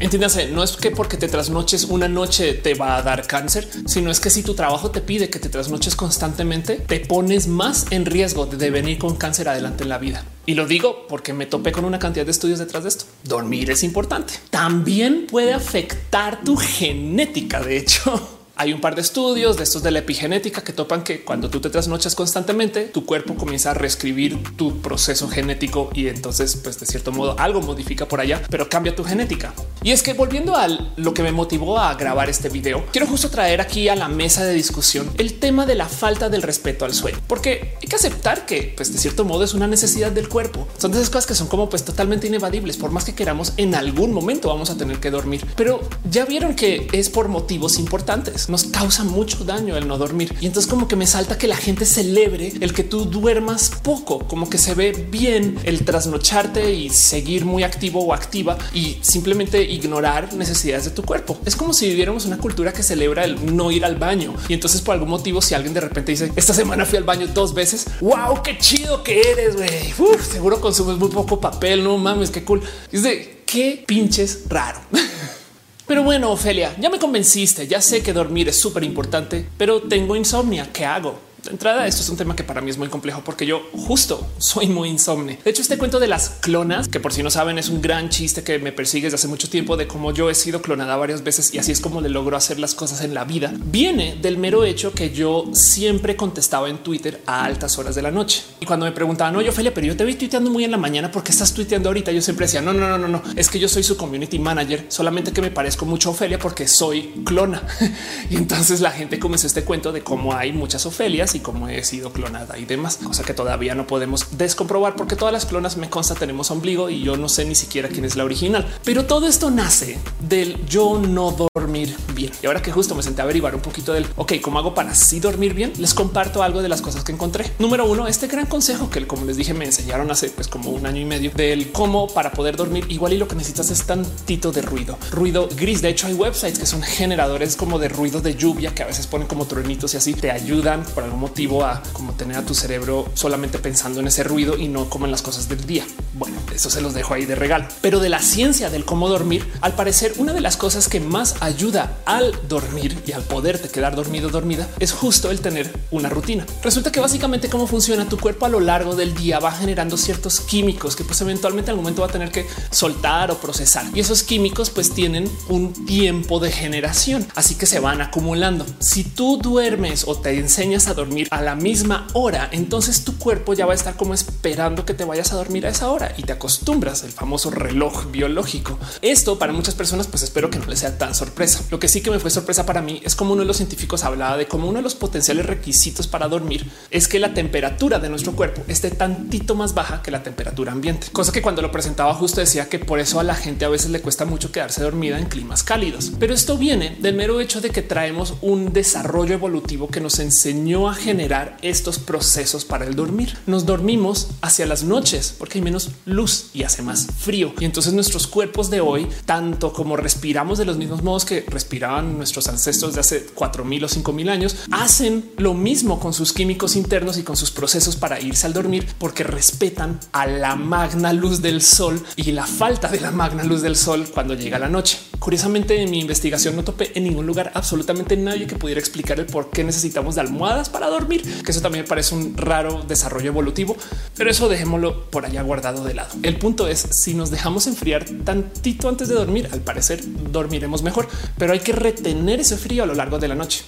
Entiéndase, 0.00 0.48
no 0.48 0.62
es 0.62 0.72
que 0.76 0.90
porque 0.90 1.16
te 1.16 1.28
trasnoches 1.28 1.84
una 1.84 2.08
noche 2.08 2.54
te 2.54 2.74
va 2.74 2.96
a 2.96 3.02
dar 3.02 3.26
cáncer, 3.26 3.68
sino 3.86 4.10
es 4.10 4.20
que 4.20 4.30
si 4.30 4.42
tu 4.42 4.54
trabajo 4.54 4.90
te 4.90 5.00
pide 5.00 5.30
que 5.30 5.38
te 5.38 5.48
trasnoches 5.48 5.96
constantemente, 5.96 6.76
te 6.76 7.00
pones 7.00 7.48
más 7.48 7.86
en 7.90 8.06
riesgo 8.06 8.46
de 8.46 8.70
venir 8.70 8.98
con 8.98 9.16
cáncer 9.16 9.48
adelante 9.48 9.84
en 9.84 9.88
la 9.88 9.98
vida. 9.98 10.24
Y 10.46 10.54
lo 10.54 10.66
digo 10.66 11.06
porque 11.08 11.32
me 11.32 11.46
topé 11.46 11.72
con 11.72 11.84
una 11.84 11.98
cantidad 11.98 12.24
de 12.24 12.30
estudios 12.30 12.58
detrás 12.58 12.82
de 12.82 12.90
esto. 12.90 13.06
Dormir 13.24 13.70
es 13.70 13.82
importante. 13.82 14.34
También 14.50 15.26
puede 15.26 15.54
afectar 15.54 16.42
tu 16.44 16.56
genética, 16.56 17.60
de 17.60 17.78
hecho. 17.78 18.43
Hay 18.56 18.72
un 18.72 18.80
par 18.80 18.94
de 18.94 19.00
estudios 19.00 19.56
de 19.56 19.64
estos 19.64 19.82
de 19.82 19.90
la 19.90 19.98
epigenética 19.98 20.62
que 20.62 20.72
topan 20.72 21.02
que 21.02 21.24
cuando 21.24 21.50
tú 21.50 21.60
te 21.60 21.70
trasnochas 21.70 22.14
constantemente, 22.14 22.82
tu 22.84 23.04
cuerpo 23.04 23.34
comienza 23.34 23.72
a 23.72 23.74
reescribir 23.74 24.40
tu 24.56 24.80
proceso 24.80 25.28
genético 25.28 25.90
y 25.92 26.06
entonces, 26.06 26.54
pues 26.62 26.78
de 26.78 26.86
cierto 26.86 27.10
modo, 27.10 27.34
algo 27.40 27.60
modifica 27.62 28.06
por 28.06 28.20
allá, 28.20 28.40
pero 28.50 28.68
cambia 28.68 28.94
tu 28.94 29.02
genética. 29.02 29.52
Y 29.82 29.90
es 29.90 30.04
que 30.04 30.12
volviendo 30.12 30.54
a 30.54 30.68
lo 30.68 31.14
que 31.14 31.24
me 31.24 31.32
motivó 31.32 31.80
a 31.80 31.92
grabar 31.94 32.30
este 32.30 32.48
video, 32.48 32.86
quiero 32.92 33.08
justo 33.08 33.28
traer 33.28 33.60
aquí 33.60 33.88
a 33.88 33.96
la 33.96 34.06
mesa 34.06 34.44
de 34.44 34.54
discusión 34.54 35.10
el 35.18 35.40
tema 35.40 35.66
de 35.66 35.74
la 35.74 35.86
falta 35.86 36.28
del 36.28 36.42
respeto 36.42 36.84
al 36.84 36.94
sueño, 36.94 37.18
porque 37.26 37.74
hay 37.82 37.88
que 37.88 37.96
aceptar 37.96 38.46
que, 38.46 38.72
pues 38.76 38.92
de 38.92 39.00
cierto 39.00 39.24
modo, 39.24 39.42
es 39.42 39.54
una 39.54 39.66
necesidad 39.66 40.12
del 40.12 40.28
cuerpo. 40.28 40.68
Son 40.78 40.92
de 40.92 40.98
esas 40.98 41.10
cosas 41.10 41.26
que 41.26 41.34
son 41.34 41.48
como 41.48 41.68
pues 41.68 41.84
totalmente 41.84 42.28
inevadibles. 42.28 42.76
Por 42.76 42.92
más 42.92 43.04
que 43.04 43.16
queramos, 43.16 43.52
en 43.56 43.74
algún 43.74 44.12
momento 44.12 44.46
vamos 44.46 44.70
a 44.70 44.76
tener 44.76 45.00
que 45.00 45.10
dormir, 45.10 45.44
pero 45.56 45.80
ya 46.08 46.24
vieron 46.24 46.54
que 46.54 46.86
es 46.92 47.10
por 47.10 47.26
motivos 47.26 47.80
importantes 47.80 48.43
nos 48.48 48.64
causa 48.64 49.04
mucho 49.04 49.44
daño 49.44 49.76
el 49.76 49.88
no 49.88 49.98
dormir. 49.98 50.34
Y 50.40 50.46
entonces 50.46 50.70
como 50.70 50.88
que 50.88 50.96
me 50.96 51.06
salta 51.06 51.38
que 51.38 51.48
la 51.48 51.56
gente 51.56 51.86
celebre 51.86 52.52
el 52.60 52.72
que 52.72 52.84
tú 52.84 53.04
duermas 53.04 53.70
poco, 53.82 54.20
como 54.20 54.48
que 54.48 54.58
se 54.58 54.74
ve 54.74 54.92
bien 55.10 55.58
el 55.64 55.84
trasnocharte 55.84 56.72
y 56.74 56.90
seguir 56.90 57.44
muy 57.44 57.62
activo 57.62 58.04
o 58.04 58.12
activa 58.12 58.58
y 58.72 58.98
simplemente 59.00 59.62
ignorar 59.62 60.34
necesidades 60.34 60.84
de 60.84 60.90
tu 60.90 61.02
cuerpo. 61.02 61.38
Es 61.44 61.56
como 61.56 61.72
si 61.72 61.88
viviéramos 61.88 62.26
una 62.26 62.38
cultura 62.38 62.72
que 62.72 62.82
celebra 62.82 63.24
el 63.24 63.56
no 63.56 63.70
ir 63.70 63.84
al 63.84 63.96
baño. 63.96 64.34
Y 64.48 64.54
entonces 64.54 64.80
por 64.80 64.94
algún 64.94 65.10
motivo, 65.10 65.40
si 65.40 65.54
alguien 65.54 65.74
de 65.74 65.80
repente 65.80 66.12
dice 66.12 66.32
esta 66.36 66.54
semana 66.54 66.84
fui 66.84 66.98
al 66.98 67.04
baño 67.04 67.26
dos 67.28 67.54
veces, 67.54 67.86
wow, 68.00 68.42
qué 68.42 68.58
chido 68.58 69.02
que 69.02 69.20
eres, 69.20 69.56
güey. 69.56 69.94
Seguro 70.20 70.60
consumes 70.60 70.96
muy 70.96 71.08
poco 71.08 71.40
papel, 71.40 71.84
no 71.84 71.96
mames, 71.98 72.30
qué 72.30 72.44
cool. 72.44 72.62
Es 72.90 73.02
de 73.02 73.42
qué 73.46 73.84
pinches 73.86 74.44
raro. 74.48 74.80
Pero 75.86 76.02
bueno, 76.02 76.30
Ofelia, 76.30 76.74
ya 76.80 76.88
me 76.88 76.98
convenciste, 76.98 77.66
ya 77.66 77.80
sé 77.82 78.02
que 78.02 78.14
dormir 78.14 78.48
es 78.48 78.58
súper 78.58 78.84
importante, 78.84 79.44
pero 79.58 79.82
tengo 79.82 80.16
insomnia, 80.16 80.70
¿qué 80.72 80.86
hago? 80.86 81.18
De 81.44 81.50
entrada, 81.50 81.86
esto 81.86 82.00
es 82.00 82.08
un 82.08 82.16
tema 82.16 82.34
que 82.34 82.42
para 82.42 82.62
mí 82.62 82.70
es 82.70 82.78
muy 82.78 82.88
complejo 82.88 83.20
porque 83.22 83.44
yo 83.44 83.68
justo 83.72 84.26
soy 84.38 84.66
muy 84.66 84.88
insomne. 84.88 85.38
De 85.44 85.50
hecho, 85.50 85.60
este 85.60 85.76
cuento 85.76 86.00
de 86.00 86.08
las 86.08 86.30
clonas, 86.40 86.88
que 86.88 87.00
por 87.00 87.12
si 87.12 87.22
no 87.22 87.30
saben, 87.30 87.58
es 87.58 87.68
un 87.68 87.82
gran 87.82 88.08
chiste 88.08 88.42
que 88.42 88.58
me 88.58 88.72
persigue 88.72 89.06
desde 89.06 89.16
hace 89.16 89.28
mucho 89.28 89.50
tiempo 89.50 89.76
de 89.76 89.86
cómo 89.86 90.12
yo 90.12 90.30
he 90.30 90.34
sido 90.34 90.62
clonada 90.62 90.96
varias 90.96 91.22
veces 91.22 91.52
y 91.52 91.58
así 91.58 91.70
es 91.70 91.80
como 91.80 92.00
le 92.00 92.08
logro 92.08 92.38
hacer 92.38 92.58
las 92.58 92.74
cosas 92.74 93.02
en 93.02 93.12
la 93.12 93.24
vida. 93.24 93.52
Viene 93.56 94.16
del 94.22 94.38
mero 94.38 94.64
hecho 94.64 94.92
que 94.92 95.10
yo 95.10 95.50
siempre 95.52 96.16
contestaba 96.16 96.70
en 96.70 96.78
Twitter 96.78 97.20
a 97.26 97.44
altas 97.44 97.78
horas 97.78 97.94
de 97.94 98.00
la 98.00 98.10
noche. 98.10 98.42
Y 98.60 98.64
cuando 98.64 98.86
me 98.86 98.92
preguntaban, 98.92 99.34
no, 99.34 99.42
yo 99.42 99.50
Ophelia, 99.50 99.74
pero 99.74 99.86
yo 99.86 99.96
te 99.96 100.04
vi 100.06 100.14
tuiteando 100.14 100.50
muy 100.50 100.64
en 100.64 100.70
la 100.70 100.78
mañana 100.78 101.10
porque 101.10 101.30
estás 101.30 101.52
tuiteando 101.52 101.90
ahorita. 101.90 102.10
Yo 102.10 102.22
siempre 102.22 102.46
decía, 102.46 102.62
no, 102.62 102.72
no, 102.72 102.88
no, 102.88 102.96
no, 102.96 103.06
no, 103.06 103.22
es 103.36 103.50
que 103.50 103.58
yo 103.58 103.68
soy 103.68 103.82
su 103.82 103.98
community 103.98 104.38
manager, 104.38 104.86
solamente 104.88 105.30
que 105.32 105.42
me 105.42 105.50
parezco 105.50 105.84
mucho 105.84 106.08
a 106.08 106.12
Ofelia 106.12 106.38
porque 106.38 106.66
soy 106.66 107.22
clona. 107.26 107.62
y 108.30 108.36
entonces 108.36 108.80
la 108.80 108.90
gente 108.90 109.18
comenzó 109.18 109.46
este 109.46 109.62
cuento 109.62 109.92
de 109.92 110.02
cómo 110.02 110.34
hay 110.34 110.54
muchas 110.54 110.86
Ofelias 110.86 111.33
y 111.34 111.40
cómo 111.40 111.68
he 111.68 111.82
sido 111.84 112.12
clonada 112.12 112.58
y 112.58 112.64
demás, 112.64 112.98
cosa 113.02 113.24
que 113.24 113.34
todavía 113.34 113.74
no 113.74 113.86
podemos 113.86 114.38
descomprobar 114.38 114.96
porque 114.96 115.16
todas 115.16 115.32
las 115.32 115.46
clonas 115.46 115.76
me 115.76 115.90
consta 115.90 116.14
tenemos 116.14 116.50
ombligo 116.50 116.90
y 116.90 117.02
yo 117.02 117.16
no 117.16 117.28
sé 117.28 117.44
ni 117.44 117.54
siquiera 117.54 117.88
quién 117.88 118.04
es 118.04 118.16
la 118.16 118.24
original. 118.24 118.66
Pero 118.84 119.06
todo 119.06 119.26
esto 119.26 119.50
nace 119.50 119.98
del 120.20 120.64
yo 120.66 120.98
no 120.98 121.32
dormir 121.54 121.94
bien. 122.14 122.32
Y 122.42 122.46
ahora 122.46 122.62
que 122.62 122.72
justo 122.72 122.94
me 122.94 123.02
senté 123.02 123.22
a 123.22 123.24
averiguar 123.24 123.54
un 123.54 123.60
poquito 123.60 123.92
del 123.92 124.06
ok, 124.16 124.34
cómo 124.42 124.58
hago 124.58 124.74
para 124.74 124.90
así 124.90 125.20
dormir 125.20 125.54
bien, 125.54 125.72
les 125.78 125.94
comparto 125.94 126.42
algo 126.42 126.62
de 126.62 126.68
las 126.68 126.82
cosas 126.82 127.04
que 127.04 127.12
encontré. 127.12 127.50
Número 127.58 127.86
uno, 127.86 128.06
este 128.06 128.26
gran 128.26 128.46
consejo 128.46 128.90
que 128.90 129.06
como 129.06 129.24
les 129.24 129.36
dije 129.36 129.54
me 129.54 129.64
enseñaron 129.64 130.10
hace 130.10 130.30
pues 130.30 130.48
como 130.48 130.70
un 130.70 130.86
año 130.86 131.00
y 131.00 131.04
medio 131.04 131.30
del 131.34 131.72
cómo 131.72 132.08
para 132.08 132.32
poder 132.32 132.56
dormir 132.56 132.86
igual 132.88 133.12
y 133.12 133.18
lo 133.18 133.28
que 133.28 133.34
necesitas 133.34 133.70
es 133.70 133.84
tantito 133.84 134.52
de 134.52 134.62
ruido, 134.62 134.98
ruido 135.10 135.48
gris. 135.56 135.82
De 135.82 135.88
hecho 135.88 136.06
hay 136.06 136.14
websites 136.14 136.58
que 136.58 136.66
son 136.66 136.82
generadores 136.82 137.56
como 137.56 137.78
de 137.78 137.88
ruido 137.88 138.20
de 138.20 138.34
lluvia 138.34 138.74
que 138.74 138.82
a 138.82 138.86
veces 138.86 139.06
ponen 139.06 139.26
como 139.26 139.46
truenitos 139.46 139.94
y 139.94 139.96
así 139.96 140.14
te 140.14 140.30
ayudan 140.30 140.84
por 140.84 141.04
algún 141.04 141.20
motivo 141.24 141.64
como 141.94 142.12
tener 142.12 142.36
a 142.36 142.44
tu 142.44 142.54
cerebro 142.54 143.08
solamente 143.14 143.58
pensando 143.58 144.00
en 144.00 144.08
ese 144.08 144.24
ruido 144.24 144.58
y 144.58 144.68
no 144.68 144.90
como 144.90 145.06
en 145.06 145.10
las 145.10 145.22
cosas 145.22 145.48
del 145.48 145.64
día. 145.64 145.84
Bueno, 146.12 146.36
eso 146.54 146.68
se 146.68 146.82
los 146.82 146.92
dejo 146.92 147.14
ahí 147.14 147.24
de 147.24 147.34
regalo. 147.34 147.66
Pero 147.80 147.98
de 147.98 148.10
la 148.10 148.20
ciencia 148.20 148.68
del 148.68 148.84
cómo 148.84 149.08
dormir, 149.08 149.50
al 149.62 149.74
parecer 149.74 150.12
una 150.18 150.34
de 150.34 150.42
las 150.42 150.58
cosas 150.58 150.88
que 150.88 151.00
más 151.00 151.36
ayuda 151.40 151.96
al 152.04 152.32
dormir 152.46 153.02
y 153.06 153.12
al 153.12 153.22
poderte 153.22 153.70
quedar 153.70 153.96
dormido 153.96 154.28
dormida 154.28 154.68
es 154.78 154.92
justo 154.92 155.30
el 155.30 155.40
tener 155.40 155.72
una 155.90 156.10
rutina. 156.10 156.44
Resulta 156.62 156.92
que 156.92 157.00
básicamente 157.00 157.48
cómo 157.48 157.66
funciona 157.66 158.06
tu 158.06 158.18
cuerpo 158.18 158.44
a 158.44 158.50
lo 158.50 158.60
largo 158.60 158.94
del 158.94 159.14
día 159.14 159.38
va 159.38 159.50
generando 159.50 159.96
ciertos 159.96 160.40
químicos 160.40 160.94
que 160.94 161.04
pues 161.04 161.20
eventualmente 161.22 161.70
en 161.70 161.72
algún 161.72 161.84
momento 161.84 162.02
va 162.02 162.08
a 162.08 162.12
tener 162.12 162.30
que 162.30 162.46
soltar 162.70 163.30
o 163.30 163.38
procesar 163.38 163.86
y 163.94 164.00
esos 164.00 164.22
químicos 164.22 164.68
pues 164.70 164.90
tienen 164.90 165.30
un 165.48 165.72
tiempo 165.86 166.38
de 166.38 166.52
generación, 166.52 167.26
así 167.34 167.54
que 167.54 167.66
se 167.66 167.80
van 167.80 168.02
acumulando. 168.02 168.66
Si 168.78 169.04
tú 169.04 169.38
duermes 169.38 170.04
o 170.06 170.16
te 170.16 170.38
enseñas 170.38 170.88
a 170.88 170.94
dormir 170.94 171.13
dormir 171.14 171.28
a 171.30 171.42
la 171.42 171.54
misma 171.54 172.08
hora, 172.12 172.48
entonces 172.50 173.04
tu 173.04 173.16
cuerpo 173.18 173.54
ya 173.54 173.66
va 173.66 173.72
a 173.72 173.76
estar 173.76 173.96
como 173.96 174.14
esperando 174.14 174.84
que 174.84 174.94
te 174.94 175.04
vayas 175.04 175.32
a 175.32 175.36
dormir 175.36 175.64
a 175.64 175.68
esa 175.68 175.88
hora 175.88 176.12
y 176.16 176.24
te 176.24 176.32
acostumbras 176.32 177.04
el 177.04 177.12
famoso 177.12 177.52
reloj 177.52 178.10
biológico. 178.10 178.80
Esto 179.00 179.38
para 179.38 179.52
muchas 179.52 179.76
personas, 179.76 180.08
pues 180.08 180.24
espero 180.24 180.50
que 180.50 180.58
no 180.58 180.66
les 180.66 180.80
sea 180.80 180.98
tan 180.98 181.14
sorpresa. 181.14 181.62
Lo 181.70 181.78
que 181.78 181.86
sí 181.86 182.00
que 182.00 182.10
me 182.10 182.18
fue 182.18 182.32
sorpresa 182.32 182.66
para 182.66 182.82
mí 182.82 183.00
es 183.04 183.14
como 183.14 183.34
uno 183.34 183.42
de 183.42 183.46
los 183.46 183.58
científicos 183.58 184.02
hablaba 184.02 184.36
de 184.36 184.48
cómo 184.48 184.66
uno 184.66 184.78
de 184.78 184.82
los 184.82 184.96
potenciales 184.96 185.46
requisitos 185.46 186.08
para 186.08 186.26
dormir 186.26 186.68
es 186.90 187.06
que 187.06 187.20
la 187.20 187.32
temperatura 187.32 188.00
de 188.00 188.08
nuestro 188.08 188.32
cuerpo 188.32 188.62
esté 188.66 188.90
tantito 188.90 189.54
más 189.54 189.72
baja 189.72 190.02
que 190.02 190.10
la 190.10 190.24
temperatura 190.24 190.72
ambiente, 190.72 191.06
cosa 191.12 191.30
que 191.30 191.42
cuando 191.42 191.62
lo 191.62 191.70
presentaba 191.70 192.12
justo 192.14 192.40
decía 192.40 192.68
que 192.68 192.80
por 192.80 192.98
eso 192.98 193.20
a 193.20 193.22
la 193.22 193.36
gente 193.36 193.64
a 193.64 193.68
veces 193.68 193.90
le 193.90 194.00
cuesta 194.00 194.24
mucho 194.24 194.50
quedarse 194.50 194.82
dormida 194.82 195.16
en 195.16 195.26
climas 195.26 195.62
cálidos. 195.62 196.10
Pero 196.18 196.34
esto 196.34 196.58
viene 196.58 196.96
del 196.98 197.14
mero 197.14 197.40
hecho 197.40 197.60
de 197.60 197.70
que 197.70 197.82
traemos 197.82 198.34
un 198.42 198.72
desarrollo 198.72 199.34
evolutivo 199.34 199.86
que 199.86 200.00
nos 200.00 200.18
enseñó 200.18 200.88
a 200.88 200.94
generar 201.04 201.58
estos 201.60 201.98
procesos 201.98 202.64
para 202.64 202.86
el 202.86 202.96
dormir. 202.96 203.36
Nos 203.46 203.66
dormimos 203.66 204.28
hacia 204.40 204.64
las 204.64 204.84
noches 204.84 205.34
porque 205.38 205.58
hay 205.58 205.62
menos 205.62 205.90
luz 206.06 206.46
y 206.54 206.62
hace 206.62 206.80
más 206.80 207.06
frío. 207.18 207.52
Y 207.60 207.66
entonces 207.66 207.92
nuestros 207.92 208.26
cuerpos 208.26 208.70
de 208.70 208.80
hoy, 208.80 209.06
tanto 209.26 209.74
como 209.74 209.98
respiramos 209.98 210.56
de 210.56 210.64
los 210.64 210.78
mismos 210.78 211.02
modos 211.02 211.26
que 211.26 211.44
respiraban 211.46 212.16
nuestros 212.16 212.48
ancestros 212.48 212.94
de 212.94 213.00
hace 213.00 213.26
cuatro 213.34 213.66
mil 213.66 213.84
o 213.84 213.88
cinco 213.88 214.14
mil 214.14 214.30
años, 214.30 214.56
hacen 214.70 215.30
lo 215.36 215.52
mismo 215.52 216.00
con 216.00 216.14
sus 216.14 216.32
químicos 216.32 216.74
internos 216.74 217.18
y 217.18 217.22
con 217.22 217.36
sus 217.36 217.50
procesos 217.50 217.96
para 217.96 218.18
irse 218.18 218.46
al 218.46 218.54
dormir 218.54 218.86
porque 218.98 219.24
respetan 219.24 220.00
a 220.12 220.26
la 220.26 220.56
magna 220.56 221.12
luz 221.12 221.42
del 221.42 221.60
sol 221.60 222.02
y 222.16 222.32
la 222.32 222.46
falta 222.46 222.88
de 222.88 223.00
la 223.00 223.10
magna 223.10 223.44
luz 223.44 223.60
del 223.60 223.76
sol 223.76 224.08
cuando 224.12 224.32
llega 224.32 224.58
la 224.58 224.70
noche. 224.70 224.98
Curiosamente, 225.18 225.82
en 225.82 225.90
mi 225.90 226.00
investigación 226.00 226.56
no 226.56 226.64
topé 226.64 226.92
en 226.94 227.04
ningún 227.04 227.26
lugar 227.26 227.52
absolutamente 227.54 228.16
nadie 228.16 228.46
que 228.46 228.56
pudiera 228.56 228.80
explicar 228.80 229.20
el 229.20 229.26
por 229.26 229.50
qué 229.50 229.64
necesitamos 229.64 230.14
de 230.14 230.22
almohadas 230.22 230.68
para 230.68 230.88
dormir, 230.94 231.22
que 231.44 231.50
eso 231.50 231.60
también 231.60 231.84
parece 231.86 232.14
un 232.14 232.36
raro 232.36 232.82
desarrollo 232.86 233.28
evolutivo, 233.28 233.76
pero 234.16 234.30
eso 234.30 234.48
dejémoslo 234.48 235.10
por 235.10 235.26
allá 235.26 235.42
guardado 235.42 235.84
de 235.84 235.94
lado. 235.94 236.14
El 236.22 236.38
punto 236.38 236.68
es 236.68 236.86
si 236.90 237.14
nos 237.14 237.30
dejamos 237.30 237.66
enfriar 237.66 238.04
tantito 238.24 238.88
antes 238.88 239.08
de 239.08 239.14
dormir, 239.14 239.48
al 239.52 239.60
parecer 239.60 240.00
dormiremos 240.30 240.82
mejor, 240.82 241.08
pero 241.38 241.52
hay 241.52 241.60
que 241.60 241.72
retener 241.72 242.40
ese 242.40 242.56
frío 242.56 242.82
a 242.82 242.86
lo 242.86 242.94
largo 242.94 243.18
de 243.18 243.28
la 243.28 243.34
noche. 243.34 243.64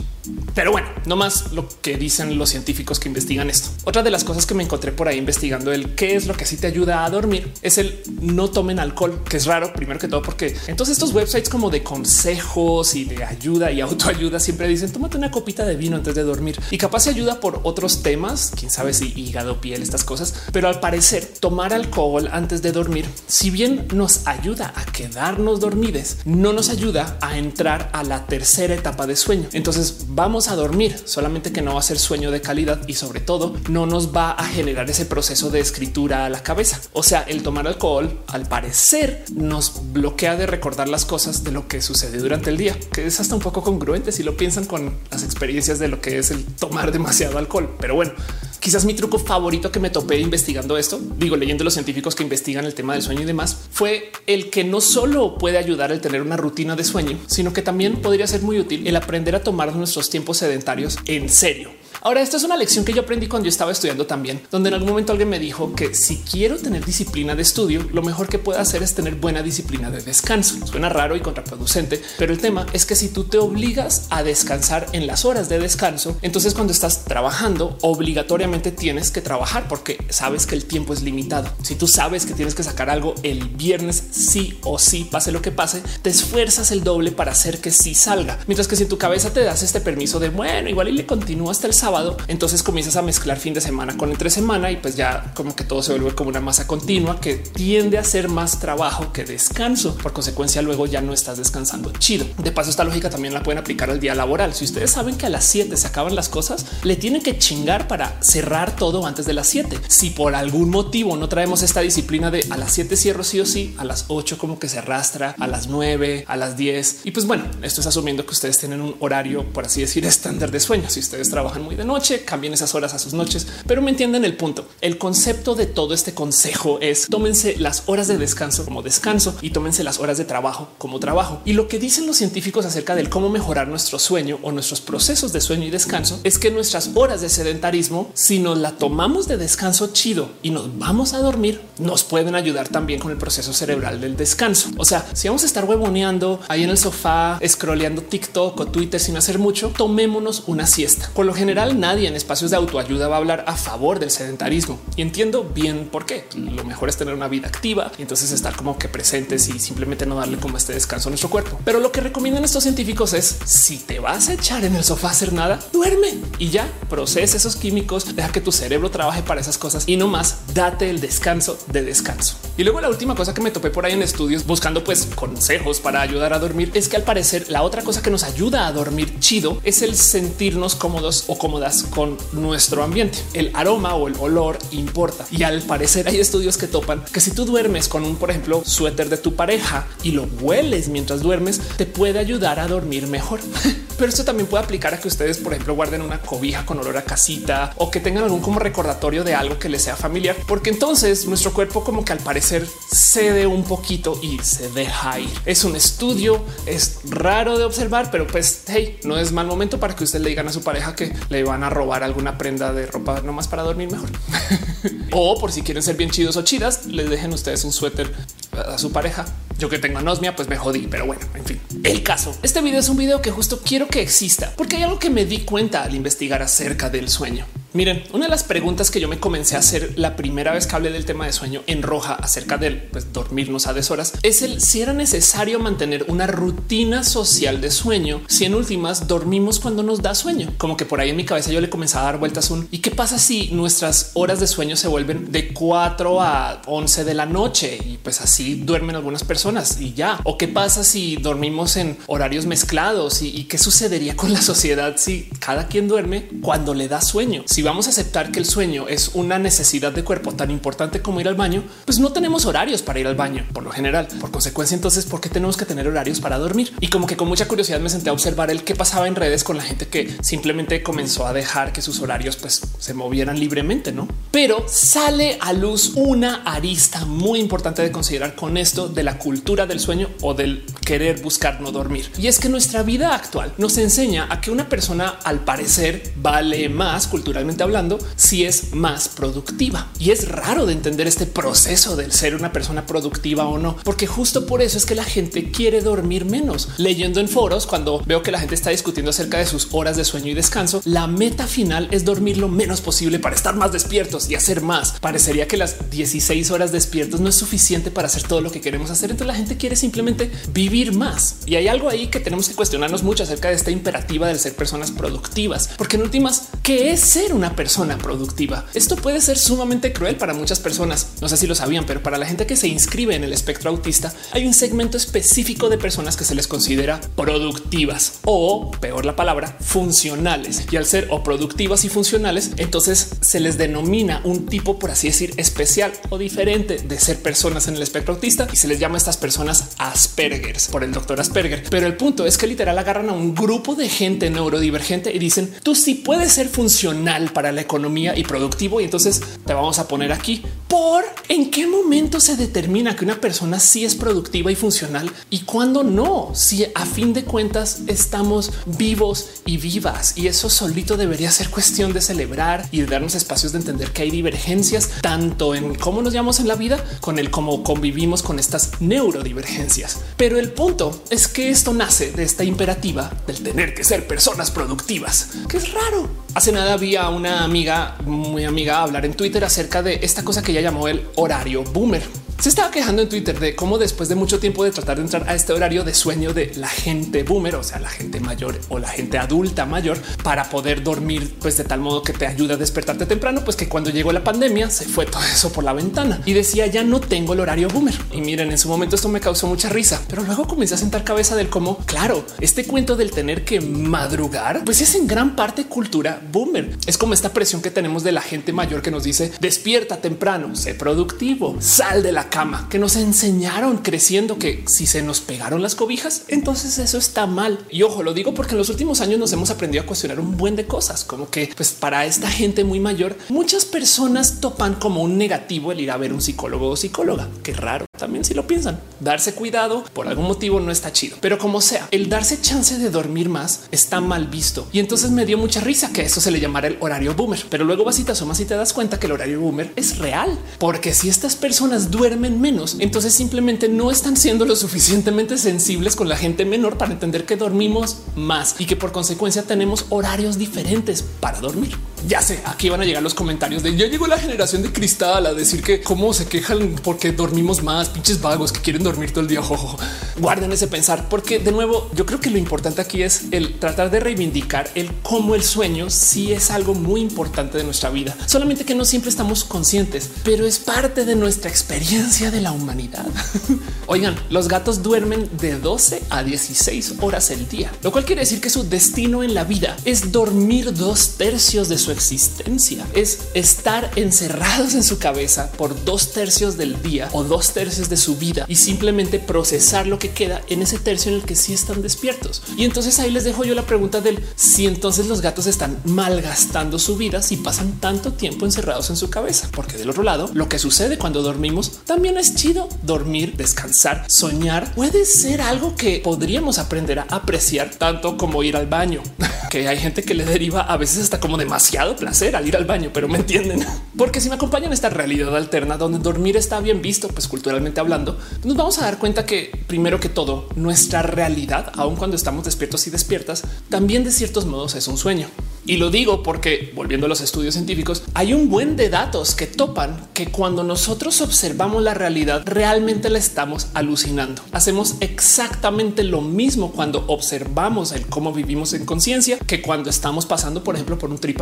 Pero 0.55 0.73
bueno, 0.73 0.89
no 1.05 1.17
más 1.17 1.53
lo 1.53 1.69
que 1.83 1.97
dicen 1.97 2.39
los 2.39 2.51
científicos 2.51 2.99
que 2.99 3.09
investigan 3.09 3.51
esto. 3.51 3.69
Otra 3.85 4.03
de 4.03 4.11
las 4.11 4.25
cosas 4.25 4.47
que 4.47 4.55
me 4.55 4.63
encontré 4.63 4.91
por 4.91 5.07
ahí 5.07 5.19
investigando 5.19 5.73
el 5.73 5.95
qué 5.95 6.17
es 6.17 6.27
lo 6.27 6.35
que 6.35 6.47
sí 6.47 6.57
te 6.57 6.67
ayuda 6.67 7.05
a 7.05 7.11
dormir 7.11 7.53
es 7.63 7.79
el 7.79 8.01
no 8.21 8.49
tomen 8.49 8.79
alcohol, 8.79 9.23
que 9.29 9.37
es 9.37 9.47
raro 9.47 9.73
primero 9.75 10.01
que 10.01 10.09
todo 10.09 10.23
porque 10.23 10.57
entonces 10.67 10.95
estos 10.95 11.13
websites 11.13 11.49
como 11.49 11.71
de 11.71 11.83
consejos 11.83 12.95
y 12.95 13.05
de 13.05 13.23
ayuda 13.25 13.71
y 13.71 13.81
autoayuda 13.81 14.41
siempre 14.41 14.67
dicen 14.67 14.91
tómate 14.91 15.17
una 15.17 15.31
copita 15.31 15.65
de 15.65 15.77
vino 15.77 15.97
antes 15.97 16.15
de 16.15 16.23
dormir 16.23 16.59
y 16.71 16.79
capaz 16.79 17.06
se 17.07 17.13
ayuda 17.13 17.39
por 17.39 17.61
otros 17.63 18.03
temas, 18.03 18.51
quién 18.59 18.69
sabe 18.69 18.93
si 18.93 19.13
hígado, 19.15 19.61
piel, 19.61 19.81
estas 19.81 20.03
cosas, 20.03 20.35
pero 20.51 20.67
al 20.67 20.81
parecer 20.81 21.25
tomar 21.39 21.73
alcohol 21.73 22.29
antes 22.33 22.63
de 22.63 22.73
dormir, 22.73 23.07
si 23.29 23.51
bien 23.51 23.87
nos 23.95 24.27
ayuda 24.27 24.73
a 24.75 24.85
quedarnos 24.87 25.61
dormides, 25.61 26.19
no 26.25 26.53
nos 26.53 26.69
ayuda 26.69 27.17
a 27.21 27.39
entrar 27.39 27.91
a 27.93 28.03
la 28.03 28.27
tercera 28.27 28.75
etapa 28.75 29.07
de 29.07 29.15
sueño. 29.15 29.49
Entonces 29.53 30.07
vamos 30.09 30.49
a 30.49 30.57
dormir, 30.57 31.01
solamente 31.05 31.53
que 31.53 31.63
no 31.63 31.75
va 31.75 31.79
a 31.79 31.85
ser 31.85 32.01
sueño 32.01 32.33
de 32.33 32.41
calidad 32.41 32.81
y 32.89 32.95
sobre 32.95 33.21
todo 33.21 33.55
no 33.71 33.87
nos 33.87 34.13
va 34.13 34.33
a 34.33 34.45
generar 34.45 34.91
ese 34.91 35.07
proceso 35.07 35.49
de 35.51 35.61
escritura 35.61 36.27
a 36.27 36.29
la 36.29 36.43
cabeza. 36.43 36.81
O 36.93 37.05
sea, 37.05 37.23
el 37.23 37.45
tomar 37.45 37.69
alcohol 37.69 38.19
al 38.27 38.49
parecer 38.49 39.25
nos 39.33 39.93
bloquea 39.93 40.35
de 40.35 40.49
recordar 40.49 40.89
las 40.89 41.05
cosas 41.05 41.45
de 41.45 41.53
lo 41.53 41.69
que 41.69 41.83
sucedió 41.83 42.21
durante 42.21 42.51
el 42.51 42.57
día, 42.57 42.77
que 42.93 43.07
es 43.07 43.21
hasta 43.21 43.37
un 43.37 43.41
poco 43.41 43.63
congruente 43.63 44.11
si 44.11 44.25
lo 44.25 44.37
piensan 44.37 44.65
con 44.65 44.99
las 45.13 45.23
experiencias 45.23 45.79
de 45.79 45.87
lo 45.87 46.01
que 46.01 46.19
es 46.19 46.33
el 46.33 46.45
tomar 46.45 46.96
demasiado 46.97 47.39
alcohol. 47.39 47.77
Pero 47.79 47.95
bueno, 47.95 48.13
quizás 48.61 48.85
mi 48.85 48.95
truco 48.95 49.19
favorito 49.19 49.71
que 49.71 49.81
me 49.81 49.91
topé 49.91 50.19
investigando 50.19 50.77
esto, 50.77 50.99
digo, 51.19 51.37
leyendo 51.37 51.65
los 51.65 51.75
científicos 51.75 52.15
que 52.15 52.23
investigan 52.23 52.65
el 52.65 52.75
tema 52.75 52.95
del 52.95 53.03
sueño 53.03 53.23
y 53.23 53.27
demás, 53.27 53.57
fue 53.71 54.11
el 54.27 54.51
que 54.51 54.65
no 54.65 54.81
solo 54.81 55.39
puede 55.39 55.59
ayudar 55.59 55.93
al 55.93 56.01
tener 56.01 56.23
una 56.23 56.37
rutina 56.37 56.75
de 56.75 56.85
sueño, 56.85 57.19
sino 57.27 57.53
que 57.53 57.63
también 57.63 58.03
podría 58.03 58.27
ser 58.27 58.43
muy 58.43 58.59
útil 58.59 58.87
el 58.87 58.97
aprender 58.97 59.35
a 59.37 59.43
tomar 59.43 59.75
nuestros 59.77 60.11
tiempos 60.11 60.39
sedentarios 60.39 60.99
en 61.07 61.29
serio. 61.29 61.71
Ahora, 62.03 62.21
esto 62.21 62.37
es 62.37 62.45
una 62.45 62.57
lección 62.57 62.85
que 62.85 62.93
yo 62.93 63.03
aprendí 63.03 63.27
cuando 63.27 63.47
yo 63.47 63.51
estaba 63.51 63.73
estudiando 63.73 64.07
también, 64.07 64.43
donde 64.51 64.69
en 64.69 64.75
algún 64.75 64.91
momento 64.91 65.13
alguien 65.13 65.29
me 65.29 65.39
dijo 65.39 65.75
que 65.75 65.95
si 65.95 66.19
quiero 66.19 66.57
tener 66.57 66.85
disciplina 66.85 67.35
de 67.35 67.43
estudio, 67.43 67.89
lo 67.93 68.03
mejor 68.03 68.29
que 68.29 68.39
puedo 68.39 68.61
hacer 68.61 68.83
es 68.83 68.95
tener 68.95 69.17
buena 69.17 69.43
disciplina 69.43 69.91
de 69.91 70.03
descanso. 70.03 70.67
Suena 70.67 70.89
raro 70.89 71.17
y 71.17 71.21
contraproducente, 71.21 72.03
pero 72.19 72.33
el 72.33 72.39
tema 72.39 72.67
es 72.73 72.87
que 72.87 72.95
si 72.95 73.09
tú 73.09 73.25
te 73.25 73.39
obligas 73.39 74.07
a 74.11 74.23
descansar 74.23 74.87
en 74.93 75.07
las 75.07 75.25
horas 75.25 75.49
de 75.49 75.59
descanso, 75.59 76.17
entonces 76.23 76.55
cuando 76.55 76.73
estás 76.73 77.05
trabajando, 77.05 77.79
obligatoriamente 77.81 78.73
tienes 78.73 79.11
que 79.11 79.21
trabajar 79.21 79.67
porque 79.69 79.99
sabes 80.11 80.47
que 80.47 80.55
el 80.55 80.67
tiempo 80.67 80.93
es 80.93 81.03
limitado. 81.03 81.51
Si 81.63 81.75
tú 81.75 81.89
sabes 81.89 82.27
que 82.27 82.35
tienes 82.35 82.55
que 82.55 82.63
sacar 82.63 82.91
algo 82.91 83.15
el 83.23 83.49
viernes, 83.49 84.03
sí 84.11 84.59
o 84.63 84.79
sí, 84.79 85.09
pase 85.11 85.33
lo 85.33 85.43
que 85.43 85.51
pase, 85.51 85.83
te 86.03 86.11
esfuerzas 86.11 86.71
el 86.71 86.85
doble 86.85 87.13
para 87.13 87.33
hacer 87.33 87.61
que 87.61 87.71
sí 87.71 87.95
salga. 87.95 88.39
Mientras 88.47 88.69
que 88.69 88.77
si 88.77 88.85
en 88.85 88.89
tu 88.89 88.99
cabeza 88.99 89.33
te 89.33 89.43
das 89.43 89.63
este 89.63 89.81
permiso 89.81 90.21
de 90.21 90.29
bueno, 90.29 90.69
igual 90.69 90.89
y 90.89 90.93
le 90.93 91.07
continúa 91.07 91.53
hasta 91.53 91.67
el 91.67 91.75
sábado, 91.75 91.86
entonces 92.27 92.63
comienzas 92.63 92.97
a 92.97 93.03
mezclar 93.03 93.39
fin 93.39 93.55
de 93.55 93.61
semana 93.61 93.97
con 93.97 94.11
entre 94.11 94.29
semana 94.29 94.73
y 94.73 94.77
pues 94.77 94.97
ya 94.97 95.33
como 95.35 95.55
que 95.55 95.63
todo 95.63 95.83
se 95.83 95.93
vuelve 95.93 96.15
como 96.17 96.31
una 96.31 96.41
masa 96.41 96.67
continua 96.67 97.21
que 97.21 97.37
tiende 97.37 97.97
a 97.97 98.03
ser 98.03 98.29
más 98.29 98.59
trabajo 98.59 99.13
que 99.13 99.25
descanso. 99.25 99.97
Por 99.97 100.13
consecuencia, 100.13 100.63
luego 100.63 100.87
ya 100.87 101.01
no 101.01 101.13
estás 101.13 101.39
descansando 101.39 101.93
chido. 101.93 102.27
De 102.39 102.51
paso, 102.51 102.71
esta 102.71 102.83
lógica 102.83 103.09
también 103.09 103.35
la 103.35 103.43
pueden 103.43 103.59
aplicar 103.59 103.91
al 103.91 104.01
día 104.01 104.15
laboral. 104.15 104.53
Si 104.53 104.65
ustedes 104.65 104.91
saben 104.91 105.17
que 105.17 105.27
a 105.27 105.31
las 105.31 105.45
7 105.45 105.77
se 105.77 105.87
acaban 105.87 106.17
las 106.17 106.29
cosas, 106.29 106.67
le 106.83 106.97
tienen 106.97 107.23
que 107.23 107.39
chingar 107.39 107.87
para 107.87 108.21
cerrar 108.21 108.75
todo 108.75 109.07
antes 109.07 109.27
de 109.27 109.35
las 109.35 109.47
7. 109.47 109.79
Si 109.87 110.11
por 110.11 110.35
algún 110.35 110.71
motivo 110.71 111.17
no 111.17 111.29
traemos 111.29 111.63
esta 111.63 111.81
disciplina 111.81 112.31
de 112.31 112.45
a 112.51 112.57
las 112.57 112.73
7 112.73 112.97
cierro 112.97 113.23
sí 113.23 113.39
o 113.41 113.47
sí, 113.47 113.75
a 113.79 113.85
las 113.85 114.07
8 114.09 114.39
como 114.39 114.59
que 114.59 114.69
se 114.69 114.79
arrastra, 114.79 115.37
a 115.39 115.47
las 115.47 115.69
9, 115.69 116.25
a 116.27 116.37
las 116.37 116.57
10. 116.57 117.03
Y 117.05 117.13
pues 117.13 117.27
bueno, 117.27 117.45
esto 117.63 117.81
es 117.81 117.87
asumiendo 117.87 118.27
que 118.27 118.33
ustedes 118.33 118.59
tienen 118.59 118.81
un 118.81 118.97
horario, 118.99 119.45
por 119.53 119.67
así 119.67 119.83
decir, 119.83 120.05
estándar 120.17 120.51
de 120.51 120.61
sueño. 120.61 120.91
Si 120.91 121.01
ustedes 121.01 121.31
trabajan 121.31 121.66
muy 121.67 121.77
de 121.77 121.85
noche, 121.85 122.25
cambien 122.25 122.55
esas 122.55 122.75
horas 122.75 122.95
a 122.95 122.99
sus 122.99 123.13
noches, 123.13 123.47
pero 123.67 123.83
me 123.83 123.91
entienden 123.91 124.25
el 124.25 124.37
punto. 124.37 124.69
El 124.81 124.99
concepto 124.99 125.55
de 125.55 125.67
todo 125.67 125.93
este 125.93 126.15
consejo 126.15 126.79
es 126.81 127.09
tómense 127.09 127.57
las 127.59 127.83
horas 127.87 128.07
de 128.09 128.19
descanso 128.19 128.65
como 128.65 128.83
descanso 128.83 129.37
y 129.43 129.51
tómense 129.51 129.83
las 129.83 129.99
horas 129.99 130.17
de 130.17 130.25
trabajo 130.25 130.69
como 130.79 131.01
trabajo. 131.01 131.43
Y 131.45 131.55
lo 131.55 131.67
que 131.67 131.81
dicen 131.81 132.07
los 132.07 132.17
científicos 132.17 132.65
acerca 132.65 132.95
del 132.95 133.11
cómo 133.11 133.29
mejorar 133.29 133.67
nuestro 133.67 133.99
sueño 133.99 134.39
o 134.43 134.53
nuestros 134.53 134.81
procesos 134.81 135.33
de 135.33 135.41
sueño 135.41 135.65
y 135.65 135.71
descanso 135.71 136.21
es 136.23 136.39
que 136.39 136.53
nuestras 136.53 136.91
horas 136.95 137.21
de 137.21 137.29
sedentarismo, 137.29 138.11
si 138.15 138.39
nos 138.39 138.59
la 138.59 138.73
tomamos 138.73 139.27
de 139.27 139.37
descanso 139.37 139.89
chido 139.93 140.31
y 140.43 140.51
nos 140.51 140.79
vamos 140.79 141.13
a 141.15 141.19
dormir, 141.19 141.61
nos 141.79 142.05
pueden 142.05 142.37
ayudar 142.37 142.69
también 142.69 143.01
con 143.01 143.11
el 143.11 143.19
proceso 143.19 143.53
cerebral 143.53 144.01
del 144.01 144.17
descanso. 144.17 144.71
O 144.77 144.85
sea, 144.85 145.05
si 145.15 145.27
vamos 145.27 145.43
a 145.43 145.47
estar 145.47 145.65
huevoneando 145.65 146.41
ahí 146.49 146.63
en 146.63 146.71
el 146.71 146.79
sofá, 146.79 147.41
scrolleando 147.47 148.03
TikTok 148.03 148.61
o 148.61 148.67
Twitter 148.67 149.01
sin 149.01 149.17
hacer 149.17 149.41
mucho, 149.41 149.73
tomémonos 149.77 150.45
una 150.47 150.67
siesta. 150.67 151.11
Por 151.15 151.27
lo 151.27 151.35
general, 151.35 151.56
nadie 151.65 152.09
en 152.09 152.17
espacios 152.17 152.51
de 152.51 152.57
autoayuda 152.57 153.09
va 153.09 153.17
a 153.17 153.19
hablar 153.19 153.45
a 153.47 153.57
favor 153.57 153.99
del 153.99 154.11
sedentarismo 154.11 154.79
y 154.95 155.03
entiendo 155.03 155.45
bien 155.45 155.89
por 155.91 156.05
qué. 156.05 156.27
Lo 156.35 156.65
mejor 156.65 156.89
es 156.89 156.97
tener 156.97 157.15
una 157.15 157.29
vida 157.29 157.49
activa 157.49 157.91
y 157.99 158.03
entonces 158.03 158.31
estar 158.33 158.55
como 158.57 158.79
que 158.79 158.89
presentes 158.89 159.49
y 159.49 159.59
simplemente 159.59 160.07
no 160.07 160.17
darle 160.17 160.37
como 160.37 160.57
este 160.57 160.73
descanso 160.73 161.09
a 161.09 161.11
nuestro 161.11 161.31
cuerpo. 161.31 161.59
Pero 161.65 161.81
lo 161.81 161.93
que 161.93 162.01
recomiendan 162.01 162.45
estos 162.45 162.63
científicos 162.63 163.13
es 163.13 163.39
si 163.45 163.79
te 163.79 164.01
vas 164.01 164.29
a 164.29 164.35
echar 164.35 164.65
en 164.65 164.77
el 164.77 164.85
sofá 164.85 165.09
a 165.09 165.11
hacer 165.13 165.33
nada, 165.33 165.59
duerme 165.73 166.19
y 166.39 166.51
ya 166.51 166.69
procesa 166.89 167.37
esos 167.37 167.57
químicos, 167.57 168.15
deja 168.15 168.31
que 168.31 168.41
tu 168.41 168.53
cerebro 168.53 168.91
trabaje 168.91 169.23
para 169.23 169.41
esas 169.41 169.59
cosas 169.59 169.85
y 169.87 169.97
no 169.97 170.09
más 170.09 170.39
date 170.55 170.91
el 170.91 171.01
descanso 171.01 171.59
de 171.69 171.83
descanso. 171.83 172.37
Y 172.57 172.65
luego 172.65 172.81
la 172.81 172.89
última 172.89 173.15
cosa 173.15 173.35
que 173.35 173.41
me 173.41 173.51
topé 173.51 173.71
por 173.71 173.87
ahí 173.87 173.93
en 173.93 174.03
estudios 174.03 174.47
buscando 174.47 174.85
pues 174.85 175.07
consejos 175.15 175.81
para 175.81 176.01
ayudar 176.01 176.33
a 176.33 176.39
dormir 176.39 176.71
es 176.75 176.89
que 176.89 176.97
al 176.97 177.03
parecer 177.03 177.51
la 177.51 177.63
otra 177.63 177.83
cosa 177.83 178.03
que 178.03 178.11
nos 178.11 178.23
ayuda 178.23 178.67
a 178.67 178.73
dormir 178.73 179.19
chido 179.21 179.61
es 179.65 179.83
el 179.83 179.95
sentirnos 179.95 180.75
cómodos 180.75 181.25
o 181.27 181.39
cómodas 181.47 181.85
con 181.85 182.19
nuestro 182.33 182.83
ambiente. 182.83 183.19
El 183.33 183.53
aroma 183.55 183.95
o 183.95 184.09
el 184.09 184.17
olor 184.19 184.59
importa 184.73 185.25
y 185.31 185.45
al 185.45 185.63
parecer 185.63 186.09
hay 186.09 186.19
estudios 186.19 186.57
que 186.57 186.67
topan 186.67 187.05
que 187.13 187.21
si 187.21 187.31
tú 187.31 187.45
duermes 187.45 187.87
con 187.87 188.03
un, 188.03 188.17
por 188.17 188.31
ejemplo, 188.31 188.65
suéter 188.65 189.09
de 189.09 189.17
tu 189.17 189.37
pareja 189.37 189.87
y 190.03 190.11
lo 190.11 190.25
hueles 190.41 190.89
mientras 190.89 191.21
duermes, 191.21 191.61
te 191.77 191.87
puede 191.87 192.19
ayudar 192.19 192.59
a 192.59 192.67
dormir 192.67 193.07
mejor. 193.07 193.39
Pero 193.97 194.11
esto 194.11 194.25
también 194.25 194.49
puede 194.49 194.65
aplicar 194.65 194.93
a 194.93 194.99
que 194.99 195.09
ustedes, 195.09 195.39
por 195.39 195.53
ejemplo, 195.53 195.75
guarden 195.75 196.03
una 196.03 196.21
cobija 196.21 196.67
con 196.67 196.79
olor 196.79 196.99
a 196.99 197.05
casita 197.05 197.73
o 197.77 197.91
que 197.91 198.01
tengan 198.01 198.25
algún 198.25 198.41
como 198.41 198.59
recordatorio 198.59 199.25
de 199.25 199.35
algo 199.35 199.59
que 199.59 199.69
les 199.69 199.83
sea 199.83 199.97
familiar, 199.97 200.37
porque 200.47 200.71
entonces 200.71 201.27
nuestro 201.27 201.55
cuerpo 201.55 201.83
como 201.83 202.05
que 202.05 202.13
al 202.13 202.19
parecer 202.19 202.67
cede 202.93 203.47
un 203.47 203.65
poquito 203.65 204.19
y 204.23 204.39
se 204.41 204.69
deja 204.71 205.19
ir. 205.21 205.31
Es 205.47 205.65
un 205.65 205.77
estudio, 205.77 206.43
es 206.67 206.99
raro 207.05 207.57
de 207.57 207.65
observar, 207.65 208.11
pero 208.11 208.27
pues 208.27 208.65
hey, 208.67 208.99
no 209.05 209.17
es 209.17 209.33
mal 209.33 209.47
momento 209.47 209.81
para 209.81 209.97
que 209.97 210.05
ustedes 210.05 210.25
le 210.25 210.31
digan 210.31 210.49
a 210.49 210.53
su 210.53 210.63
pareja 210.63 210.95
que 210.95 211.15
le 211.31 211.36
van 211.43 211.63
a 211.63 211.71
robar 211.71 212.03
alguna 212.03 212.39
prenda 212.39 212.73
de 212.73 212.87
ropa 212.87 213.21
nomás 213.21 213.49
para 213.49 213.63
dormir 213.63 213.91
mejor. 213.91 214.11
o 215.13 215.39
por 215.39 215.53
si 215.53 215.63
quieren 215.63 215.83
ser 215.83 215.97
bien 215.97 216.11
chidos 216.11 216.37
o 216.37 216.43
chidas, 216.43 216.87
les 216.87 217.09
dejen 217.11 217.33
ustedes 217.33 217.65
un 217.65 217.73
suéter 217.73 218.13
a 218.53 218.79
su 218.79 218.91
pareja 218.91 219.27
Yo 219.59 219.71
que 219.71 219.79
tengo 219.79 219.99
anosmia, 219.99 220.37
pues 220.37 220.49
me 220.49 220.57
jodí, 220.57 220.87
pero 220.91 221.07
bueno, 221.07 221.23
en 221.35 221.45
fin. 221.45 221.61
El 221.83 222.03
caso, 222.03 222.37
este 222.43 222.61
video 222.61 222.81
es 222.81 222.89
un 222.91 222.99
video 222.99 223.23
que 223.23 223.31
justo 223.31 223.61
quiero 223.65 223.89
que 223.89 224.03
exista, 224.03 224.53
porque 224.57 224.77
hay 224.77 224.83
algo 224.83 224.99
que 224.99 225.09
me 225.09 225.25
di 225.25 225.41
cuenta 225.41 225.83
al 225.83 225.95
investigar 225.95 226.43
acerca 226.43 226.91
del 226.91 227.09
sueño. 227.09 227.47
Miren, 227.73 228.05
una 228.13 228.25
de 228.25 228.31
las 228.31 228.45
preguntas 228.45 228.91
que 228.91 229.01
yo 229.01 229.09
me 229.09 229.21
comencé 229.21 229.57
a 229.57 229.59
hacer 229.59 229.93
la 229.97 230.17
primera 230.17 230.53
vez 230.53 230.67
que 230.67 230.77
hablé 230.77 230.91
del 230.91 231.05
tema 231.05 231.27
de 231.27 231.33
sueño 231.33 231.63
en 231.67 231.83
roja 231.83 232.15
acerca 232.15 232.57
del 232.57 232.79
pues, 232.79 233.13
dormirnos 233.13 233.67
a 233.67 233.75
deshoras 233.75 234.15
es 234.23 234.41
el 234.41 234.63
si 234.63 234.81
era 234.81 234.95
necesario 234.95 235.59
mantener 235.59 236.07
una 236.09 236.27
rutina 236.27 237.05
social 237.05 237.61
de 237.61 237.71
sueño, 237.71 238.23
si 238.29 238.45
en 238.45 238.55
últimas 238.55 239.09
dormimos 239.09 239.61
cuando 239.61 239.83
nos 239.83 240.01
da 240.01 240.15
sueño. 240.15 240.55
Como 240.57 240.77
que 240.77 240.87
por 240.87 241.01
ahí 241.01 241.11
en 241.11 241.17
mi 241.17 241.25
cabeza 241.25 241.51
yo 241.51 241.61
le 241.61 241.69
comencé 241.69 241.99
a 241.99 242.03
dar 242.03 242.19
vueltas 242.19 242.51
un 242.51 242.67
y 242.71 242.79
qué 242.79 242.91
pasa 242.91 243.19
si 243.19 243.51
nuestras 243.51 244.13
horas 244.15 244.41
de 244.41 244.47
sueño 244.47 244.77
se 244.77 244.89
vuelven 244.89 245.31
de 245.31 245.53
4 245.53 246.23
a 246.23 246.63
11 246.67 247.05
de 247.05 247.15
la 247.15 247.27
noche 247.27 247.79
y 247.85 247.99
pues 247.99 248.21
así 248.21 248.55
duermen 248.55 248.97
algunas 248.97 249.25
personas 249.25 249.81
y 249.81 249.93
ya. 249.93 250.21
O 250.25 250.39
qué 250.39 250.49
pasa 250.49 250.83
si 250.83 251.17
dormimos 251.17 251.77
en 251.77 251.99
horarios 252.07 252.47
mezclados 252.47 253.21
y, 253.23 253.29
y 253.29 253.45
qué 253.45 253.59
sucedería 253.59 254.17
con 254.17 254.33
la 254.33 254.41
sociedad 254.41 254.95
si 254.97 255.29
cada 255.41 255.67
quien 255.67 255.89
duerme 255.89 256.29
cuando 256.41 256.73
le 256.73 256.89
da 256.89 257.03
sueño. 257.03 257.43
Si 257.47 257.66
vamos 257.67 257.87
a 257.87 257.91
aceptar 257.91 258.31
que 258.31 258.39
el 258.39 258.47
sueño 258.47 258.89
es 258.89 259.11
una 259.15 259.39
necesidad 259.39 259.93
de 259.93 260.05
cuerpo 260.05 260.33
tan 260.33 260.51
importante 260.51 261.03
como 261.03 261.21
ir 261.21 261.29
al 261.29 261.35
baño, 261.35 261.65
pues 261.85 261.99
no 261.99 262.13
tenemos 262.13 262.47
horarios 262.47 262.83
para 262.83 263.01
ir 263.01 263.07
al 263.07 263.15
baño 263.15 263.45
por 263.53 263.65
lo 263.65 263.71
general. 263.71 264.09
Por 264.21 264.31
consecuencia, 264.31 264.75
entonces, 264.75 265.05
¿por 265.05 265.21
qué 265.21 265.29
tenemos 265.29 265.57
que 265.57 265.65
tener 265.65 265.87
horarios 265.89 266.21
para 266.21 266.39
dormir? 266.39 266.73
Y 266.81 266.89
como 266.89 267.07
que 267.07 267.17
con 267.17 267.29
mucha 267.29 267.49
curiosidad 267.49 267.81
me 267.81 267.89
senté 267.89 268.11
a 268.11 268.13
observar 268.13 268.51
el 268.51 268.65
qué 268.65 268.75
pasaba 268.75 269.09
en 269.09 269.17
redes 269.17 269.45
con 269.45 269.57
la 269.57 269.63
gente 269.63 269.89
que 269.89 270.17
simplemente 270.23 270.83
comenzó 270.83 271.27
a 271.27 271.33
dejar 271.33 271.73
que 271.73 271.83
sus 271.83 272.01
horarios 272.01 272.37
pues 272.37 272.61
se 272.79 272.95
movieran 272.95 273.39
libremente, 273.39 273.93
no? 273.93 274.09
Pero 274.31 274.65
sale 274.69 275.39
a 275.41 275.53
luz 275.53 275.93
una 275.95 276.43
arista 276.45 277.05
muy 277.05 277.41
importante 277.41 277.83
de 277.83 277.91
considerar 277.91 278.35
con 278.35 278.57
esto 278.57 278.89
de 278.89 279.03
la 279.03 279.19
cultura 279.19 279.67
del 279.67 279.81
sueño 279.81 280.11
o 280.23 280.35
del 280.35 280.65
querer 280.85 281.21
buscar 281.21 281.61
no 281.61 281.73
dormir. 281.73 282.11
Y 282.19 282.27
es 282.27 282.39
que 282.39 282.49
nuestra 282.49 282.83
vida 282.83 283.15
actual 283.15 283.53
nos 283.59 283.77
enseña 283.79 284.29
a 284.31 284.41
que 284.41 284.51
una 284.51 284.69
persona 284.69 285.19
al 285.25 285.41
parecer 285.41 286.13
vale 286.17 286.69
más 286.69 287.07
culturalmente 287.07 287.46
hablando, 287.63 287.99
si 288.17 288.45
es 288.45 288.75
más 288.75 289.09
productiva. 289.09 289.89
Y 289.99 290.11
es 290.11 290.29
raro 290.29 290.67
de 290.67 290.73
entender 290.73 291.07
este 291.07 291.27
proceso 291.27 291.97
del 291.97 292.13
ser 292.13 292.35
una 292.35 292.53
persona 292.53 292.87
productiva 292.87 293.47
o 293.47 293.59
no, 293.59 293.77
porque 293.85 294.07
justo 294.07 294.47
por 294.47 294.63
eso 294.63 294.79
es 294.79 294.87
que 294.87 294.95
la 294.95 295.05
gente 295.05 295.51
quiere 295.51 295.81
dormir 295.81 296.25
menos. 296.25 296.69
Leyendo 296.79 297.21
en 297.21 297.29
foros, 297.29 297.67
cuando 297.67 298.03
veo 298.07 298.23
que 298.23 298.33
la 298.33 298.41
gente 298.41 298.55
está 298.55 298.71
discutiendo 298.71 299.11
acerca 299.11 299.39
de 299.39 299.47
sus 299.47 299.69
horas 299.73 299.97
de 299.97 300.05
sueño 300.05 300.31
y 300.31 300.35
descanso, 300.35 300.81
la 300.85 301.07
meta 301.07 301.47
final 301.47 301.89
es 301.91 302.05
dormir 302.05 302.39
lo 302.39 302.49
menos 302.49 302.81
posible 302.81 303.19
para 303.19 303.37
estar 303.37 303.55
más 303.55 303.73
despiertos 303.73 304.29
y 304.31 304.35
hacer 304.35 304.61
más. 304.61 304.95
Parecería 305.01 305.49
que 305.49 305.57
las 305.57 305.91
16 305.91 306.51
horas 306.51 306.73
despiertos 306.73 307.21
no 307.21 307.29
es 307.29 307.35
suficiente 307.35 307.91
para 307.91 308.07
hacer 308.09 308.25
todo 308.25 308.41
lo 308.41 308.51
que 308.51 308.61
queremos 308.61 308.91
hacer. 308.91 309.11
Entonces 309.11 309.27
la 309.29 309.39
gente 309.39 309.57
quiere 309.57 309.77
simplemente 309.77 310.31
vivir 310.53 310.93
más. 310.93 311.37
Y 311.47 311.57
hay 311.57 311.69
algo 311.69 311.89
ahí 311.89 312.09
que 312.09 312.21
tenemos 312.21 312.49
que 312.49 312.55
cuestionarnos 312.55 313.03
mucho 313.03 313.23
acerca 313.23 313.49
de 313.49 313.55
esta 313.55 313.71
imperativa 313.71 314.29
del 314.29 314.39
ser 314.39 314.55
personas 314.55 314.91
productivas, 314.91 315.71
porque 315.77 315.97
en 315.97 316.03
últimas, 316.03 316.49
¿qué 316.63 316.91
es 316.91 317.01
ser 317.01 317.35
una 317.37 317.55
persona 317.55 317.99
productiva. 317.99 318.65
Esto 318.75 318.97
puede 318.97 319.21
ser 319.21 319.39
sumamente 319.39 319.93
cruel 319.93 320.17
para 320.17 320.35
muchas 320.35 320.59
personas. 320.59 321.09
No 321.21 321.29
sé 321.29 321.37
si 321.37 321.47
lo 321.47 321.55
sabían, 321.55 321.87
pero 321.87 322.03
para 322.03 322.19
la 322.19 322.27
gente 322.27 322.47
que 322.47 322.57
se 322.57 322.69
inscribe 322.69 323.15
en 323.15 323.25
el 323.25 323.33
espectro 323.33 323.71
autista, 323.71 324.13
hay 324.33 324.47
un 324.47 324.55
segmento 324.55 324.97
específico 324.97 325.69
de 325.69 325.79
personas 325.79 326.17
que 326.17 326.25
se 326.25 326.35
les 326.35 326.49
considera 326.49 327.01
productivas 327.15 328.21
o 328.25 328.71
peor 328.81 329.05
la 329.05 329.17
palabra 329.17 329.57
funcionales. 329.61 330.67
Y 330.71 330.77
al 330.77 330.87
ser 330.87 331.09
o 331.11 331.23
productivas 331.23 331.85
y 331.85 331.89
funcionales, 331.89 332.53
entonces 332.57 333.11
se 333.21 333.41
les 333.41 333.59
denomina 333.59 334.23
un 334.25 334.47
tipo, 334.47 334.79
por 334.79 334.91
así 334.91 335.09
decir, 335.09 335.35
especial 335.37 335.93
o 336.09 336.19
diferente 336.19 336.79
de 336.79 336.99
ser 336.99 337.21
personas 337.21 337.69
en 337.69 337.77
el 337.77 337.83
espectro 337.83 338.15
autista 338.15 338.49
y 338.53 338.57
se 338.57 338.69
les 338.69 338.79
llama 338.79 338.97
a 338.97 338.99
estas 338.99 339.17
personas 339.17 339.71
Aspergers 339.79 340.69
por 340.69 340.85
el 340.85 340.93
doctor 340.93 341.21
Asperger. 341.21 341.65
Pero 341.69 341.87
el 341.87 341.97
punto 341.97 342.25
es 342.27 342.39
que 342.39 342.47
literal 342.47 342.79
agarran 342.79 343.11
a 343.11 343.13
un 343.13 343.35
grupo 343.35 343.75
de 343.75 343.89
gente 343.89 344.31
neurodivergente 344.31 345.15
y 345.15 345.19
dicen 345.19 345.53
tú 345.63 345.75
sí 345.75 345.95
puedes 345.95 346.33
ser 346.33 346.49
funcional 346.49 347.26
para 347.33 347.53
la 347.53 347.61
economía 347.61 348.17
y 348.17 348.25
productivo. 348.25 348.81
Y 348.81 348.85
entonces 348.85 349.23
te 349.45 349.55
vamos 349.55 349.79
a 349.79 349.89
poner 349.89 350.13
aquí 350.13 350.43
por 350.69 351.05
en 351.29 351.51
qué 351.51 351.67
momento 351.67 352.21
se 352.21 352.37
determina 352.37 352.97
que 352.97 353.05
una 353.05 353.21
persona 353.21 353.61
sí 353.61 353.85
es 353.85 353.95
productiva 353.95 354.51
y 354.51 354.57
funcional 354.57 355.11
y 355.31 355.41
cuando 355.41 355.85
no. 355.85 356.31
Si 356.35 356.65
a 356.75 356.87
fin 356.87 357.13
de 357.13 357.25
cuentas 357.25 357.81
estamos 357.87 358.53
vivos 358.67 359.29
y 359.45 359.57
vivas 359.57 360.17
y 360.17 360.27
eso 360.27 360.51
solito 360.51 360.97
debería 360.97 361.31
ser 361.31 361.51
cuestión 361.51 361.93
de 361.93 362.01
celebrar 362.01 362.67
y 362.71 362.83
darnos 362.83 363.15
espacios 363.15 363.53
de 363.53 363.59
entender 363.59 363.91
que 363.93 364.03
hay 364.03 364.11
divergencias 364.11 364.91
tanto 365.01 365.55
en 365.55 365.75
cómo 365.75 366.03
nos 366.03 366.13
llamamos 366.13 366.41
en 366.41 366.49
la 366.49 366.55
vida 366.55 366.83
con 367.01 367.19
el 367.19 367.31
cómo 367.31 367.63
convivimos 367.63 368.23
con 368.23 368.39
estas 368.39 368.81
neurodivergencias. 368.81 369.99
Pero 370.17 370.39
el 370.39 370.53
punto 370.53 371.03
es 371.11 371.29
que 371.29 371.51
esto 371.51 371.73
nace 371.73 372.13
de 372.13 372.23
esta 372.23 372.45
imperativa 372.45 373.13
del 373.27 373.43
tener 373.43 373.75
que 373.75 373.85
ser 373.85 374.07
personas 374.07 374.51
productivas, 374.51 375.29
que 375.49 375.57
es 375.57 375.73
raro. 375.73 376.09
Hace 376.35 376.53
nada 376.53 376.75
había 376.75 377.09
una 377.17 377.45
amiga 377.45 377.97
muy 378.05 378.45
amiga 378.45 378.79
a 378.79 378.83
hablar 378.83 379.05
en 379.07 379.15
Twitter 379.15 379.43
acerca 379.45 379.83
de 379.83 380.01
esta 380.03 380.23
cosa 380.23 380.43
que 380.43 380.53
ella 380.53 380.61
llamó 380.61 380.87
el 380.87 381.03
horario 381.17 381.65
boomer 381.65 382.03
se 382.39 382.51
estaba 382.51 382.71
quejando 382.71 383.03
en 383.03 383.09
Twitter 383.09 383.39
de 383.41 383.57
cómo 383.57 383.79
después 383.79 384.09
de 384.09 384.15
mucho 384.15 384.39
tiempo 384.39 384.63
de 384.63 384.71
tratar 384.71 384.99
de 384.99 385.03
entrar 385.03 385.29
a 385.29 385.35
este 385.35 385.53
horario 385.53 385.85
de 385.85 385.95
sueño 385.95 386.35
de 386.35 386.53
la 386.57 386.69
gente 386.69 387.23
boomer, 387.23 387.57
o 387.57 387.63
sea, 387.63 387.79
la 387.81 387.89
gente 387.89 388.21
mayor 388.21 388.61
o 388.69 388.79
la 388.79 388.89
gente 388.89 389.19
adulta 389.19 389.65
mayor 389.65 389.99
para 390.23 390.49
poder 390.51 390.83
dormir, 390.83 391.35
pues 391.41 391.57
de 391.57 391.65
tal 391.65 391.81
modo 391.81 392.03
que 392.03 392.13
te 392.13 392.27
ayuda 392.27 392.55
a 392.55 392.57
despertarte 392.59 393.07
temprano, 393.07 393.43
pues 393.43 393.57
que 393.57 393.69
cuando 393.69 393.91
llegó 393.91 394.13
la 394.13 394.23
pandemia 394.23 394.69
se 394.71 394.85
fue 394.85 395.07
todo 395.07 395.23
eso 395.25 395.51
por 395.53 395.65
la 395.65 395.73
ventana 395.73 396.21
y 396.27 396.35
decía 396.35 396.67
ya 396.67 396.85
no 396.85 397.01
tengo 397.01 397.33
el 397.33 397.41
horario 397.41 397.69
boomer. 397.69 397.95
Y 398.13 398.21
miren, 398.21 398.51
en 398.51 398.59
su 398.59 398.69
momento 398.69 398.97
esto 398.97 399.09
me 399.09 399.21
causó 399.21 399.47
mucha 399.47 399.71
risa, 399.71 400.03
pero 400.09 400.23
luego 400.23 400.47
comencé 400.47 400.75
a 400.75 400.79
sentar 400.79 401.05
cabeza 401.05 401.37
del 401.37 401.49
cómo, 401.49 401.79
claro, 401.87 402.25
este 402.41 402.67
cuento 402.67 402.97
del 402.97 403.13
tener 403.13 403.45
que 403.45 403.61
madrugar, 403.61 404.63
pues 404.65 404.83
es 404.83 404.95
en 404.95 405.07
gran 405.07 405.37
parte 405.37 405.65
cultura 405.65 406.21
boomer. 406.31 406.77
Es 406.87 406.99
como 406.99 407.06
esta 407.15 407.33
presión 407.33 407.63
que 407.63 407.71
tenemos 407.71 408.03
de 408.03 408.13
la 408.13 408.23
gente 408.23 408.53
mayor 408.53 408.83
que 408.83 408.91
nos 408.91 409.05
dice 409.05 409.33
despierta 409.41 409.99
temprano, 409.99 410.55
sé 410.57 410.75
productivo, 410.75 411.57
sal 411.61 412.03
de 412.03 412.13
la 412.13 412.29
cama 412.29 412.69
que 412.71 412.79
nos 412.79 412.97
enseñaron 412.97 413.79
creciendo 413.79 414.39
que 414.39 414.65
si 414.67 414.87
se 414.87 415.03
nos 415.03 415.21
pegaron 415.21 415.63
las 415.63 415.75
cobijas, 415.75 416.25
entonces 416.29 416.79
eso 416.79 416.99
está 416.99 417.27
mal. 417.27 417.59
Y 417.71 417.83
ojo, 417.83 418.03
lo 418.03 418.15
digo 418.15 418.35
porque 418.35 418.53
en 418.53 418.59
los 418.59 418.69
últimos 418.69 419.01
años 419.01 419.19
nos 419.19 419.33
hemos 419.33 419.51
aprendido 419.51 419.83
a 419.83 419.87
cuestionar 419.87 420.21
un 420.21 420.37
buen 420.37 420.57
de 420.57 420.67
cosas, 420.67 421.05
como 421.05 421.31
que 421.31 421.51
pues 421.57 421.73
para 421.73 422.07
esta 422.07 422.29
gente 422.29 422.65
muy 422.65 422.81
mayor, 422.81 423.17
muchas 423.29 423.65
personas 423.65 424.41
topan 424.41 424.75
como 424.75 425.03
un 425.03 425.19
negativo 425.19 425.73
el 425.73 425.81
ir 425.81 425.91
a 425.91 425.97
ver 425.97 426.13
un 426.13 426.21
psicólogo 426.21 426.69
o 426.69 426.77
psicóloga. 426.77 427.29
Qué 427.43 427.53
raro. 427.53 427.86
También 427.97 428.25
si 428.25 428.35
lo 428.35 428.47
piensan, 428.47 428.81
darse 429.01 429.35
cuidado 429.35 429.85
por 429.93 430.09
algún 430.09 430.27
motivo 430.27 430.61
no 430.61 430.71
está 430.71 430.93
chido, 430.93 431.17
pero 431.21 431.39
como 431.39 431.61
sea, 431.61 431.89
el 431.91 432.09
darse 432.09 432.41
chance 432.41 432.79
de 432.79 432.91
dormir 432.91 433.29
más 433.29 433.63
está 433.71 434.01
mal 434.01 434.27
visto. 434.27 434.67
Y 434.73 434.79
entonces 434.79 435.11
me 435.11 435.27
dio 435.27 435.39
mucha 435.39 435.61
risa 435.61 435.93
que 435.93 436.03
eso 436.03 436.21
se 436.21 436.31
le 436.31 436.41
llamara 436.41 436.69
el 436.69 436.77
horario 436.81 437.15
boomer, 437.15 437.45
pero 437.49 437.65
luego 437.65 437.85
vas 437.85 437.99
y 437.99 438.05
te 438.05 438.13
asomas 438.13 438.41
y 438.41 438.45
te 438.45 438.55
das 438.55 438.73
cuenta 438.73 438.99
que 438.99 439.07
el 439.07 439.13
horario 439.13 439.41
boomer 439.41 439.73
es 439.77 439.99
real, 439.99 440.39
porque 440.59 440.95
si 440.95 441.09
estas 441.09 441.37
personas 441.37 441.91
duermen 441.91 442.41
menos, 442.41 442.77
entonces 442.79 443.15
simplemente 443.15 443.69
no 443.69 443.91
están 443.91 444.17
siendo 444.17 444.45
lo 444.45 444.57
suficientemente 444.57 445.39
sensibles 445.39 445.97
con 445.97 446.09
la 446.09 446.17
gente 446.17 446.45
menor 446.45 446.79
para 446.79 446.93
entender 446.93 447.25
que 447.25 447.37
dormimos 447.37 447.99
más 448.15 448.57
y 448.59 448.67
que 448.67 448.77
por 448.77 448.93
consecuencia 448.93 449.43
tenemos 449.43 449.87
horarios 449.89 450.39
diferentes 450.39 451.03
para 451.21 451.41
dormir. 451.41 451.77
Ya 452.07 452.23
sé, 452.23 452.41
aquí 452.45 452.69
van 452.69 452.81
a 452.81 452.85
llegar 452.85 453.03
los 453.03 453.15
comentarios 453.15 453.63
de 453.63 453.75
ya 453.77 453.87
llegó 453.87 454.07
la 454.07 454.19
generación 454.19 454.63
de 454.63 454.73
cristal 454.73 455.27
a 455.27 455.35
decir 455.35 455.63
que 455.63 455.81
cómo 455.81 456.13
se 456.13 456.27
quejan 456.27 456.77
porque 456.83 457.11
dormimos 457.11 457.63
más, 457.63 457.89
pinches 457.89 458.21
vagos 458.21 458.53
que 458.53 458.61
quieren 458.61 458.83
dormir 458.83 459.11
todo 459.11 459.23
el 459.23 459.29
día. 459.29 459.41
Ojo, 459.41 459.77
guarden 460.19 460.53
ese 460.53 460.69
pensar, 460.69 461.09
porque 461.09 461.39
de 461.39 461.53
nuevo 461.53 461.91
yo 461.95 462.07
creo 462.07 462.21
que 462.21 462.31
lo 462.31 462.39
importante 462.39 462.81
aquí 462.81 463.03
es 463.03 463.25
el 463.33 463.59
tratar 463.59 463.91
de 463.91 464.01
reivindicar 464.01 464.71
el 464.75 464.91
cómo 465.03 465.35
el 465.35 465.43
sueño 465.43 465.91
sí 465.91 466.33
es 466.33 466.51
algo 466.51 466.75
muy 466.75 467.01
importante 467.01 467.59
de 467.59 467.65
nuestra 467.65 467.91
vida, 467.91 468.17
solamente 468.27 468.65
que 468.65 468.75
no 468.75 468.85
siempre 468.85 469.11
estamos 469.11 469.43
conscientes, 469.45 470.11
pero 470.23 470.47
es 470.47 470.59
parte 470.59 471.05
de 471.05 471.17
nuestra 471.17 471.51
experiencia 471.51 472.31
de 472.31 472.41
la 472.41 472.53
humanidad. 472.53 473.07
Oigan, 473.87 474.17
los 474.31 474.49
gatos 474.49 474.83
duermen 474.83 475.29
de 475.39 475.59
12 475.59 476.03
a 476.11 476.23
16 476.23 476.95
horas 477.01 477.31
el 477.31 477.49
día, 477.49 477.73
lo 477.83 477.91
cual 477.91 478.05
quiere 478.05 478.21
decir 478.21 478.41
que 478.41 478.51
su 478.51 478.69
destino 478.69 479.23
en 479.23 479.35
la 479.35 479.45
vida 479.45 479.77
es 479.85 480.13
dormir 480.13 480.73
dos 480.75 481.17
tercios 481.17 481.69
de 481.69 481.79
su 481.79 481.86
existencia, 481.93 482.87
es 482.95 483.21
estar 483.35 483.91
encerrados 483.97 484.75
en 484.75 484.83
su 484.83 484.99
cabeza 484.99 485.51
por 485.53 485.85
dos 485.85 486.13
tercios 486.13 486.57
del 486.57 486.81
día 486.83 487.09
o 487.13 487.25
dos 487.25 487.53
tercios 487.53 487.89
de 487.89 487.97
su 487.97 488.17
vida 488.17 488.45
y 488.49 488.57
simplemente 488.57 489.19
procesar 489.19 489.87
lo 489.87 489.99
que 489.99 490.11
queda 490.11 490.43
en 490.49 490.63
ese 490.63 490.79
tercio 490.79 491.13
en 491.13 491.19
el 491.19 491.25
que 491.25 491.37
sí 491.37 491.53
están 491.53 491.83
despiertos. 491.83 492.43
Y 492.57 492.65
entonces 492.65 492.99
ahí 492.99 493.11
les 493.11 493.25
dejo 493.25 493.45
yo 493.45 493.55
la 493.55 493.67
pregunta 493.67 494.01
del 494.01 494.23
si 494.35 494.67
entonces 494.67 495.07
los 495.07 495.21
gatos 495.21 495.47
están 495.47 495.79
malgastando 495.85 496.79
su 496.79 496.97
vida 496.97 497.23
si 497.23 497.37
pasan 497.37 497.81
tanto 497.81 498.13
tiempo 498.13 498.45
encerrados 498.45 498.91
en 498.91 498.97
su 498.97 499.11
cabeza, 499.11 499.49
porque 499.53 499.77
del 499.77 499.91
otro 499.91 500.03
lado 500.03 500.31
lo 500.33 500.49
que 500.49 500.59
sucede 500.59 500.99
cuando 500.99 501.23
dormimos 501.23 501.85
también 501.85 502.17
es 502.17 502.35
chido. 502.35 502.69
Dormir, 502.83 503.37
descansar, 503.37 504.05
soñar 504.09 504.75
puede 504.75 505.05
ser 505.05 505.41
algo 505.41 505.77
que 505.77 506.01
podríamos 506.03 506.59
aprender 506.59 507.01
a 507.01 507.07
apreciar 507.11 507.71
tanto 507.71 508.17
como 508.17 508.43
ir 508.43 508.57
al 508.57 508.67
baño, 508.67 509.03
que 509.51 509.69
hay 509.69 509.79
gente 509.79 510.03
que 510.03 510.15
le 510.15 510.25
deriva 510.25 510.63
a 510.63 510.77
veces 510.77 511.03
hasta 511.03 511.21
como 511.21 511.37
demasiado 511.37 511.76
placer 511.97 512.37
al 512.37 512.47
ir 512.47 512.57
al 512.57 512.65
baño, 512.65 512.91
pero 512.93 513.09
me 513.09 513.19
entienden. 513.19 513.65
Porque 513.97 514.21
si 514.21 514.29
me 514.29 514.35
acompañan 514.35 514.73
esta 514.73 514.91
realidad 514.91 515.35
alterna 515.37 515.77
donde 515.77 515.99
dormir 515.99 516.37
está 516.37 516.61
bien 516.61 516.83
visto, 516.83 517.09
pues 517.09 517.29
culturalmente 517.29 517.81
hablando, 517.81 518.19
nos 518.45 518.57
vamos 518.57 518.79
a 518.79 518.83
dar 518.83 518.99
cuenta 518.99 519.27
que 519.27 519.51
primero 519.67 520.01
que 520.01 520.09
todo, 520.09 520.49
nuestra 520.57 521.03
realidad, 521.03 521.73
aun 521.77 521.97
cuando 521.97 522.17
estamos 522.17 522.45
despiertos 522.45 522.87
y 522.87 522.91
despiertas, 522.91 523.45
también 523.69 524.05
de 524.05 524.11
ciertos 524.11 524.47
modos 524.47 524.75
es 524.75 524.89
un 524.89 524.99
sueño. 524.99 525.29
Y 525.69 525.79
lo 525.79 525.91
digo 525.91 526.23
porque, 526.23 526.73
volviendo 526.77 527.07
a 527.07 527.09
los 527.09 527.21
estudios 527.21 527.55
científicos, 527.55 528.05
hay 528.15 528.33
un 528.33 528.49
buen 528.49 528.77
de 528.77 528.89
datos 528.89 529.35
que 529.35 529.49
topan 529.49 529.97
que 530.15 530.29
cuando 530.29 530.63
nosotros 530.63 531.21
observamos 531.21 531.83
la 531.83 531.93
realidad, 531.93 532.43
realmente 532.45 533.11
la 533.11 533.19
estamos 533.19 533.67
alucinando. 533.75 534.43
Hacemos 534.53 534.95
exactamente 535.01 536.05
lo 536.05 536.21
mismo 536.21 536.71
cuando 536.71 537.05
observamos 537.09 537.91
el 537.91 538.07
cómo 538.07 538.33
vivimos 538.33 538.75
en 538.75 538.87
conciencia 538.87 539.39
que 539.39 539.61
cuando 539.61 539.91
estamos 539.91 540.25
pasando, 540.25 540.63
por 540.63 540.77
ejemplo, 540.77 540.99
por 540.99 541.11
un 541.11 541.19
trip 541.19 541.41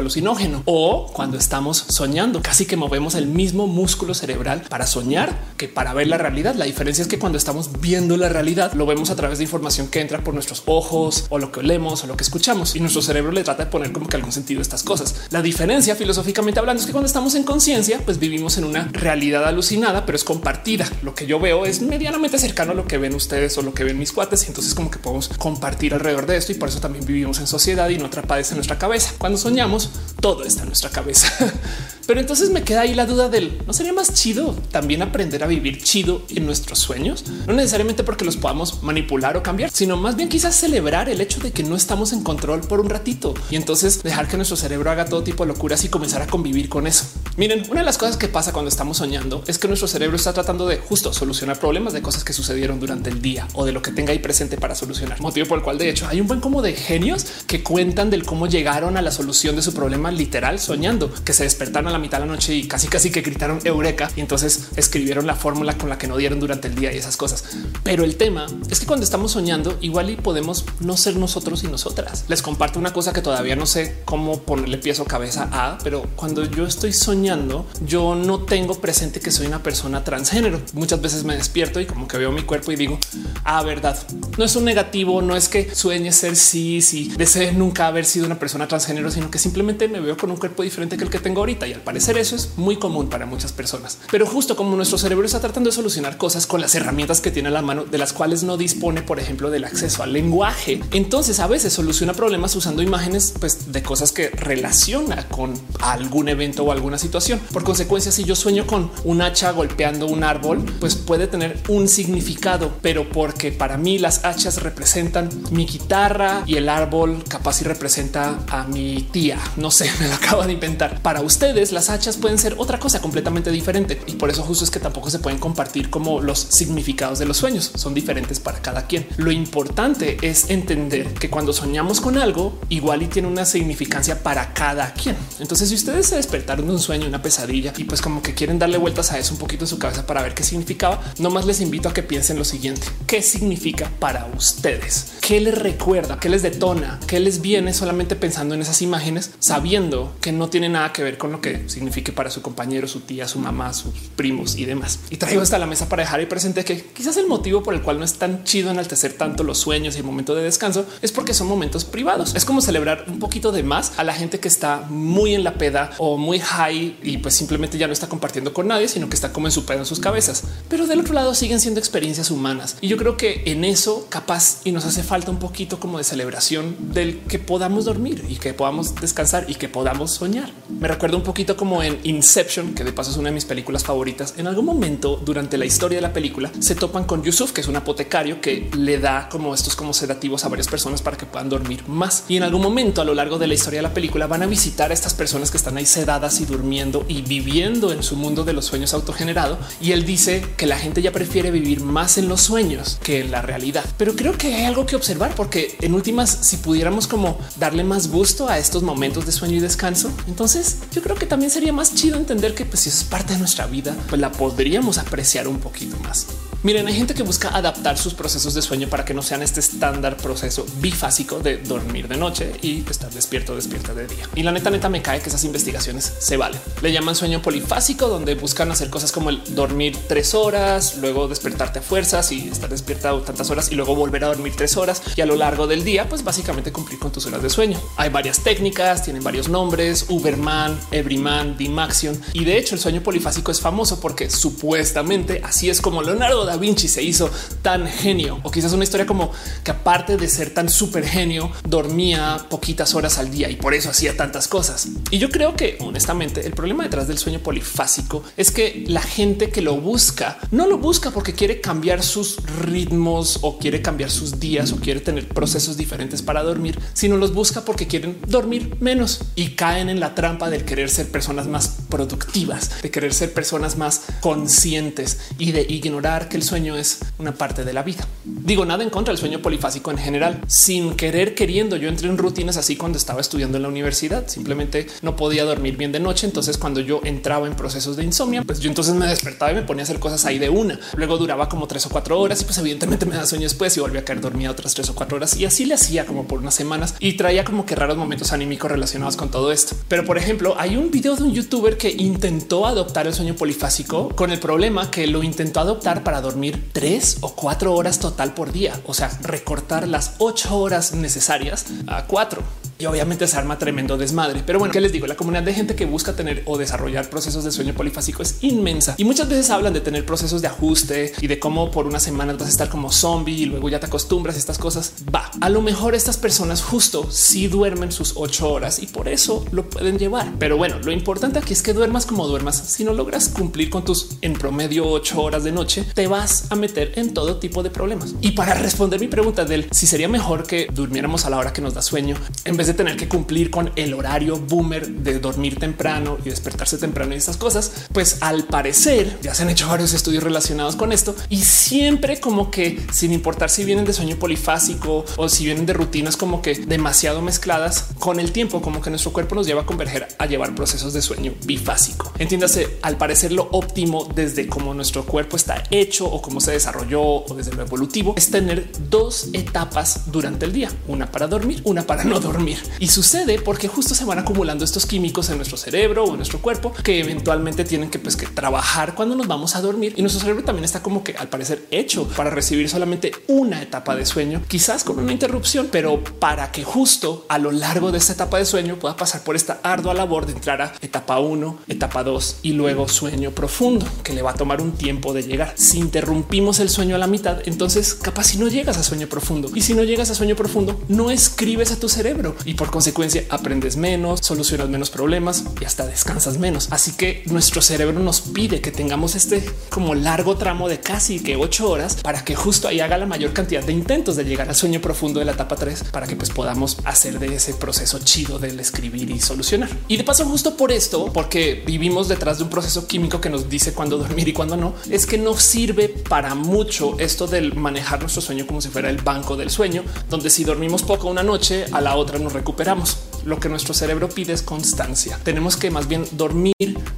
o 0.65 1.07
cuando 1.13 1.37
estamos 1.37 1.85
soñando. 1.89 2.41
Casi 2.43 2.67
que 2.67 2.77
movemos 2.77 3.15
el 3.15 3.27
mismo 3.27 3.67
músculo 3.67 4.15
cerebral 4.15 4.63
para 4.69 4.87
soñar 4.87 5.39
que 5.57 5.69
para 5.69 5.93
ver 5.93 6.07
la 6.07 6.19
realidad. 6.19 6.55
La 6.55 6.65
diferencia 6.65 7.03
es 7.03 7.09
que 7.09 7.19
cuando 7.19 7.37
estamos 7.37 7.81
viendo 7.81 8.17
la 8.17 8.29
realidad, 8.29 8.73
lo 8.73 8.87
vemos 8.87 9.11
a 9.11 9.17
través 9.17 9.39
de 9.39 9.45
información 9.45 9.89
que 9.89 10.01
entra 10.01 10.25
por 10.25 10.35
nuestros 10.35 10.63
ojos 10.67 11.27
o 11.29 11.39
lo 11.39 11.53
que 11.53 11.61
olemos 11.61 12.05
o 12.05 12.07
lo 12.07 12.17
que 12.17 12.25
escuchamos 12.25 12.75
y 12.75 12.81
nuestro 12.81 13.03
cerebro 13.03 13.33
le 13.33 13.45
trata 13.45 13.65
de 13.65 13.71
poner 13.71 13.93
como 13.93 14.07
algún 14.15 14.33
sentido 14.33 14.63
estas 14.63 14.83
cosas. 14.83 15.15
La 15.31 15.43
diferencia 15.43 15.97
filosóficamente 15.97 16.61
hablando 16.61 16.81
es 16.81 16.87
que 16.87 16.93
cuando 16.93 17.07
estamos 17.07 17.35
en 17.35 17.45
conciencia, 17.45 18.01
pues 18.05 18.19
vivimos 18.19 18.57
en 18.59 18.65
una 18.65 18.89
realidad 18.93 19.45
alucinada, 19.45 20.07
pero 20.07 20.17
es 20.17 20.25
compartida. 20.25 20.89
Lo 21.03 21.15
que 21.15 21.27
yo 21.27 21.39
veo 21.39 21.67
es 21.67 21.83
medianamente 21.83 22.39
cercano 22.39 22.73
a 22.73 22.75
lo 22.75 22.87
que 22.87 22.99
ven 22.99 23.15
ustedes 23.15 23.59
o 23.59 23.63
lo 23.63 23.75
que 23.75 23.85
ven 23.85 23.99
mis 23.99 24.13
cuates. 24.13 24.45
Y 24.45 24.47
entonces 24.47 24.75
como 24.75 24.91
que 24.91 24.99
podemos 24.99 25.29
compartir 25.37 25.95
alrededor 25.95 26.27
de 26.27 26.37
esto 26.37 26.53
y 26.53 26.55
por 26.55 26.69
eso 26.69 26.81
también 26.81 27.05
vivimos 27.05 27.41
en 27.41 27.47
sociedad 27.47 27.89
y 27.89 27.99
no 27.99 28.07
atrapados 28.07 28.51
en 28.51 28.57
nuestra 28.57 28.79
cabeza. 28.79 29.15
Cuando 29.19 29.39
soñamos, 29.39 29.91
todo 30.25 30.45
está 30.45 30.63
en 30.63 30.69
nuestra 30.69 30.89
cabeza. 30.89 31.29
Pero 32.07 32.21
entonces 32.21 32.51
me 32.51 32.63
queda 32.63 32.83
ahí 32.83 32.95
la 32.95 33.07
duda 33.07 33.29
del 33.29 33.59
no 33.67 33.73
sería 33.73 33.93
más 33.93 34.13
chido 34.13 34.55
también 34.71 35.01
aprender 35.03 35.43
a 35.43 35.47
vivir 35.47 35.83
chido 35.83 36.23
en 36.29 36.45
nuestros 36.45 36.79
sueños, 36.79 37.25
no 37.47 37.55
necesariamente 37.55 38.05
porque 38.05 38.25
los 38.25 38.37
podamos 38.37 38.83
manipular 38.83 39.37
o 39.37 39.43
cambiar, 39.43 39.71
sino 39.71 39.97
más 39.97 40.17
bien 40.17 40.29
quizás 40.29 40.55
celebrar 40.55 41.09
el 41.09 41.21
hecho 41.21 41.41
de 41.41 41.53
que 41.53 41.63
no 41.63 41.77
estamos 41.77 42.13
en 42.13 42.23
control 42.23 42.61
por 42.61 42.81
un 42.81 42.91
ratito 42.91 43.35
y 43.51 43.57
entonces 43.57 44.03
dejar 44.03 44.29
que 44.29 44.37
nuestro 44.37 44.57
cerebro 44.57 44.91
haga 44.91 45.07
todo 45.07 45.23
tipo 45.23 45.45
de 45.45 45.49
locuras 45.49 45.85
y 45.85 45.89
comenzar 45.89 46.21
a 46.21 46.27
convivir 46.27 46.69
con 46.69 46.87
eso. 46.87 47.07
Miren, 47.37 47.65
una 47.71 47.81
de 47.81 47.87
las 47.87 47.99
cosas 47.99 48.17
que 48.17 48.29
pasa 48.29 48.53
cuando 48.53 48.69
estamos 48.69 48.99
soñando 48.99 49.43
es 49.47 49.59
que 49.59 49.69
nuestro 49.69 49.89
cerebro 49.89 50.17
está 50.17 50.33
tratando 50.33 50.67
de 50.67 50.79
justo 50.79 51.13
solucionar 51.13 51.59
problemas 51.59 51.95
de 51.95 52.03
cosas 52.03 52.23
que 52.23 52.35
sucedieron 52.35 52.81
durante 52.81 53.09
el 53.09 53.23
día 53.23 53.49
o 53.55 53.65
de 53.65 53.73
lo 53.73 53.81
que 53.81 53.93
tenga 53.93 54.13
ahí 54.13 54.19
presente 54.19 54.59
para 54.59 54.75
solucionar. 54.75 55.21
Motivo 55.21 55.47
por 55.47 55.59
el 55.59 55.65
cual 55.65 55.79
de 55.79 55.89
hecho 55.89 56.07
hay 56.07 56.21
un 56.21 56.29
buen 56.29 56.41
como 56.41 56.61
de 56.61 56.75
genios 56.75 57.27
que 57.47 57.63
cuentan 57.63 58.11
del 58.11 58.25
cómo 58.25 58.47
llegaron 58.47 58.99
a 58.99 59.03
la 59.03 59.11
solución 59.11 59.57
de 59.57 59.63
su 59.63 59.73
problema 59.73 60.14
literal 60.17 60.59
soñando, 60.59 61.13
que 61.25 61.33
se 61.33 61.45
despertaron 61.45 61.89
a 61.89 61.93
la 61.93 61.99
mitad 61.99 62.19
de 62.19 62.27
la 62.27 62.33
noche 62.33 62.55
y 62.55 62.67
casi 62.67 62.89
casi 62.89 63.11
que 63.11 63.21
gritaron 63.23 63.61
eureka 63.65 64.11
y 64.17 64.21
entonces 64.21 64.69
escribieron 64.77 65.27
la 65.27 65.35
fórmula 65.35 65.77
con 65.77 65.89
la 65.89 65.99
que 65.99 66.07
no 66.07 66.17
dieron 66.17 66.41
durante 66.41 66.69
el 66.69 66.75
día 66.75 66.93
y 66.93 66.99
esas 66.99 67.17
cosas. 67.17 67.45
Pero 67.83 68.05
el 68.05 68.17
tema 68.17 68.47
es 68.71 68.81
que 68.81 68.87
cuando 68.87 69.05
estamos 69.05 69.33
soñando 69.33 69.77
igual 69.81 70.11
y 70.11 70.17
podemos 70.17 70.65
no 70.81 70.97
ser 70.97 71.17
nosotros 71.17 71.65
y 71.65 71.69
nosotras. 71.69 72.25
Les 72.29 72.43
comparto 72.43 72.79
una 72.79 72.93
cosa 72.93 73.13
que 73.13 73.21
todavía 73.21 73.57
no 73.57 73.67
sé 73.67 74.03
cómo 74.05 74.41
ponerle 74.41 74.79
pies 74.79 75.01
o 75.01 75.05
cabeza 75.05 75.49
a, 75.53 75.79
pero 75.83 76.07
cuando 76.17 76.45
yo 76.45 76.67
estoy 76.67 76.93
soñando, 76.93 77.67
yo 77.87 78.15
no 78.15 78.41
tengo 78.43 78.81
presente 78.81 79.21
que 79.21 79.31
soy 79.31 79.47
una 79.47 79.63
persona 79.63 80.05
transgénero. 80.05 80.61
Muchas 80.73 81.01
veces 81.01 81.25
me 81.25 81.37
despierto 81.37 81.81
y 81.81 81.87
como 81.87 82.09
que 82.09 82.19
veo 82.19 82.33
mi 82.33 82.43
cuerpo 82.43 82.73
y 82.73 82.77
digo, 82.77 82.99
ah, 83.45 83.63
verdad, 83.63 83.99
no 84.37 84.45
es 84.45 84.57
un 84.57 84.65
negativo, 84.65 85.23
no 85.23 85.37
es 85.37 85.49
que 85.49 85.75
sueñe 85.75 86.13
ser 86.13 86.37
sí, 86.37 86.83
sí, 86.83 87.13
desee 87.17 87.53
nunca 87.53 87.87
haber 87.87 88.05
sido 88.05 88.27
una 88.27 88.39
persona 88.39 88.69
transgénero, 88.69 89.11
sino 89.11 89.31
que 89.31 89.39
simplemente 89.39 89.89
me 90.01 90.07
veo 90.07 90.17
con 90.17 90.31
un 90.31 90.37
cuerpo 90.37 90.63
diferente 90.63 90.97
que 90.97 91.05
el 91.05 91.11
que 91.11 91.21
tengo 91.21 91.41
ahorita. 91.41 91.69
Y 91.69 91.73
al 91.73 91.81
parecer 91.81 92.19
eso 92.19 92.35
es 92.35 92.51
muy 92.57 92.77
común 92.77 93.09
para 93.09 93.27
muchas 93.27 93.53
personas. 93.53 93.99
Pero 94.11 94.27
justo 94.27 94.57
como 94.57 94.75
nuestro 94.77 94.99
cerebro 94.99 95.25
está 95.25 95.41
tratando 95.41 95.71
de 95.71 95.77
solucionar 95.77 96.17
cosas 96.17 96.47
con 96.47 96.61
las 96.61 96.75
herramientas 96.75 97.21
que 97.21 97.31
tiene 97.31 97.49
a 97.49 97.53
la 97.53 97.63
mano, 97.63 97.85
de 97.85 97.99
las 97.99 98.13
cuales 98.13 98.43
no 98.43 98.57
dispone, 98.57 99.03
por 99.03 99.21
ejemplo, 99.21 99.51
del 99.51 99.65
acceso 99.65 100.03
al 100.03 100.13
lenguaje, 100.13 100.81
entonces 100.91 101.39
a 101.39 101.47
veces 101.47 101.73
soluciona 101.73 102.13
problemas 102.13 102.57
usando 102.57 102.83
imágenes 102.83 103.35
pues, 103.39 103.73
de 103.73 103.83
cosas 103.83 104.11
que 104.11 104.31
relaciona 104.31 105.29
con 105.29 105.55
algún 105.81 106.29
evento 106.29 106.65
o 106.65 106.73
alguna 106.73 106.99
situación. 106.99 107.41
Por 107.53 107.63
consecuencia, 107.63 108.11
si 108.11 108.25
yo 108.25 108.35
sueño 108.35 108.67
con 108.67 108.91
un 109.05 109.23
hacha 109.23 109.53
golpeando 109.53 110.07
un 110.07 110.25
árbol, 110.25 110.65
pues 110.81 110.97
puede 110.97 111.27
tener 111.27 111.61
un 111.69 111.89
significado, 111.89 112.73
pero 112.83 113.09
porque 113.09 113.53
para 113.53 113.77
mí 113.77 113.99
las 113.99 114.25
hachas 114.25 114.63
representan 114.63 115.29
mi 115.51 115.67
guitarra 115.67 116.43
y 116.47 116.57
el 116.57 116.69
árbol 116.69 117.23
capaz 117.29 117.61
y 117.61 117.65
representa 117.65 118.41
a 118.49 118.65
mi 118.65 119.09
tía. 119.13 119.39
No 119.57 119.71
sé, 119.71 119.84
me 120.01 120.09
lo 120.09 120.15
acabo 120.15 120.43
de 120.43 120.53
inventar. 120.53 121.01
Para 121.03 121.21
ustedes, 121.21 121.73
las 121.73 121.91
hachas 121.91 122.17
pueden 122.17 122.39
ser 122.39 122.55
otra 122.59 122.79
cosa 122.79 123.01
completamente 123.01 123.51
diferente 123.51 124.01
y 124.07 124.15
por 124.15 124.31
eso 124.31 124.43
justo 124.43 124.65
es 124.65 124.71
que 124.71 124.81
tampoco 124.81 125.11
se 125.11 125.19
pueden 125.19 125.39
compartir 125.39 125.91
como 125.91 126.21
los 126.21 126.39
significados 126.39 127.19
de 127.19 127.27
los 127.27 127.37
sueños. 127.37 127.73
Son 127.75 127.95
diferentes 127.95 128.41
para 128.41 128.61
cada 128.61 128.87
quien. 128.87 129.07
Lo 129.17 129.31
importante 129.31 130.17
es 130.23 130.51
entender 130.51 131.15
que 131.15 131.31
cuando 131.31 131.53
soñamos 131.53 132.01
con 132.01 132.19
algo, 132.19 132.59
igual 132.69 133.03
y 133.03 133.07
tiene 133.07 133.29
una 133.29 133.45
significancia 133.45 134.23
para 134.23 134.53
cada 134.55 134.93
quien. 134.93 135.17
Entonces, 135.41 135.69
si 135.69 135.75
ustedes 135.75 136.07
se 136.07 136.17
despertaron 136.17 136.67
de 136.67 136.73
un 136.73 136.81
sueño, 136.81 137.07
una 137.07 137.23
pesadilla 137.23 137.73
y 137.77 137.85
pues 137.85 138.01
como 138.01 138.23
que 138.23 138.35
quieren 138.35 138.59
darle 138.59 138.79
vueltas 138.79 139.13
a 139.13 139.19
eso 139.19 139.35
un 139.35 139.39
poquito 139.39 139.65
en 139.65 139.69
su 139.69 139.79
cabeza 139.79 140.07
para 140.07 140.23
ver 140.23 140.35
qué 140.35 140.43
significaba, 140.43 141.03
nomás 141.19 141.47
les 141.47 141.61
invito 141.61 141.89
a 141.89 141.95
que 141.95 142.03
piensen 142.03 142.39
lo 142.39 142.45
siguiente. 142.45 142.87
¿Qué 143.07 143.23
significa 143.23 143.91
para 143.99 144.27
ustedes? 144.37 145.13
¿Qué 145.21 145.41
les 145.41 145.57
recuerda? 145.57 146.19
¿Qué 146.21 146.29
les 146.29 146.43
detona? 146.43 147.01
¿Qué 147.07 147.21
les 147.21 147.41
viene 147.41 147.75
solamente 147.75 148.17
pensando 148.17 148.55
en 148.55 148.63
esas 148.63 148.83
imágenes, 148.83 149.31
sabiendo 149.39 149.74
que 150.21 150.31
no 150.31 150.49
tiene 150.49 150.69
nada 150.69 150.93
que 150.93 151.03
ver 151.03 151.19
con 151.19 151.33
lo 151.33 151.41
que 151.41 151.69
signifique 151.69 152.13
para 152.13 152.31
su 152.31 152.43
compañero, 152.43 152.87
su 152.87 153.01
tía, 153.01 153.27
su 153.27 153.41
mamá, 153.41 153.73
sus 153.73 153.93
primos 154.15 154.57
y 154.57 154.67
demás? 154.67 155.01
Y 155.11 155.17
traigo 155.17 155.43
hasta 155.43 155.59
la 155.59 155.67
mesa 155.67 155.89
para 155.89 156.05
dejar 156.05 156.21
y 156.21 156.27
presente 156.27 156.65
que 156.65 156.81
quizás 156.81 157.17
el 157.17 157.27
motivo 157.27 157.65
por 157.65 157.75
el 157.75 157.83
cual 157.83 157.99
no 157.99 158.05
es 158.05 158.15
tan 158.15 158.45
chido 158.45 158.71
enaltecer 158.71 159.15
tanto 159.15 159.43
los 159.43 159.59
sueños 159.59 159.97
y 159.97 159.99
el 159.99 160.05
momento 160.05 160.37
de 160.37 160.45
descanso 160.45 160.87
es 161.03 161.11
porque 161.11 161.35
son 161.35 161.49
momentos 161.49 161.85
privados. 161.85 162.37
Es 162.37 162.45
como 162.45 162.61
celebrar 162.61 163.05
un 163.09 163.19
poquito 163.19 163.51
de 163.51 163.65
más 163.65 163.99
a 163.99 164.05
la 164.05 164.15
gente 164.15 164.39
que 164.39 164.47
está 164.47 164.87
muy 164.89 165.35
en 165.35 165.43
la 165.43 165.55
peda 165.55 165.91
o 165.99 166.17
muy 166.17 166.39
high 166.39 166.97
y 167.03 167.19
pues 167.19 167.35
simplemente 167.35 167.77
ya 167.77 167.89
no 167.89 167.93
está 167.93 168.09
compartiendo 168.09 168.53
con 168.53 168.69
nadie, 168.69 168.87
sino 168.87 169.09
que 169.09 169.17
está 169.17 169.33
como 169.33 169.49
en 169.49 169.53
su 169.53 169.65
pedo 169.65 169.81
en 169.81 169.87
sus 169.87 169.99
cabezas. 169.99 170.45
Pero 170.69 170.87
del 170.87 171.01
otro 171.01 171.15
lado 171.15 171.35
siguen 171.35 171.59
siendo 171.59 171.81
experiencias 171.81 172.31
humanas 172.31 172.77
y 172.81 172.87
yo 172.87 172.97
creo 172.97 173.17
que 173.17 173.43
en 173.47 173.65
eso 173.65 174.07
capaz 174.09 174.61
y 174.63 174.71
nos 174.71 174.85
hace 174.85 175.03
falta 175.03 175.33
un 175.33 175.41
poquito 175.41 175.81
como 175.81 175.99
de 175.99 176.05
celebración 176.05 176.77
del 176.93 177.19
que 177.23 177.41
podamos 177.41 177.85
dormir 177.85 178.25
y 178.29 178.37
que 178.37 178.55
podamos 178.55 178.95
descansar 178.95 179.47
y 179.49 179.57
que 179.57 179.64
podamos 179.69 180.13
soñar. 180.13 180.51
Me 180.69 180.89
recuerdo 180.89 181.17
un 181.17 181.23
poquito 181.23 181.57
como 181.57 181.83
en 181.83 181.99
Inception, 182.05 182.75
que 182.75 182.85
de 182.85 182.93
paso 182.93 183.11
es 183.11 183.17
una 183.17 183.29
de 183.29 183.35
mis 183.35 183.45
películas 183.45 183.85
favoritas. 183.85 184.35
En 184.37 184.47
algún 184.47 184.65
momento 184.65 185.21
durante 185.25 185.59
la 185.59 185.65
historia 185.65 185.99
de 185.99 186.03
la 186.03 186.13
película 186.13 186.51
se 186.59 186.75
topan 186.75 187.05
con 187.05 187.23
Yusuf, 187.23 187.53
que 187.53 187.61
es 187.61 187.69
un 187.69 187.77
apotecario 187.77 188.41
que 188.41 188.71
le 188.77 188.99
da 188.99 189.29
como 189.29 189.55
estos 189.55 189.77
como 189.77 189.93
sedativos 189.93 190.45
a 190.45 190.49
varias 190.49 190.69
personas 190.69 191.03
para 191.03 191.17
que 191.17 191.27
puedan 191.27 191.49
dormir 191.49 191.85
más. 191.87 192.25
Y 192.29 192.37
en 192.37 192.43
algún 192.43 192.63
momento 192.63 193.01
a 193.01 193.05
lo 193.05 193.15
largo 193.15 193.39
de 193.39 193.47
la 193.47 193.55
historia 193.55 193.79
de 193.79 193.85
la 193.85 193.95
película 193.95 194.27
van 194.27 194.43
a 194.43 194.47
visitar 194.47 194.91
a 194.91 194.95
estas 194.95 195.15
personas 195.15 195.51
que 195.51 195.57
están 195.57 195.77
ahí 195.77 195.87
sedadas 195.87 196.41
y 196.41 196.47
durmiendo 196.47 197.05
y 197.09 197.23
viviendo 197.23 197.93
en 197.93 198.03
su 198.03 198.17
mundo 198.17 198.45
de 198.45 198.53
los 198.53 198.65
sueños 198.65 198.95
autogenerado. 198.95 199.59
Y 199.81 199.93
él 199.93 200.05
dice 200.05 200.45
que 200.57 200.67
la 200.67 200.79
gente 200.79 201.03
ya 201.03 201.13
prefiere 201.13 201.51
vivir 201.51 201.81
más 201.81 202.19
en 202.19 202.29
los 202.29 202.41
sueños 202.41 202.99
que 203.03 203.21
en 203.21 203.31
la 203.31 203.43
realidad. 203.43 203.85
Pero 203.97 204.15
creo 204.15 204.37
que 204.37 204.55
hay 204.55 204.65
algo 204.65 204.87
que 204.87 204.97
observar 204.97 205.35
porque 205.35 205.77
en 205.81 205.95
últimas, 205.95 206.31
si 206.31 206.59
pudiéramos 206.59 207.07
como 207.07 207.39
darle 207.57 207.85
más 207.85 208.09
gusto 208.09 208.49
a 208.49 208.59
estos 208.59 208.83
momentos 208.83 209.27
de 209.27 209.33
sueño 209.33 209.54
y 209.55 209.61
descanso, 209.61 210.11
entonces 210.27 210.79
yo 210.93 211.03
creo 211.03 211.17
que 211.17 211.27
también 211.27 211.51
sería 211.51 211.73
más 211.73 211.95
chido 211.95 212.17
entender 212.17 212.55
que 212.55 212.65
pues 212.65 212.81
si 212.81 212.89
es 212.91 213.05
parte 213.05 213.33
de 213.33 213.39
nuestra 213.39 213.67
vida, 213.67 213.97
pues 214.09 214.21
la 214.21 214.31
podríamos 214.33 214.99
apreciar 214.99 215.49
un 215.49 215.59
poquito 215.59 215.97
más. 216.01 216.27
Miren, 216.65 216.89
hay 216.89 216.95
gente 216.95 217.13
que 217.13 217.23
busca 217.23 217.51
adaptar 217.51 217.99
sus 217.99 218.15
procesos 218.15 218.55
de 218.55 218.63
sueño 218.63 218.89
para 218.89 219.05
que 219.05 219.13
no 219.13 219.21
sean 219.21 219.43
este 219.43 219.61
estándar 219.61 220.17
proceso 220.17 220.65
bifásico 220.81 221.39
de 221.39 221.59
dormir 221.59 222.09
de 222.09 222.17
noche 222.17 222.55
y 222.63 222.83
estar 222.89 223.13
despierto, 223.13 223.55
despierta 223.55 223.93
de 223.93 224.07
día. 224.07 224.27
Y 224.35 224.43
la 224.45 224.51
neta, 224.51 224.71
neta 224.71 224.89
me 224.89 225.03
cae 225.03 225.21
que 225.21 225.29
esas 225.29 225.45
investigaciones 225.45 226.11
se 226.19 226.39
valen. 226.39 226.59
Le 226.81 226.91
llaman 226.91 227.17
sueño 227.17 227.43
polifásico, 227.43 228.09
donde 228.09 228.35
buscan 228.35 228.71
hacer 228.71 228.89
cosas 228.89 229.13
como 229.13 229.29
el 229.29 229.43
dormir 229.55 229.95
tres 230.09 230.33
horas, 230.33 230.97
luego 231.03 231.29
despertarte 231.29 231.81
a 231.81 231.83
fuerzas 231.83 232.33
y 232.33 232.49
estar 232.49 232.71
despierta 232.71 233.15
tantas 233.21 233.51
horas 233.51 233.71
y 233.71 233.75
luego 233.75 233.95
volver 233.95 234.25
a 234.25 234.29
dormir 234.29 234.55
tres 234.57 234.79
horas 234.79 235.03
y 235.17 235.21
a 235.21 235.27
lo 235.27 235.37
largo 235.37 235.67
del 235.67 235.85
día, 235.85 236.09
pues 236.09 236.25
básicamente 236.25 236.73
cumplir 236.73 236.99
con 236.99 237.13
tus 237.13 237.27
horas 237.27 237.43
de 237.43 237.51
sueño. 237.51 237.79
Hay 237.99 238.09
varias 238.09 238.43
técnicas, 238.43 239.03
tienen 239.03 239.23
varios 239.23 239.51
nombres, 239.51 240.07
Uberman, 240.09 240.81
Everyman, 240.93 241.59
Dimaxion 241.59 242.19
y 242.33 242.47
de 242.47 242.57
hecho 242.57 242.75
el 242.75 242.81
sueño 242.81 243.03
polifásico 243.03 243.53
es 243.53 243.61
famoso 243.61 244.01
porque 244.01 244.31
supuestamente 244.31 245.43
así 245.45 245.69
es 245.69 245.83
como 245.83 246.01
Leonardo 246.01 246.47
da 246.47 246.54
da 246.55 246.61
Vinci 246.61 246.89
se 246.89 247.03
hizo 247.03 247.31
tan 247.63 247.87
genio 247.87 248.41
o 248.43 248.51
quizás 248.51 248.73
una 248.73 248.85
historia 248.85 249.07
como 249.07 249.33
que 249.63 249.71
aparte 249.71 250.17
de 250.17 250.29
ser 250.29 250.51
tan 250.51 250.69
súper 250.69 251.05
genio, 251.07 251.51
dormía 251.69 252.39
poquitas 252.49 252.95
horas 252.95 253.19
al 253.19 253.31
día 253.31 253.51
y 253.51 253.57
por 253.57 253.75
eso 253.75 253.91
hacía 253.91 254.17
tantas 254.17 254.49
cosas. 254.49 254.89
Y 255.11 255.19
yo 255.19 255.31
creo 255.31 255.57
que 255.57 255.77
honestamente 255.81 256.47
el 256.47 256.53
problema 256.53 256.85
detrás 256.85 257.09
del 257.09 257.19
sueño 257.19 257.41
polifásico 257.41 258.23
es 258.37 258.51
que 258.51 258.85
la 258.87 259.03
gente 259.03 259.51
que 259.51 259.61
lo 259.61 259.77
busca 259.77 260.39
no 260.51 260.67
lo 260.67 260.79
busca 260.79 261.11
porque 261.11 261.35
quiere 261.35 261.61
cambiar 261.61 262.03
sus 262.03 262.39
ritmos 262.61 263.39
o 263.43 263.59
quiere 263.59 263.83
cambiar 263.83 264.11
sus 264.11 264.39
días 264.39 264.73
o 264.73 264.77
quiere 264.77 265.01
tener 265.01 265.29
procesos 265.29 265.77
diferentes 265.77 266.23
para 266.23 266.43
dormir, 266.43 266.79
sino 266.93 267.17
los 267.17 267.35
busca 267.35 267.65
porque 267.65 267.87
quieren 267.87 268.19
dormir 268.27 268.77
menos 268.81 269.21
y 269.35 269.51
caen 269.51 269.89
en 269.89 270.01
la 270.01 270.15
trampa 270.15 270.51
del 270.51 270.65
querer 270.65 270.91
ser 270.91 271.11
personas 271.11 271.47
más 271.47 271.77
productivas, 271.89 272.83
de 272.83 272.91
querer 272.91 273.13
ser 273.13 273.33
personas 273.33 273.77
más 273.77 274.03
conscientes 274.21 275.19
y 275.39 275.53
de 275.53 275.63
ignorar 275.63 276.29
que 276.29 276.37
el 276.37 276.43
sueño 276.45 276.77
es 276.77 277.01
una 277.19 277.33
parte 277.33 277.65
de 277.65 277.73
la 277.73 277.83
vida. 277.83 278.07
Digo 278.25 278.65
nada 278.65 278.83
en 278.83 278.91
contra 278.91 279.13
del 279.13 279.19
sueño 279.19 279.41
polifásico 279.41 279.91
en 279.91 279.99
general, 279.99 280.41
sin 280.47 280.95
querer 280.95 281.35
queriendo. 281.35 281.77
Yo 281.77 281.89
entré 281.89 282.09
en 282.09 282.19
rutinas 282.19 282.57
así 282.57 282.77
cuando 282.77 282.99
estaba 282.99 283.21
estudiando 283.21 283.57
en 283.57 283.63
la 283.63 283.69
universidad. 283.69 284.29
Simplemente 284.29 284.87
no 285.03 285.17
podía 285.17 285.45
dormir 285.45 285.77
bien 285.77 285.93
de 285.93 286.01
noche. 286.01 286.27
Entonces, 286.27 286.59
cuando 286.59 286.81
yo 286.81 287.01
entraba 287.05 287.47
en 287.47 287.55
procesos 287.55 287.97
de 287.97 288.05
insomnio, 288.05 288.45
pues 288.45 288.61
yo 288.61 288.69
entonces 288.69 288.95
me 288.95 289.07
despertaba 289.07 289.53
y 289.53 289.55
me 289.55 289.63
ponía 289.63 289.83
a 289.83 289.85
hacer 289.85 289.99
cosas 289.99 290.25
ahí 290.25 290.39
de 290.39 290.49
una. 290.49 290.79
Luego 290.97 291.19
duraba 291.19 291.49
como 291.49 291.67
tres 291.67 291.87
o 291.87 291.91
cuatro 291.91 292.21
horas 292.21 292.41
y 292.43 292.45
pues 292.45 292.59
evidentemente 292.59 293.07
me 293.07 293.17
da 293.17 293.27
sueño 293.27 293.45
después 293.45 293.77
y 293.77 293.81
volví 293.81 293.99
a 293.99 294.05
caer 294.05 294.21
dormida 294.21 294.51
otras 294.51 294.75
tres 294.75 294.89
o 294.91 294.95
cuatro 294.95 295.17
horas 295.17 295.37
y 295.37 295.45
así 295.45 295.65
le 295.65 295.75
hacía 295.75 296.07
como 296.07 296.27
por 296.27 296.41
unas 296.41 296.55
semanas 296.55 296.95
y 296.99 297.15
traía 297.15 297.45
como 297.45 297.67
que 297.67 297.75
raros 297.75 297.97
momentos 297.97 298.33
anímicos 298.33 298.71
relacionados 298.71 299.17
con 299.17 299.31
todo 299.31 299.53
esto. 299.53 299.77
Pero 299.89 300.05
por 300.05 300.19
ejemplo, 300.19 300.55
hay 300.59 300.77
un 300.77 300.91
video 300.91 301.17
de 301.17 301.23
un 301.23 301.33
youtuber 301.33 301.77
que 301.77 301.91
intentó 301.91 302.67
adoptar 302.67 303.07
el 303.07 303.15
sueño 303.15 303.35
polifásico 303.35 304.09
con 304.11 304.31
el 304.31 304.39
problema 304.39 304.91
que 304.91 305.07
lo 305.07 305.23
intentó 305.23 305.61
adoptar 305.61 306.03
para 306.03 306.21
dormir 306.21 306.34
tres 306.73 307.19
o 307.21 307.35
cuatro 307.35 307.75
horas 307.75 307.99
total 307.99 308.35
por 308.35 308.53
día, 308.53 308.79
o 308.87 308.95
sea, 308.95 309.11
recortar 309.23 309.89
las 309.89 310.15
ocho 310.19 310.59
horas 310.59 310.93
necesarias 310.95 311.67
a 311.87 312.07
cuatro 312.07 312.43
y 312.79 312.87
obviamente 312.87 313.27
se 313.27 313.37
arma 313.37 313.59
tremendo 313.59 313.97
desmadre. 313.97 314.43
Pero 314.45 314.59
bueno, 314.59 314.73
¿qué 314.73 314.81
les 314.81 314.93
digo? 314.93 315.07
La 315.07 315.17
comunidad 315.17 315.43
de 315.43 315.55
gente 315.55 315.75
que 315.75 315.87
busca 315.87 316.15
tener 316.15 316.43
o 316.47 316.59
desarrollar 316.59 317.09
procesos 317.11 317.45
de 317.45 317.53
sueño 317.53 317.75
polifásico 317.75 318.23
es 318.23 318.39
inmensa 318.43 318.95
y 318.99 319.05
muchas 319.05 319.29
veces 319.29 319.51
hablan 319.51 319.73
de 319.73 319.81
tener 319.81 320.05
procesos 320.07 320.43
de 320.43 320.49
ajuste 320.49 321.13
y 321.21 321.27
de 321.27 321.39
cómo 321.39 321.71
por 321.71 321.87
unas 321.87 322.03
semanas 322.03 322.39
vas 322.39 322.49
a 322.49 322.51
estar 322.51 322.69
como 322.69 322.93
zombie 322.93 323.35
y 323.35 323.47
luego 323.47 323.69
ya 323.69 323.81
te 323.81 323.87
acostumbras 323.87 324.37
a 324.37 324.39
estas 324.39 324.59
cosas. 324.59 324.93
Va, 325.15 325.31
a 325.41 325.49
lo 325.49 325.63
mejor 325.63 325.95
estas 325.95 326.17
personas 326.17 326.63
justo 326.63 327.11
si 327.11 327.49
duermen 327.49 327.93
sus 327.93 328.15
ocho 328.17 328.51
horas 328.51 328.79
y 328.79 328.87
por 328.87 329.09
eso 329.09 329.45
lo 329.53 329.69
pueden 329.69 329.99
llevar. 329.99 330.33
Pero 330.39 330.57
bueno, 330.57 330.79
lo 330.81 330.93
importante 330.93 331.39
aquí 331.39 331.53
es 331.53 331.63
que 331.63 331.73
duermas 331.73 332.07
como 332.07 332.27
duermas. 332.27 332.57
Si 332.57 332.85
no 332.85 332.93
logras 332.93 333.29
cumplir 333.29 333.71
con 333.71 333.85
tus 333.85 334.09
en 334.21 334.35
promedio 334.35 334.87
ocho 334.89 335.23
horas 335.23 335.45
de 335.45 335.53
noche, 335.53 335.85
te 335.95 336.07
vas 336.07 336.47
a 336.51 336.57
meter 336.57 336.93
en 336.97 337.15
todo 337.15 337.39
tipo 337.39 337.63
de 337.63 337.71
problemas. 337.71 338.15
Y 338.21 338.33
para 338.33 338.55
responder 338.55 339.01
mi 339.01 339.09
pregunta 339.09 339.45
del 339.45 339.69
si 339.71 339.87
sería 339.87 340.09
mejor 340.09 340.47
que 340.47 340.69
durmiéramos 340.73 341.25
a 341.25 341.31
la 341.31 341.39
hora 341.39 341.53
que 341.53 341.63
nos 341.63 341.75
da 341.75 341.83
sueño 341.83 342.17
en 342.45 342.57
vez 342.57 342.64
de 342.67 342.75
tener 342.75 342.97
que 342.97 343.09
cumplir 343.09 343.51
con 343.51 343.71
el 343.77 343.95
horario 343.95 344.37
boomer 344.37 344.89
de 344.89 345.19
dormir 345.19 345.59
temprano 345.59 346.19
y 346.25 346.31
despertarse 346.31 346.79
temprano 346.79 347.15
y 347.15 347.17
estas 347.17 347.37
cosas, 347.37 347.87
pues 347.93 348.19
al 348.21 348.45
parecer 348.45 349.19
ya 349.23 349.35
se 349.35 349.43
han 349.43 349.51
hecho 349.51 349.69
varios 349.69 349.93
estudios 349.93 350.23
relacionados 350.23 350.77
con 350.77 350.93
esto 350.93 351.15
y 351.29 351.43
siempre 351.43 352.21
como 352.21 352.51
que 352.51 352.81
sin 352.93 353.13
importar 353.13 353.51
si 353.51 353.65
vienen 353.65 353.85
de 353.85 353.93
sueño 353.93 354.17
polifásico 354.17 355.05
o 355.17 355.29
si 355.29 355.45
vienen 355.45 355.67
de 355.67 355.73
rutinas 355.73 356.17
como 356.17 356.43
que 356.43 356.55
demasiado 356.55 357.23
mezcladas 357.23 357.87
con 357.99 358.21
el 358.21 358.33
tiempo, 358.33 358.63
como 358.63 358.81
que 358.81 358.91
nuestro 358.91 359.13
cuerpo 359.13 359.35
nos 359.35 359.47
lleva 359.47 359.63
a 359.63 359.67
converger 359.67 360.09
a 360.19 360.27
llevar 360.27 360.55
procesos 360.55 360.93
de 360.93 361.03
sueño 361.03 361.35
bifásico. 361.45 362.13
Entiéndase, 362.19 362.79
al 362.83 362.97
parecer 362.97 363.33
lo 363.33 363.49
óptimo 363.51 364.09
desde 364.15 364.47
cómo 364.47 364.75
nuestro 364.75 365.05
cuerpo 365.05 365.37
está 365.37 365.63
hecho 365.71 366.07
o 366.07 366.23
cómo 366.23 366.41
se 366.41 366.53
desarrolló 366.53 367.03
o 367.03 367.35
desde 367.35 367.53
lo 367.53 367.63
evolutivo 367.63 368.15
es 368.17 368.31
tener 368.31 368.71
dos 368.91 369.29
etapas 369.33 370.11
durante 370.11 370.47
el 370.47 370.53
día, 370.53 370.71
una 370.89 371.11
para 371.11 371.27
dormir, 371.27 371.61
una 371.65 371.87
para 371.87 372.05
no 372.05 372.21
dormir 372.21 372.54
y 372.79 372.89
sucede 372.89 373.39
porque 373.39 373.69
justo 373.69 373.95
se 373.95 374.05
van 374.05 374.19
acumulando 374.19 374.65
estos 374.65 374.87
químicos 374.87 375.31
en 375.31 375.37
nuestro 375.37 375.57
cerebro 375.57 376.05
o 376.05 376.11
en 376.11 376.17
nuestro 376.17 376.41
cuerpo 376.41 376.73
que 376.73 377.01
eventualmente 377.01 377.65
tienen 377.65 377.91
que, 377.91 377.99
pues, 377.99 378.17
que 378.17 378.27
trabajar 378.27 378.95
cuando 378.95 379.15
nos 379.15 379.27
vamos 379.27 379.57
a 379.57 379.61
dormir. 379.61 379.95
Y 379.97 380.03
nuestro 380.03 380.21
cerebro 380.21 380.45
también 380.45 380.65
está 380.65 380.83
como 380.83 381.05
que 381.05 381.17
al 381.17 381.29
parecer 381.29 381.67
hecho 381.71 382.07
para 382.09 382.31
recibir 382.31 382.69
solamente 382.69 383.13
una 383.29 383.63
etapa 383.63 383.95
de 383.97 384.07
sueño, 384.07 384.43
quizás 384.49 384.85
con 384.85 384.99
una 384.99 385.13
interrupción, 385.13 385.69
pero 385.71 386.03
para 386.03 386.53
que 386.53 386.65
justo 386.65 387.27
a 387.29 387.39
lo 387.39 387.53
largo 387.53 387.93
de 387.93 387.99
esta 387.99 388.13
etapa 388.13 388.39
de 388.39 388.45
sueño 388.45 388.77
pueda 388.77 388.97
pasar 388.97 389.23
por 389.23 389.37
esta 389.37 389.61
ardua 389.63 389.95
labor 389.95 390.27
de 390.27 390.33
entrar 390.33 390.63
a 390.63 390.73
etapa 390.81 391.19
1, 391.19 391.61
etapa 391.69 392.03
2 392.03 392.39
y 392.43 392.53
luego 392.53 392.89
sueño 392.89 393.31
profundo, 393.31 393.87
que 394.03 394.13
le 394.13 394.23
va 394.23 394.33
a 394.33 394.35
tomar 394.35 394.61
un 394.61 394.73
tiempo 394.73 395.13
de 395.13 395.23
llegar. 395.23 395.55
Si 395.57 395.79
interrumpimos 395.79 396.61
el 396.61 396.69
sueño 396.69 396.97
a 396.97 396.99
la 396.99 397.07
mitad, 397.07 397.39
entonces 397.47 397.95
capaz 397.95 398.25
si 398.25 398.39
no 398.39 398.49
llegas 398.49 398.77
a 398.79 398.83
sueño 398.83 399.09
profundo 399.09 399.51
y 399.55 399.63
si 399.63 399.75
no 399.75 399.85
llegas 399.85 400.11
a 400.11 400.15
sueño 400.15 400.37
profundo, 400.37 400.81
no 400.89 401.11
escribes 401.11 401.73
a 401.73 401.81
tu 401.81 401.89
cerebro 401.89 402.37
y 402.45 402.55
por 402.55 402.71
consecuencia 402.71 403.25
aprendes 403.31 403.77
menos, 403.77 404.21
solucionas 404.21 404.69
menos 404.69 404.91
problemas 404.91 405.45
y 405.61 405.65
hasta 405.65 405.87
descansas 405.87 406.39
menos. 406.39 406.69
Así 406.71 406.93
que 406.93 407.23
nuestro 407.27 407.63
cerebro 407.63 407.99
nos 408.01 408.21
pide 408.21 408.61
que 408.61 408.71
tengamos 408.71 409.15
este 409.15 409.45
como 409.71 409.95
largo 409.95 410.37
tramo 410.37 410.69
de 410.69 410.81
casi 410.81 411.21
que 411.21 411.37
ocho 411.37 411.71
horas 411.71 411.97
para 412.03 412.25
que 412.25 412.35
justo 412.35 412.69
ahí 412.69 412.81
haga 412.81 412.99
la 412.99 413.07
mayor 413.07 413.33
cantidad 413.33 413.63
de 413.63 413.73
intentos 413.73 414.17
de 414.17 414.25
llegar 414.25 414.49
al 414.49 414.55
sueño 414.55 414.81
profundo 414.81 415.21
de 415.21 415.27
la 415.27 415.33
etapa 415.33 415.57
3 415.57 415.85
para 415.93 416.07
que 416.07 416.17
pues 416.17 416.31
podamos 416.31 416.79
hacer 416.85 417.19
de 417.19 417.35
ese 417.35 417.55
proceso 417.55 417.99
chido 418.01 418.39
del 418.39 418.61
escribir 418.61 419.11
y 419.11 419.21
solucionar. 419.21 419.71
Y 419.89 419.97
de 419.97 420.05
paso 420.05 420.25
justo 420.25 420.57
por 420.57 420.73
esto, 420.73 421.13
porque 421.13 421.63
vivimos 421.67 422.09
detrás 422.09 422.39
de 422.39 422.45
un 422.45 422.51
proceso 422.51 422.87
químico 422.87 423.21
que 423.21 423.31
nos 423.31 423.49
dice 423.49 423.73
cuándo 423.73 423.97
dormir 423.97 424.29
y 424.29 424.33
cuándo 424.33 424.57
no, 424.57 424.75
es 424.91 425.07
que 425.07 425.19
no 425.19 425.37
sirve 425.37 425.89
para 425.89 426.35
mucho 426.35 426.99
esto 426.99 427.27
del 427.27 427.55
manejar 427.55 428.01
nuestro 428.01 428.23
sueño 428.23 428.47
como 428.47 428.61
si 428.61 428.69
fuera 428.69 428.91
el 428.91 428.99
banco 428.99 429.37
del 429.37 429.51
sueño, 429.51 429.83
donde 430.11 430.31
si 430.31 430.45
dormimos 430.45 430.83
poco 430.83 431.09
una 431.09 431.23
noche, 431.23 431.65
a 431.73 431.81
la 431.81 431.97
otra 431.97 432.19
nos 432.19 432.34
recuperamos. 432.35 432.99
Lo 433.25 433.41
que 433.41 433.49
nuestro 433.49 433.73
cerebro 433.73 434.11
pide 434.11 434.35
es 434.35 434.43
constancia. 434.43 435.19
Tenemos 435.25 435.57
que 435.57 435.71
más 435.71 435.89
bien 435.89 436.05
dormir 436.13 436.53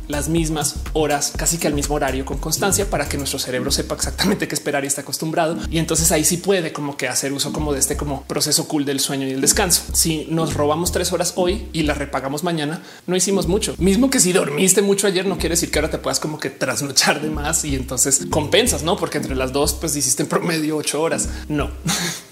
las 0.09 0.29
mismas 0.29 0.77
horas, 0.93 1.33
casi 1.37 1.59
que 1.59 1.69
al 1.69 1.75
mismo 1.75 1.95
horario 1.95 2.25
con 2.25 2.39
constancia 2.39 2.91
para 2.91 3.09
que 3.09 3.17
nuestro 3.17 3.39
cerebro 3.39 3.71
sepa 3.71 3.95
exactamente 3.95 4.49
qué 4.49 4.55
esperar 4.55 4.85
y 4.85 4.89
está 4.89 5.03
acostumbrado. 5.03 5.57
Y 5.71 5.79
entonces 5.79 6.11
ahí 6.11 6.25
sí 6.25 6.39
puede 6.39 6.73
como 6.73 6.97
que 6.97 7.09
hacer 7.09 7.33
uso 7.33 7.53
como 7.53 7.73
de 7.73 7.79
este 7.79 7.97
como 7.97 8.23
proceso 8.25 8.67
cool 8.67 8.85
del 8.85 8.99
sueño 8.99 9.27
y 9.27 9.31
el 9.31 9.41
descanso. 9.41 9.83
Si 9.93 10.27
nos 10.31 10.55
robamos 10.55 10.91
tres 10.91 11.13
horas 11.13 11.35
hoy 11.37 11.69
y 11.73 11.83
las 11.83 11.99
repagamos 11.99 12.43
mañana, 12.43 12.83
no 13.07 13.15
hicimos 13.15 13.47
mucho. 13.47 13.75
Mismo 13.79 14.11
que 14.11 14.21
si 14.21 14.33
dormiste 14.33 14.83
mucho 14.83 15.07
ayer, 15.07 15.27
no 15.27 15.39
quiere 15.39 15.55
decir 15.55 15.71
que 15.71 15.79
ahora 15.79 15.91
te 15.91 15.99
puedas 15.99 16.21
como 16.21 16.39
que 16.39 16.51
trasnochar 16.51 17.21
de 17.21 17.31
más 17.31 17.65
y 17.65 17.75
entonces 17.75 18.27
compensas, 18.31 18.83
no? 18.83 18.97
Porque 18.97 19.19
entre 19.19 19.37
las 19.37 19.53
dos, 19.53 19.75
pues 19.75 19.95
hiciste 19.97 20.23
en 20.23 20.29
promedio 20.29 20.77
ocho 20.77 21.01
horas. 21.01 21.29
No. 21.49 21.71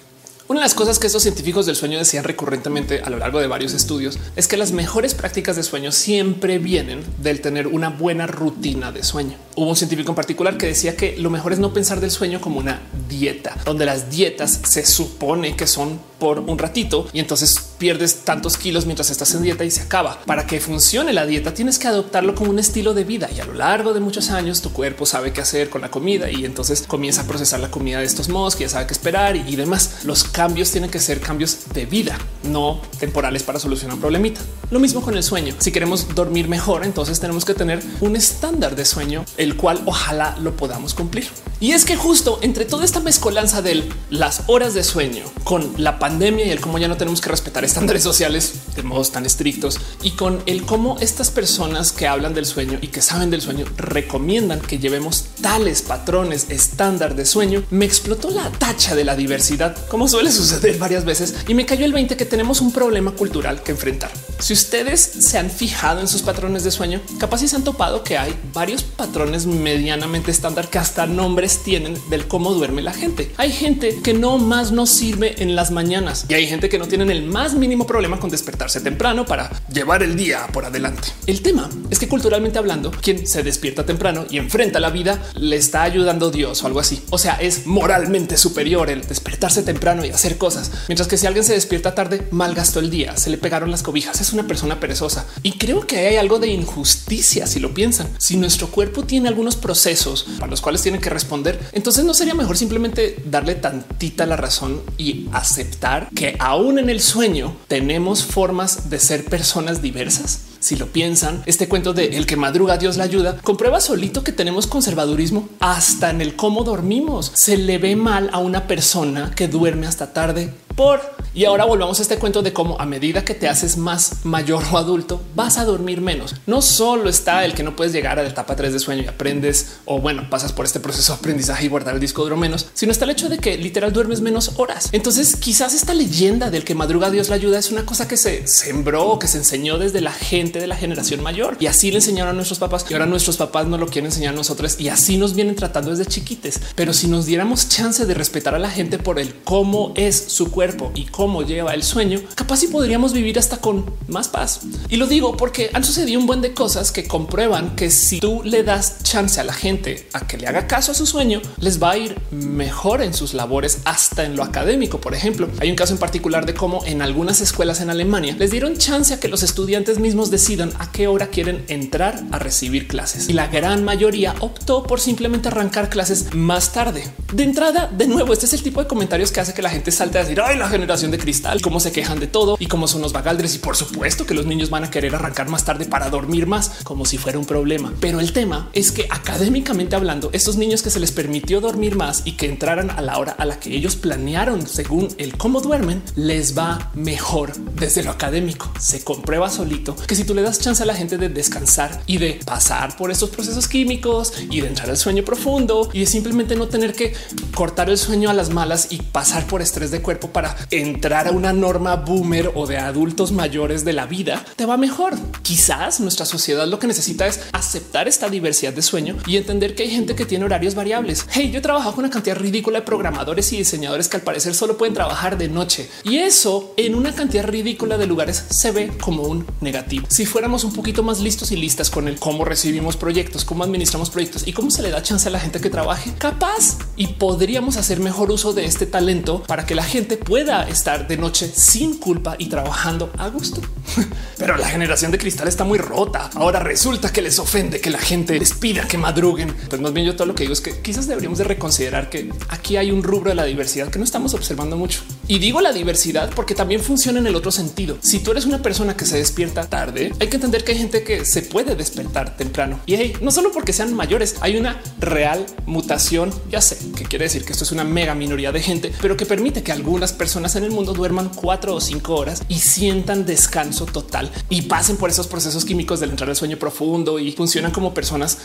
Una 0.54 0.60
de 0.60 0.66
las 0.66 0.74
cosas 0.76 1.00
que 1.00 1.08
estos 1.08 1.24
científicos 1.24 1.66
del 1.66 1.74
sueño 1.74 1.98
decían 1.98 2.22
recurrentemente 2.22 3.00
a 3.02 3.10
lo 3.10 3.18
largo 3.18 3.40
de 3.40 3.48
varios 3.48 3.74
estudios 3.74 4.20
es 4.36 4.46
que 4.46 4.56
las 4.56 4.70
mejores 4.70 5.12
prácticas 5.12 5.56
de 5.56 5.64
sueño 5.64 5.90
siempre 5.90 6.60
vienen 6.60 7.02
del 7.18 7.40
tener 7.40 7.66
una 7.66 7.88
buena 7.88 8.28
rutina 8.28 8.92
de 8.92 9.02
sueño. 9.02 9.36
Hubo 9.56 9.70
un 9.70 9.74
científico 9.74 10.12
en 10.12 10.14
particular 10.14 10.56
que 10.56 10.66
decía 10.66 10.96
que 10.96 11.16
lo 11.18 11.28
mejor 11.28 11.52
es 11.52 11.58
no 11.58 11.72
pensar 11.72 11.98
del 11.98 12.12
sueño 12.12 12.40
como 12.40 12.60
una 12.60 12.82
dieta, 13.08 13.56
donde 13.64 13.84
las 13.84 14.10
dietas 14.10 14.60
se 14.64 14.86
supone 14.86 15.56
que 15.56 15.66
son 15.66 15.98
por 16.18 16.38
un 16.38 16.58
ratito 16.58 17.08
y 17.12 17.20
entonces 17.20 17.54
pierdes 17.78 18.24
tantos 18.24 18.56
kilos 18.56 18.86
mientras 18.86 19.10
estás 19.10 19.34
en 19.34 19.42
dieta 19.42 19.64
y 19.64 19.70
se 19.70 19.82
acaba. 19.82 20.20
Para 20.24 20.46
que 20.46 20.60
funcione 20.60 21.12
la 21.12 21.26
dieta 21.26 21.52
tienes 21.52 21.78
que 21.78 21.88
adoptarlo 21.88 22.34
como 22.34 22.50
un 22.50 22.58
estilo 22.58 22.94
de 22.94 23.04
vida 23.04 23.28
y 23.34 23.40
a 23.40 23.44
lo 23.44 23.54
largo 23.54 23.92
de 23.92 24.00
muchos 24.00 24.30
años 24.30 24.62
tu 24.62 24.72
cuerpo 24.72 25.06
sabe 25.06 25.32
qué 25.32 25.40
hacer 25.40 25.68
con 25.68 25.82
la 25.82 25.90
comida 25.90 26.30
y 26.30 26.44
entonces 26.44 26.84
comienza 26.86 27.22
a 27.22 27.26
procesar 27.26 27.60
la 27.60 27.70
comida 27.70 27.98
de 27.98 28.06
estos 28.06 28.28
modos 28.28 28.56
que 28.56 28.64
ya 28.64 28.70
sabe 28.70 28.86
qué 28.86 28.94
esperar 28.94 29.36
y, 29.36 29.56
demás. 29.56 30.04
Los 30.04 30.24
tienen 30.52 30.90
que 30.90 31.00
ser 31.00 31.20
cambios 31.20 31.58
de 31.72 31.86
vida, 31.86 32.18
no 32.44 32.80
temporales 32.98 33.42
para 33.42 33.58
solucionar 33.58 33.94
un 33.94 34.00
problemita. 34.00 34.40
Lo 34.70 34.78
mismo 34.78 35.00
con 35.00 35.16
el 35.16 35.22
sueño. 35.22 35.54
Si 35.58 35.72
queremos 35.72 36.14
dormir 36.14 36.48
mejor, 36.48 36.84
entonces 36.84 37.20
tenemos 37.20 37.44
que 37.44 37.54
tener 37.54 37.82
un 38.00 38.16
estándar 38.16 38.76
de 38.76 38.84
sueño, 38.84 39.24
el 39.36 39.56
cual 39.56 39.82
ojalá 39.86 40.36
lo 40.40 40.56
podamos 40.56 40.94
cumplir. 40.94 41.28
Y 41.60 41.72
es 41.72 41.84
que 41.84 41.96
justo 41.96 42.40
entre 42.42 42.64
toda 42.64 42.84
esta 42.84 43.00
mezcolanza 43.00 43.62
de 43.62 43.88
las 44.10 44.42
horas 44.48 44.74
de 44.74 44.82
sueño 44.82 45.24
con 45.44 45.72
la 45.78 45.98
pandemia 45.98 46.44
y 46.44 46.50
el 46.50 46.60
cómo 46.60 46.78
ya 46.78 46.88
no 46.88 46.96
tenemos 46.96 47.20
que 47.20 47.30
respetar 47.30 47.64
estándares 47.64 48.02
sociales 48.02 48.54
de 48.76 48.82
modos 48.82 49.12
tan 49.12 49.24
estrictos 49.24 49.80
y 50.02 50.10
con 50.10 50.42
el 50.46 50.64
cómo 50.64 50.98
estas 51.00 51.30
personas 51.30 51.92
que 51.92 52.06
hablan 52.06 52.34
del 52.34 52.44
sueño 52.44 52.78
y 52.82 52.88
que 52.88 53.00
saben 53.00 53.30
del 53.30 53.40
sueño 53.40 53.64
recomiendan 53.76 54.60
que 54.60 54.78
llevemos 54.78 55.26
tales 55.40 55.82
patrones 55.82 56.50
estándar 56.50 57.14
de 57.14 57.24
sueño, 57.24 57.62
me 57.70 57.84
explotó 57.84 58.30
la 58.30 58.50
tacha 58.50 58.94
de 58.94 59.04
la 59.04 59.16
diversidad, 59.16 59.76
como 59.88 60.08
suele 60.08 60.23
suceder 60.32 60.78
varias 60.78 61.04
veces, 61.04 61.34
y 61.48 61.54
me 61.54 61.66
cayó 61.66 61.84
el 61.84 61.92
20 61.92 62.16
que 62.16 62.24
tenemos 62.24 62.60
un 62.60 62.72
problema 62.72 63.12
cultural 63.12 63.62
que 63.62 63.72
enfrentar. 63.72 64.10
Si 64.38 64.52
ustedes 64.52 65.00
se 65.00 65.38
han 65.38 65.50
fijado 65.50 66.00
en 66.00 66.08
sus 66.08 66.22
patrones 66.22 66.64
de 66.64 66.70
sueño, 66.70 67.00
capaz 67.18 67.38
si 67.38 67.48
se 67.48 67.56
han 67.56 67.64
topado 67.64 68.02
que 68.02 68.18
hay 68.18 68.34
varios 68.52 68.82
patrones 68.82 69.46
medianamente 69.46 70.30
estándar 70.30 70.68
que 70.68 70.78
hasta 70.78 71.06
nombres 71.06 71.62
tienen 71.62 71.96
del 72.10 72.26
cómo 72.26 72.52
duerme 72.52 72.82
la 72.82 72.92
gente. 72.92 73.32
Hay 73.36 73.52
gente 73.52 74.00
que 74.02 74.12
no 74.12 74.38
más 74.38 74.72
nos 74.72 74.90
sirve 74.90 75.42
en 75.42 75.54
las 75.54 75.70
mañanas 75.70 76.26
y 76.28 76.34
hay 76.34 76.46
gente 76.46 76.68
que 76.68 76.78
no 76.78 76.88
tienen 76.88 77.10
el 77.10 77.22
más 77.24 77.54
mínimo 77.54 77.86
problema 77.86 78.18
con 78.20 78.30
despertarse 78.30 78.80
temprano 78.80 79.24
para 79.24 79.50
llevar 79.72 80.02
el 80.02 80.16
día 80.16 80.46
por 80.52 80.64
adelante. 80.64 81.08
El 81.26 81.40
tema 81.42 81.70
es 81.90 81.98
que 81.98 82.08
culturalmente 82.08 82.58
hablando, 82.58 82.90
quien 82.90 83.26
se 83.26 83.42
despierta 83.42 83.86
temprano 83.86 84.26
y 84.28 84.38
enfrenta 84.38 84.80
la 84.80 84.90
vida 84.90 85.22
le 85.34 85.56
está 85.56 85.82
ayudando 85.82 86.30
Dios 86.30 86.62
o 86.62 86.66
algo 86.66 86.80
así. 86.80 87.02
O 87.10 87.18
sea, 87.18 87.34
es 87.34 87.66
moralmente 87.66 88.36
superior 88.36 88.90
el 88.90 89.06
despertarse 89.06 89.62
temprano 89.62 90.04
y 90.04 90.10
hacer 90.14 90.38
cosas. 90.38 90.70
Mientras 90.88 91.08
que 91.08 91.16
si 91.16 91.26
alguien 91.26 91.44
se 91.44 91.54
despierta 91.54 91.94
tarde, 91.94 92.26
malgastó 92.30 92.80
el 92.80 92.90
día, 92.90 93.16
se 93.16 93.30
le 93.30 93.38
pegaron 93.38 93.70
las 93.70 93.82
cobijas, 93.82 94.20
es 94.20 94.32
una 94.32 94.46
persona 94.46 94.80
perezosa. 94.80 95.26
Y 95.42 95.52
creo 95.52 95.86
que 95.86 95.98
hay 95.98 96.16
algo 96.16 96.38
de 96.38 96.48
injusticia 96.48 97.46
si 97.46 97.60
lo 97.60 97.74
piensan. 97.74 98.08
Si 98.18 98.36
nuestro 98.36 98.68
cuerpo 98.68 99.04
tiene 99.04 99.28
algunos 99.28 99.56
procesos 99.56 100.26
para 100.38 100.50
los 100.50 100.60
cuales 100.60 100.82
tiene 100.82 101.00
que 101.00 101.10
responder, 101.10 101.60
entonces 101.72 102.04
no 102.04 102.14
sería 102.14 102.34
mejor 102.34 102.56
simplemente 102.56 103.16
darle 103.24 103.54
tantita 103.54 104.26
la 104.26 104.36
razón 104.36 104.82
y 104.98 105.28
aceptar 105.32 106.08
que 106.14 106.36
aún 106.38 106.78
en 106.78 106.90
el 106.90 107.00
sueño 107.00 107.56
tenemos 107.68 108.24
formas 108.24 108.90
de 108.90 108.98
ser 108.98 109.24
personas 109.24 109.82
diversas. 109.82 110.40
Si 110.64 110.76
lo 110.76 110.86
piensan, 110.86 111.42
este 111.44 111.68
cuento 111.68 111.92
de 111.92 112.16
el 112.16 112.24
que 112.24 112.36
madruga 112.36 112.78
Dios 112.78 112.96
la 112.96 113.04
ayuda 113.04 113.36
comprueba 113.42 113.82
solito 113.82 114.24
que 114.24 114.32
tenemos 114.32 114.66
conservadurismo 114.66 115.50
hasta 115.60 116.08
en 116.08 116.22
el 116.22 116.36
cómo 116.36 116.64
dormimos. 116.64 117.32
Se 117.34 117.58
le 117.58 117.76
ve 117.76 117.96
mal 117.96 118.30
a 118.32 118.38
una 118.38 118.66
persona 118.66 119.30
que 119.36 119.46
duerme 119.46 119.86
hasta 119.86 120.03
tarde 120.12 120.52
por. 120.74 121.14
Y 121.34 121.46
ahora 121.46 121.64
volvamos 121.64 121.98
a 121.98 122.02
este 122.02 122.16
cuento 122.16 122.42
de 122.42 122.52
cómo 122.52 122.80
a 122.80 122.86
medida 122.86 123.24
que 123.24 123.34
te 123.34 123.48
haces 123.48 123.76
más 123.76 124.24
mayor 124.24 124.62
o 124.70 124.78
adulto, 124.78 125.20
vas 125.34 125.58
a 125.58 125.64
dormir 125.64 126.00
menos. 126.00 126.36
No 126.46 126.62
solo 126.62 127.08
está 127.08 127.44
el 127.44 127.54
que 127.54 127.64
no 127.64 127.74
puedes 127.74 127.92
llegar 127.92 128.20
a 128.20 128.22
la 128.22 128.28
etapa 128.28 128.54
3 128.54 128.72
de 128.72 128.78
sueño 128.78 129.02
y 129.02 129.08
aprendes 129.08 129.78
o 129.84 130.00
bueno, 130.00 130.30
pasas 130.30 130.52
por 130.52 130.64
este 130.64 130.78
proceso 130.78 131.12
de 131.12 131.18
aprendizaje 131.18 131.66
y 131.66 131.68
guardar 131.68 131.94
el 131.94 132.00
disco 132.00 132.22
duro 132.22 132.36
menos, 132.36 132.66
sino 132.74 132.92
está 132.92 133.04
el 133.04 133.10
hecho 133.10 133.28
de 133.28 133.38
que 133.38 133.58
literal 133.58 133.92
duermes 133.92 134.20
menos 134.20 134.52
horas. 134.58 134.90
Entonces 134.92 135.34
quizás 135.34 135.74
esta 135.74 135.92
leyenda 135.92 136.50
del 136.50 136.62
que 136.62 136.76
madruga 136.76 137.10
Dios 137.10 137.30
la 137.30 137.34
ayuda 137.34 137.58
es 137.58 137.72
una 137.72 137.84
cosa 137.84 138.06
que 138.06 138.16
se 138.16 138.46
sembró, 138.46 139.18
que 139.18 139.26
se 139.26 139.38
enseñó 139.38 139.78
desde 139.78 140.00
la 140.00 140.12
gente 140.12 140.60
de 140.60 140.68
la 140.68 140.76
generación 140.76 141.20
mayor 141.20 141.56
y 141.58 141.66
así 141.66 141.90
le 141.90 141.96
enseñaron 141.96 142.30
a 142.30 142.34
nuestros 142.34 142.60
papás 142.60 142.86
y 142.88 142.92
ahora 142.92 143.06
nuestros 143.06 143.38
papás 143.38 143.66
no 143.66 143.76
lo 143.76 143.86
quieren 143.86 144.06
enseñar 144.06 144.34
a 144.34 144.36
nosotros 144.36 144.76
y 144.78 144.88
así 144.88 145.16
nos 145.16 145.34
vienen 145.34 145.56
tratando 145.56 145.90
desde 145.90 146.06
chiquites. 146.06 146.60
Pero 146.76 146.92
si 146.92 147.08
nos 147.08 147.26
diéramos 147.26 147.68
chance 147.68 148.06
de 148.06 148.14
respetar 148.14 148.54
a 148.54 148.60
la 148.60 148.70
gente 148.70 148.98
por 148.98 149.18
el 149.18 149.34
cómo 149.42 149.93
es 149.94 150.16
su 150.28 150.50
cuerpo, 150.50 150.92
y 150.94 151.06
cómo 151.06 151.42
lleva 151.42 151.74
el 151.74 151.82
sueño, 151.82 152.20
capaz 152.34 152.58
si 152.58 152.68
podríamos 152.68 153.12
vivir 153.12 153.38
hasta 153.38 153.58
con 153.58 153.84
más 154.08 154.28
paz. 154.28 154.60
Y 154.88 154.96
lo 154.96 155.06
digo 155.06 155.36
porque 155.36 155.70
han 155.72 155.84
sucedido 155.84 156.20
un 156.20 156.26
buen 156.26 156.40
de 156.40 156.54
cosas 156.54 156.92
que 156.92 157.06
comprueban 157.06 157.76
que 157.76 157.90
si 157.90 158.20
tú 158.20 158.42
le 158.44 158.62
das 158.62 159.02
chance 159.02 159.40
a 159.40 159.44
la 159.44 159.52
gente 159.52 160.08
a 160.12 160.26
que 160.26 160.38
le 160.38 160.46
haga 160.46 160.66
caso 160.66 160.92
a 160.92 160.94
su 160.94 161.06
sueño, 161.06 161.40
les 161.58 161.82
va 161.82 161.92
a 161.92 161.98
ir 161.98 162.16
mejor 162.30 163.02
en 163.02 163.14
sus 163.14 163.34
labores, 163.34 163.78
hasta 163.84 164.24
en 164.24 164.36
lo 164.36 164.42
académico. 164.42 165.00
Por 165.00 165.14
ejemplo, 165.14 165.48
hay 165.60 165.70
un 165.70 165.76
caso 165.76 165.92
en 165.92 165.98
particular 165.98 166.46
de 166.46 166.54
cómo 166.54 166.84
en 166.84 167.02
algunas 167.02 167.40
escuelas 167.40 167.80
en 167.80 167.90
Alemania 167.90 168.36
les 168.38 168.50
dieron 168.50 168.76
chance 168.76 169.14
a 169.14 169.20
que 169.20 169.28
los 169.28 169.42
estudiantes 169.42 169.98
mismos 169.98 170.30
decidan 170.30 170.72
a 170.78 170.90
qué 170.90 171.06
hora 171.06 171.28
quieren 171.28 171.64
entrar 171.68 172.22
a 172.32 172.38
recibir 172.38 172.88
clases. 172.88 173.28
Y 173.28 173.32
la 173.32 173.46
gran 173.48 173.84
mayoría 173.84 174.34
optó 174.40 174.82
por 174.82 175.00
simplemente 175.00 175.48
arrancar 175.48 175.88
clases 175.88 176.34
más 176.34 176.72
tarde. 176.72 177.04
De 177.32 177.42
entrada, 177.42 177.90
de 177.96 178.06
nuevo, 178.06 178.32
este 178.32 178.46
es 178.46 178.52
el 178.52 178.62
tipo 178.62 178.80
de 178.80 178.88
comentarios 178.88 179.32
que 179.32 179.40
hace 179.40 179.54
que 179.54 179.62
la 179.62 179.70
gente 179.70 179.83
salte 179.90 180.18
a 180.18 180.22
decir, 180.22 180.40
ay, 180.40 180.56
la 180.56 180.68
generación 180.68 181.10
de 181.10 181.18
cristal, 181.18 181.60
cómo 181.60 181.80
se 181.80 181.92
quejan 181.92 182.20
de 182.20 182.26
todo 182.26 182.56
y 182.58 182.66
cómo 182.66 182.88
son 182.88 183.02
los 183.02 183.12
vagaldres. 183.12 183.54
Y 183.54 183.58
por 183.58 183.76
supuesto 183.76 184.26
que 184.26 184.34
los 184.34 184.46
niños 184.46 184.70
van 184.70 184.84
a 184.84 184.90
querer 184.90 185.14
arrancar 185.14 185.48
más 185.48 185.64
tarde 185.64 185.86
para 185.86 186.10
dormir 186.10 186.46
más, 186.46 186.70
como 186.84 187.04
si 187.04 187.18
fuera 187.18 187.38
un 187.38 187.46
problema. 187.46 187.92
Pero 188.00 188.20
el 188.20 188.32
tema 188.32 188.68
es 188.72 188.92
que 188.92 189.06
académicamente 189.10 189.96
hablando, 189.96 190.30
estos 190.32 190.56
niños 190.56 190.82
que 190.82 190.90
se 190.90 191.00
les 191.00 191.12
permitió 191.12 191.60
dormir 191.60 191.96
más 191.96 192.22
y 192.24 192.32
que 192.32 192.46
entraran 192.46 192.90
a 192.90 193.00
la 193.00 193.18
hora 193.18 193.32
a 193.32 193.44
la 193.44 193.58
que 193.58 193.74
ellos 193.74 193.96
planearon 193.96 194.66
según 194.66 195.08
el 195.18 195.36
cómo 195.36 195.60
duermen, 195.60 196.02
les 196.16 196.56
va 196.56 196.90
mejor 196.94 197.52
desde 197.74 198.02
lo 198.02 198.10
académico. 198.10 198.72
Se 198.78 199.02
comprueba 199.02 199.50
solito 199.50 199.94
que 199.96 200.14
si 200.14 200.24
tú 200.24 200.34
le 200.34 200.42
das 200.42 200.60
chance 200.60 200.82
a 200.82 200.86
la 200.86 200.94
gente 200.94 201.18
de 201.18 201.28
descansar 201.28 202.02
y 202.06 202.18
de 202.18 202.40
pasar 202.44 202.96
por 202.96 203.10
estos 203.10 203.30
procesos 203.30 203.68
químicos 203.68 204.32
y 204.50 204.60
de 204.60 204.68
entrar 204.68 204.90
al 204.90 204.96
sueño 204.96 205.24
profundo 205.24 205.88
y 205.92 206.00
de 206.00 206.06
simplemente 206.06 206.56
no 206.56 206.68
tener 206.68 206.94
que 206.94 207.14
cortar 207.54 207.90
el 207.90 207.98
sueño 207.98 208.30
a 208.30 208.34
las 208.34 208.50
malas 208.50 208.88
y 208.90 208.98
pasar 208.98 209.46
por 209.46 209.62
estrés 209.74 209.90
de 209.90 210.02
cuerpo 210.02 210.28
para 210.30 210.56
entrar 210.70 211.26
a 211.26 211.32
una 211.32 211.52
norma 211.52 211.96
boomer 211.96 212.52
o 212.54 212.68
de 212.68 212.78
adultos 212.78 213.32
mayores 213.32 213.84
de 213.84 213.92
la 213.92 214.06
vida, 214.06 214.44
te 214.54 214.66
va 214.66 214.76
mejor. 214.76 215.14
Quizás 215.42 215.98
nuestra 215.98 216.26
sociedad 216.26 216.68
lo 216.68 216.78
que 216.78 216.86
necesita 216.86 217.26
es 217.26 217.40
aceptar 217.50 218.06
esta 218.06 218.28
diversidad 218.28 218.72
de 218.72 218.82
sueño 218.82 219.16
y 219.26 219.36
entender 219.36 219.74
que 219.74 219.82
hay 219.82 219.90
gente 219.90 220.14
que 220.14 220.26
tiene 220.26 220.44
horarios 220.44 220.76
variables. 220.76 221.26
Hey, 221.28 221.50
yo 221.52 221.60
trabajo 221.60 221.90
con 221.90 222.04
una 222.04 222.12
cantidad 222.12 222.36
ridícula 222.36 222.80
de 222.80 222.86
programadores 222.86 223.52
y 223.52 223.56
diseñadores 223.56 224.08
que 224.08 224.16
al 224.16 224.22
parecer 224.22 224.54
solo 224.54 224.78
pueden 224.78 224.94
trabajar 224.94 225.36
de 225.38 225.48
noche 225.48 225.90
y 226.04 226.18
eso 226.18 226.72
en 226.76 226.94
una 226.94 227.12
cantidad 227.12 227.44
ridícula 227.44 227.98
de 227.98 228.06
lugares 228.06 228.44
se 228.50 228.70
ve 228.70 228.92
como 229.02 229.24
un 229.24 229.44
negativo. 229.60 230.06
Si 230.08 230.24
fuéramos 230.24 230.62
un 230.62 230.72
poquito 230.72 231.02
más 231.02 231.18
listos 231.18 231.50
y 231.50 231.56
listas 231.56 231.90
con 231.90 232.06
el 232.06 232.20
cómo 232.20 232.44
recibimos 232.44 232.96
proyectos, 232.96 233.44
cómo 233.44 233.64
administramos 233.64 234.10
proyectos 234.10 234.46
y 234.46 234.52
cómo 234.52 234.70
se 234.70 234.82
le 234.82 234.90
da 234.90 235.02
chance 235.02 235.28
a 235.28 235.32
la 235.32 235.40
gente 235.40 235.60
que 235.60 235.68
trabaje 235.68 236.12
capaz 236.16 236.78
y 236.94 237.08
podríamos 237.08 237.76
hacer 237.76 237.98
mejor 237.98 238.30
uso 238.30 238.52
de 238.52 238.66
este 238.66 238.86
talento 238.86 239.42
para 239.42 239.63
que 239.66 239.74
la 239.74 239.82
gente 239.82 240.16
pueda 240.16 240.68
estar 240.68 241.06
de 241.06 241.16
noche 241.16 241.50
sin 241.54 241.98
culpa 241.98 242.36
y 242.38 242.48
trabajando 242.48 243.10
a 243.18 243.28
gusto. 243.28 243.60
Pero 244.38 244.56
la 244.56 244.68
generación 244.68 245.10
de 245.10 245.18
cristal 245.18 245.48
está 245.48 245.64
muy 245.64 245.78
rota. 245.78 246.30
Ahora 246.34 246.60
resulta 246.60 247.12
que 247.12 247.22
les 247.22 247.38
ofende 247.38 247.80
que 247.80 247.90
la 247.90 247.98
gente 247.98 248.38
les 248.38 248.52
pida 248.52 248.86
que 248.86 248.98
madruguen. 248.98 249.54
Pues 249.68 249.80
más 249.80 249.92
bien 249.92 250.06
yo 250.06 250.16
todo 250.16 250.26
lo 250.26 250.34
que 250.34 250.44
digo 250.44 250.52
es 250.52 250.60
que 250.60 250.80
quizás 250.80 251.06
deberíamos 251.06 251.38
de 251.38 251.44
reconsiderar 251.44 252.10
que 252.10 252.30
aquí 252.48 252.76
hay 252.76 252.90
un 252.90 253.02
rubro 253.02 253.30
de 253.30 253.36
la 253.36 253.44
diversidad 253.44 253.88
que 253.88 253.98
no 253.98 254.04
estamos 254.04 254.34
observando 254.34 254.76
mucho. 254.76 255.00
Y 255.26 255.38
digo 255.38 255.60
la 255.60 255.72
diversidad 255.72 256.30
porque 256.34 256.54
también 256.54 256.82
funciona 256.82 257.18
en 257.18 257.26
el 257.26 257.34
otro 257.34 257.50
sentido. 257.50 257.96
Si 258.02 258.18
tú 258.18 258.32
eres 258.32 258.44
una 258.44 258.60
persona 258.60 258.96
que 258.96 259.06
se 259.06 259.16
despierta 259.16 259.68
tarde, 259.68 260.12
hay 260.20 260.28
que 260.28 260.36
entender 260.36 260.64
que 260.64 260.72
hay 260.72 260.78
gente 260.78 261.02
que 261.02 261.24
se 261.24 261.42
puede 261.42 261.76
despertar 261.76 262.36
temprano. 262.36 262.80
Y 262.86 262.94
hey, 262.94 263.14
no 263.20 263.30
solo 263.30 263.50
porque 263.50 263.72
sean 263.72 263.94
mayores, 263.94 264.36
hay 264.40 264.56
una 264.56 264.80
real 265.00 265.46
mutación. 265.66 266.32
Ya 266.50 266.60
sé 266.60 266.76
que 266.94 267.04
quiere 267.04 267.24
decir 267.24 267.44
que 267.44 267.52
esto 267.52 267.64
es 267.64 267.72
una 267.72 267.84
mega 267.84 268.14
minoría 268.14 268.52
de 268.52 268.60
gente, 268.60 268.92
pero 269.00 269.16
que 269.16 269.24
permite 269.26 269.62
que 269.62 269.72
algunas 269.72 270.12
personas 270.12 270.56
en 270.56 270.64
el 270.64 270.70
mundo 270.70 270.92
duerman 270.92 271.30
cuatro 271.30 271.74
o 271.74 271.80
cinco 271.80 272.16
horas 272.16 272.42
y 272.48 272.58
sientan 272.58 273.24
descanso 273.24 273.86
total 273.86 274.30
y 274.50 274.62
pasen 274.62 274.96
por 274.96 275.10
esos 275.10 275.26
procesos 275.26 275.64
químicos 275.64 276.00
del 276.00 276.10
entrar 276.10 276.28
al 276.28 276.36
sueño 276.36 276.58
profundo 276.58 277.18
y 277.18 277.32
funcionan 277.32 277.72
como 277.72 277.94
personas 277.94 278.38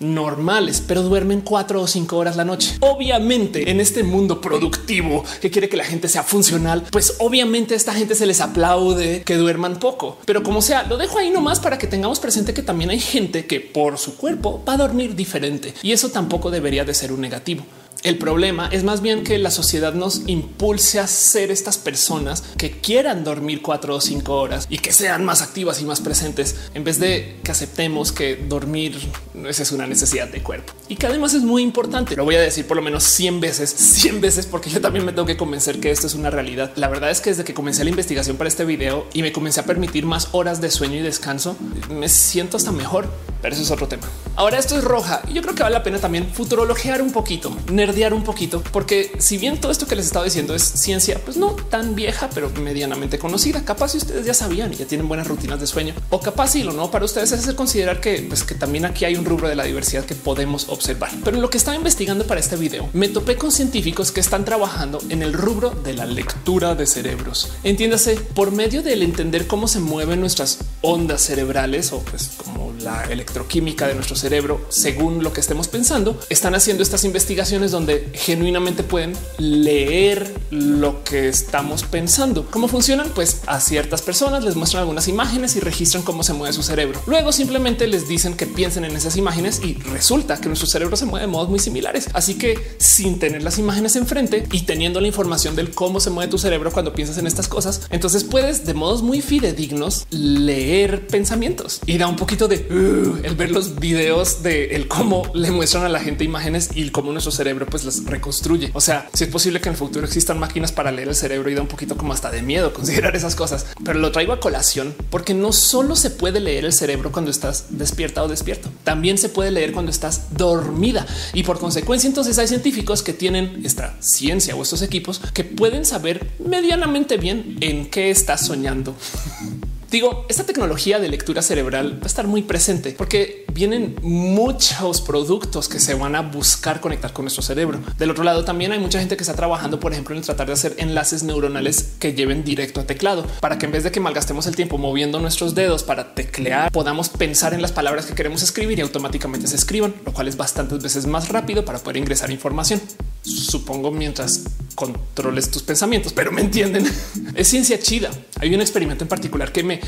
normales, 0.00 0.82
pero 0.86 1.02
duermen 1.02 1.40
cuatro 1.40 1.82
o 1.82 1.86
cinco 1.86 2.16
horas 2.16 2.36
la 2.36 2.44
noche. 2.44 2.76
Obviamente 2.80 3.70
en 3.70 3.80
este 3.80 4.02
mundo 4.02 4.40
productivo 4.40 5.24
que 5.40 5.50
quiere 5.50 5.68
que 5.68 5.76
la 5.76 5.84
gente 5.84 6.08
sea 6.08 6.22
funcional, 6.22 6.84
pues 6.90 7.16
obviamente 7.18 7.74
a 7.74 7.76
esta 7.76 7.94
gente 7.94 8.14
se 8.14 8.26
les 8.26 8.40
aplaude 8.40 9.22
que 9.24 9.36
duerman 9.36 9.78
poco, 9.78 10.18
pero 10.24 10.42
como 10.42 10.62
sea, 10.62 10.82
lo 10.84 10.96
dejo 10.96 11.18
ahí 11.18 11.30
nomás 11.30 11.60
para 11.60 11.78
que 11.78 11.86
tengamos 11.86 12.20
presente 12.20 12.54
que 12.54 12.62
también 12.62 12.90
hay 12.90 13.00
gente 13.00 13.46
que 13.46 13.60
por 13.60 13.98
su 13.98 14.16
cuerpo 14.16 14.62
va 14.66 14.74
a 14.74 14.78
dormir 14.78 15.14
diferente 15.14 15.74
y 15.82 15.92
eso 15.92 16.10
tampoco 16.10 16.50
debería 16.50 16.84
de 16.84 16.94
ser 16.94 17.12
un 17.12 17.20
negativo. 17.20 17.64
El 18.06 18.18
problema 18.18 18.68
es 18.70 18.84
más 18.84 19.02
bien 19.02 19.24
que 19.24 19.36
la 19.36 19.50
sociedad 19.50 19.92
nos 19.92 20.22
impulse 20.28 21.00
a 21.00 21.08
ser 21.08 21.50
estas 21.50 21.76
personas 21.76 22.44
que 22.56 22.70
quieran 22.70 23.24
dormir 23.24 23.62
cuatro 23.62 23.96
o 23.96 24.00
cinco 24.00 24.38
horas 24.38 24.68
y 24.70 24.78
que 24.78 24.92
sean 24.92 25.24
más 25.24 25.42
activas 25.42 25.80
y 25.80 25.84
más 25.84 26.00
presentes 26.00 26.54
en 26.74 26.84
vez 26.84 27.00
de 27.00 27.40
que 27.42 27.50
aceptemos 27.50 28.12
que 28.12 28.36
dormir 28.36 28.96
es 29.44 29.72
una 29.72 29.88
necesidad 29.88 30.28
de 30.28 30.40
cuerpo 30.40 30.72
y 30.88 30.94
que 30.94 31.08
además 31.08 31.34
es 31.34 31.42
muy 31.42 31.64
importante. 31.64 32.14
Lo 32.14 32.24
voy 32.24 32.36
a 32.36 32.40
decir 32.40 32.64
por 32.68 32.76
lo 32.76 32.82
menos 32.84 33.02
100 33.02 33.40
veces, 33.40 33.70
100 33.76 34.20
veces, 34.20 34.46
porque 34.46 34.70
yo 34.70 34.80
también 34.80 35.04
me 35.04 35.12
tengo 35.12 35.26
que 35.26 35.36
convencer 35.36 35.80
que 35.80 35.90
esto 35.90 36.06
es 36.06 36.14
una 36.14 36.30
realidad. 36.30 36.70
La 36.76 36.86
verdad 36.86 37.10
es 37.10 37.20
que 37.20 37.30
desde 37.30 37.42
que 37.42 37.54
comencé 37.54 37.82
la 37.82 37.90
investigación 37.90 38.36
para 38.36 38.46
este 38.46 38.64
video 38.64 39.08
y 39.14 39.22
me 39.22 39.32
comencé 39.32 39.58
a 39.58 39.64
permitir 39.64 40.06
más 40.06 40.28
horas 40.30 40.60
de 40.60 40.70
sueño 40.70 40.94
y 40.94 41.02
descanso, 41.02 41.56
me 41.90 42.08
siento 42.08 42.56
hasta 42.56 42.70
mejor, 42.70 43.08
pero 43.42 43.52
eso 43.52 43.64
es 43.64 43.70
otro 43.72 43.88
tema. 43.88 44.04
Ahora 44.36 44.58
esto 44.58 44.78
es 44.78 44.84
roja 44.84 45.22
y 45.28 45.32
yo 45.32 45.42
creo 45.42 45.56
que 45.56 45.64
vale 45.64 45.74
la 45.74 45.82
pena 45.82 45.98
también 45.98 46.28
futurologear 46.32 47.02
un 47.02 47.10
poquito, 47.10 47.56
nerdear 47.96 48.12
un 48.12 48.24
poquito, 48.24 48.62
porque 48.72 49.10
si 49.18 49.38
bien 49.38 49.58
todo 49.58 49.72
esto 49.72 49.86
que 49.86 49.96
les 49.96 50.04
estaba 50.04 50.26
diciendo 50.26 50.54
es 50.54 50.62
ciencia, 50.62 51.18
pues 51.24 51.38
no 51.38 51.52
tan 51.52 51.94
vieja, 51.94 52.28
pero 52.34 52.50
medianamente 52.50 53.18
conocida. 53.18 53.64
Capaz 53.64 53.92
si 53.92 53.98
ustedes 53.98 54.26
ya 54.26 54.34
sabían 54.34 54.70
y 54.70 54.76
ya 54.76 54.86
tienen 54.86 55.08
buenas 55.08 55.26
rutinas 55.26 55.58
de 55.60 55.66
sueño, 55.66 55.94
o 56.10 56.20
capaz 56.20 56.48
si 56.48 56.62
lo 56.62 56.72
no 56.72 56.90
para 56.90 57.06
ustedes 57.06 57.32
es 57.32 57.40
hacer 57.40 57.54
considerar 57.54 58.02
que, 58.02 58.18
pues, 58.28 58.44
que 58.44 58.54
también 58.54 58.84
aquí 58.84 59.06
hay 59.06 59.16
un 59.16 59.24
rubro 59.24 59.48
de 59.48 59.54
la 59.54 59.64
diversidad 59.64 60.04
que 60.04 60.14
podemos 60.14 60.68
observar. 60.68 61.10
Pero 61.24 61.36
en 61.36 61.42
lo 61.42 61.48
que 61.48 61.56
estaba 61.56 61.74
investigando 61.74 62.26
para 62.26 62.38
este 62.38 62.56
video, 62.56 62.90
me 62.92 63.08
topé 63.08 63.36
con 63.36 63.50
científicos 63.50 64.12
que 64.12 64.20
están 64.20 64.44
trabajando 64.44 65.00
en 65.08 65.22
el 65.22 65.32
rubro 65.32 65.70
de 65.70 65.94
la 65.94 66.04
lectura 66.04 66.74
de 66.74 66.86
cerebros. 66.86 67.50
Entiéndase 67.64 68.16
por 68.16 68.52
medio 68.52 68.82
del 68.82 69.02
entender 69.02 69.46
cómo 69.46 69.68
se 69.68 69.80
mueven 69.80 70.20
nuestras 70.20 70.58
ondas 70.82 71.22
cerebrales 71.22 71.92
o 71.92 72.00
pues 72.00 72.32
como 72.44 72.74
la 72.82 73.04
electroquímica 73.04 73.88
de 73.88 73.94
nuestro 73.94 74.16
cerebro, 74.16 74.64
según 74.68 75.22
lo 75.22 75.32
que 75.32 75.40
estemos 75.40 75.68
pensando, 75.68 76.20
están 76.28 76.54
haciendo 76.54 76.82
estas 76.82 77.04
investigaciones 77.04 77.70
donde 77.70 77.85
genuinamente 78.12 78.82
pueden 78.82 79.14
leer 79.38 80.34
lo 80.50 81.02
que 81.04 81.28
estamos 81.28 81.82
pensando. 81.82 82.46
¿Cómo 82.50 82.68
funcionan? 82.68 83.10
Pues 83.14 83.42
a 83.46 83.60
ciertas 83.60 84.02
personas 84.02 84.44
les 84.44 84.56
muestran 84.56 84.82
algunas 84.82 85.08
imágenes 85.08 85.56
y 85.56 85.60
registran 85.60 86.02
cómo 86.02 86.22
se 86.22 86.32
mueve 86.32 86.52
su 86.52 86.62
cerebro. 86.62 87.00
Luego 87.06 87.32
simplemente 87.32 87.86
les 87.86 88.08
dicen 88.08 88.36
que 88.36 88.46
piensen 88.46 88.84
en 88.84 88.96
esas 88.96 89.16
imágenes 89.16 89.60
y 89.62 89.74
resulta 89.74 90.40
que 90.40 90.48
nuestro 90.48 90.68
cerebro 90.68 90.96
se 90.96 91.06
mueve 91.06 91.26
de 91.26 91.32
modos 91.32 91.48
muy 91.48 91.58
similares. 91.58 92.08
Así 92.12 92.34
que 92.34 92.58
sin 92.78 93.18
tener 93.18 93.42
las 93.42 93.58
imágenes 93.58 93.96
enfrente 93.96 94.46
y 94.52 94.62
teniendo 94.62 95.00
la 95.00 95.08
información 95.08 95.56
del 95.56 95.70
cómo 95.70 96.00
se 96.00 96.10
mueve 96.10 96.30
tu 96.30 96.38
cerebro 96.38 96.72
cuando 96.72 96.92
piensas 96.92 97.18
en 97.18 97.26
estas 97.26 97.48
cosas, 97.48 97.82
entonces 97.90 98.24
puedes 98.24 98.64
de 98.64 98.74
modos 98.74 99.02
muy 99.02 99.20
fidedignos 99.20 100.06
leer 100.10 101.06
pensamientos 101.06 101.80
y 101.86 101.98
da 101.98 102.06
un 102.06 102.16
poquito 102.16 102.48
de 102.48 102.56
uh, 102.70 103.24
el 103.24 103.34
ver 103.36 103.50
los 103.50 103.78
videos 103.78 104.42
de 104.42 104.76
el 104.76 104.88
cómo 104.88 105.22
le 105.34 105.50
muestran 105.50 105.84
a 105.84 105.88
la 105.88 106.00
gente 106.00 106.24
imágenes 106.24 106.70
y 106.74 106.88
cómo 106.90 107.12
nuestro 107.12 107.32
cerebro 107.32 107.65
pues 107.66 107.84
las 107.84 108.04
reconstruye. 108.04 108.70
O 108.74 108.80
sea, 108.80 109.08
si 109.12 109.24
es 109.24 109.30
posible 109.30 109.60
que 109.60 109.68
en 109.68 109.74
el 109.74 109.78
futuro 109.78 110.06
existan 110.06 110.38
máquinas 110.38 110.72
para 110.72 110.92
leer 110.92 111.08
el 111.08 111.14
cerebro 111.14 111.50
y 111.50 111.54
da 111.54 111.62
un 111.62 111.68
poquito 111.68 111.96
como 111.96 112.12
hasta 112.12 112.30
de 112.30 112.42
miedo 112.42 112.72
considerar 112.74 113.16
esas 113.16 113.34
cosas, 113.34 113.66
pero 113.84 113.98
lo 113.98 114.12
traigo 114.12 114.32
a 114.32 114.40
colación 114.40 114.94
porque 115.10 115.34
no 115.34 115.52
solo 115.52 115.96
se 115.96 116.10
puede 116.10 116.40
leer 116.40 116.64
el 116.64 116.72
cerebro 116.72 117.12
cuando 117.12 117.30
estás 117.30 117.66
despierta 117.70 118.22
o 118.22 118.28
despierto, 118.28 118.70
también 118.84 119.18
se 119.18 119.28
puede 119.28 119.50
leer 119.50 119.72
cuando 119.72 119.90
estás 119.90 120.36
dormida 120.36 121.06
y 121.32 121.42
por 121.42 121.58
consecuencia 121.58 122.08
entonces 122.08 122.38
hay 122.38 122.48
científicos 122.48 123.02
que 123.02 123.12
tienen 123.12 123.62
esta 123.64 123.96
ciencia 124.00 124.56
o 124.56 124.62
estos 124.62 124.82
equipos 124.82 125.20
que 125.34 125.44
pueden 125.44 125.84
saber 125.84 126.32
medianamente 126.38 127.16
bien 127.16 127.56
en 127.60 127.90
qué 127.90 128.10
estás 128.10 128.46
soñando. 128.46 128.94
Digo, 129.90 130.26
esta 130.28 130.44
tecnología 130.44 130.98
de 130.98 131.08
lectura 131.08 131.42
cerebral 131.42 131.98
va 132.00 132.04
a 132.04 132.06
estar 132.06 132.26
muy 132.26 132.42
presente 132.42 132.94
porque 132.96 133.44
vienen 133.52 133.96
muchos 134.02 135.00
productos 135.00 135.68
que 135.68 135.78
se 135.78 135.94
van 135.94 136.16
a 136.16 136.22
buscar 136.22 136.80
conectar 136.80 137.12
con 137.12 137.24
nuestro 137.24 137.42
cerebro. 137.42 137.80
Del 137.96 138.10
otro 138.10 138.24
lado, 138.24 138.44
también 138.44 138.72
hay 138.72 138.80
mucha 138.80 138.98
gente 138.98 139.16
que 139.16 139.22
está 139.22 139.34
trabajando, 139.34 139.78
por 139.78 139.92
ejemplo, 139.92 140.16
en 140.16 140.22
tratar 140.22 140.48
de 140.48 140.54
hacer 140.54 140.74
enlaces 140.78 141.22
neuronales 141.22 141.94
que 142.00 142.14
lleven 142.14 142.42
directo 142.42 142.80
a 142.80 142.84
teclado 142.84 143.24
para 143.40 143.58
que 143.58 143.66
en 143.66 143.72
vez 143.72 143.84
de 143.84 143.92
que 143.92 144.00
malgastemos 144.00 144.46
el 144.46 144.56
tiempo 144.56 144.76
moviendo 144.76 145.20
nuestros 145.20 145.54
dedos 145.54 145.84
para 145.84 146.14
teclear, 146.14 146.72
podamos 146.72 147.08
pensar 147.08 147.54
en 147.54 147.62
las 147.62 147.72
palabras 147.72 148.06
que 148.06 148.14
queremos 148.14 148.42
escribir 148.42 148.78
y 148.78 148.82
automáticamente 148.82 149.46
se 149.46 149.56
escriban, 149.56 149.94
lo 150.04 150.12
cual 150.12 150.26
es 150.26 150.36
bastantes 150.36 150.82
veces 150.82 151.06
más 151.06 151.28
rápido 151.28 151.64
para 151.64 151.78
poder 151.78 151.98
ingresar 151.98 152.30
información. 152.30 152.80
Supongo 153.26 153.90
mientras 153.90 154.44
controles 154.76 155.50
tus 155.50 155.62
pensamientos, 155.62 156.12
pero 156.12 156.30
me 156.30 156.42
entienden. 156.42 156.86
es 157.34 157.48
ciencia 157.48 157.80
chida. 157.80 158.10
Hay 158.38 158.54
un 158.54 158.60
experimento 158.60 159.02
en 159.02 159.08
particular 159.08 159.50
que 159.50 159.64
me 159.64 159.80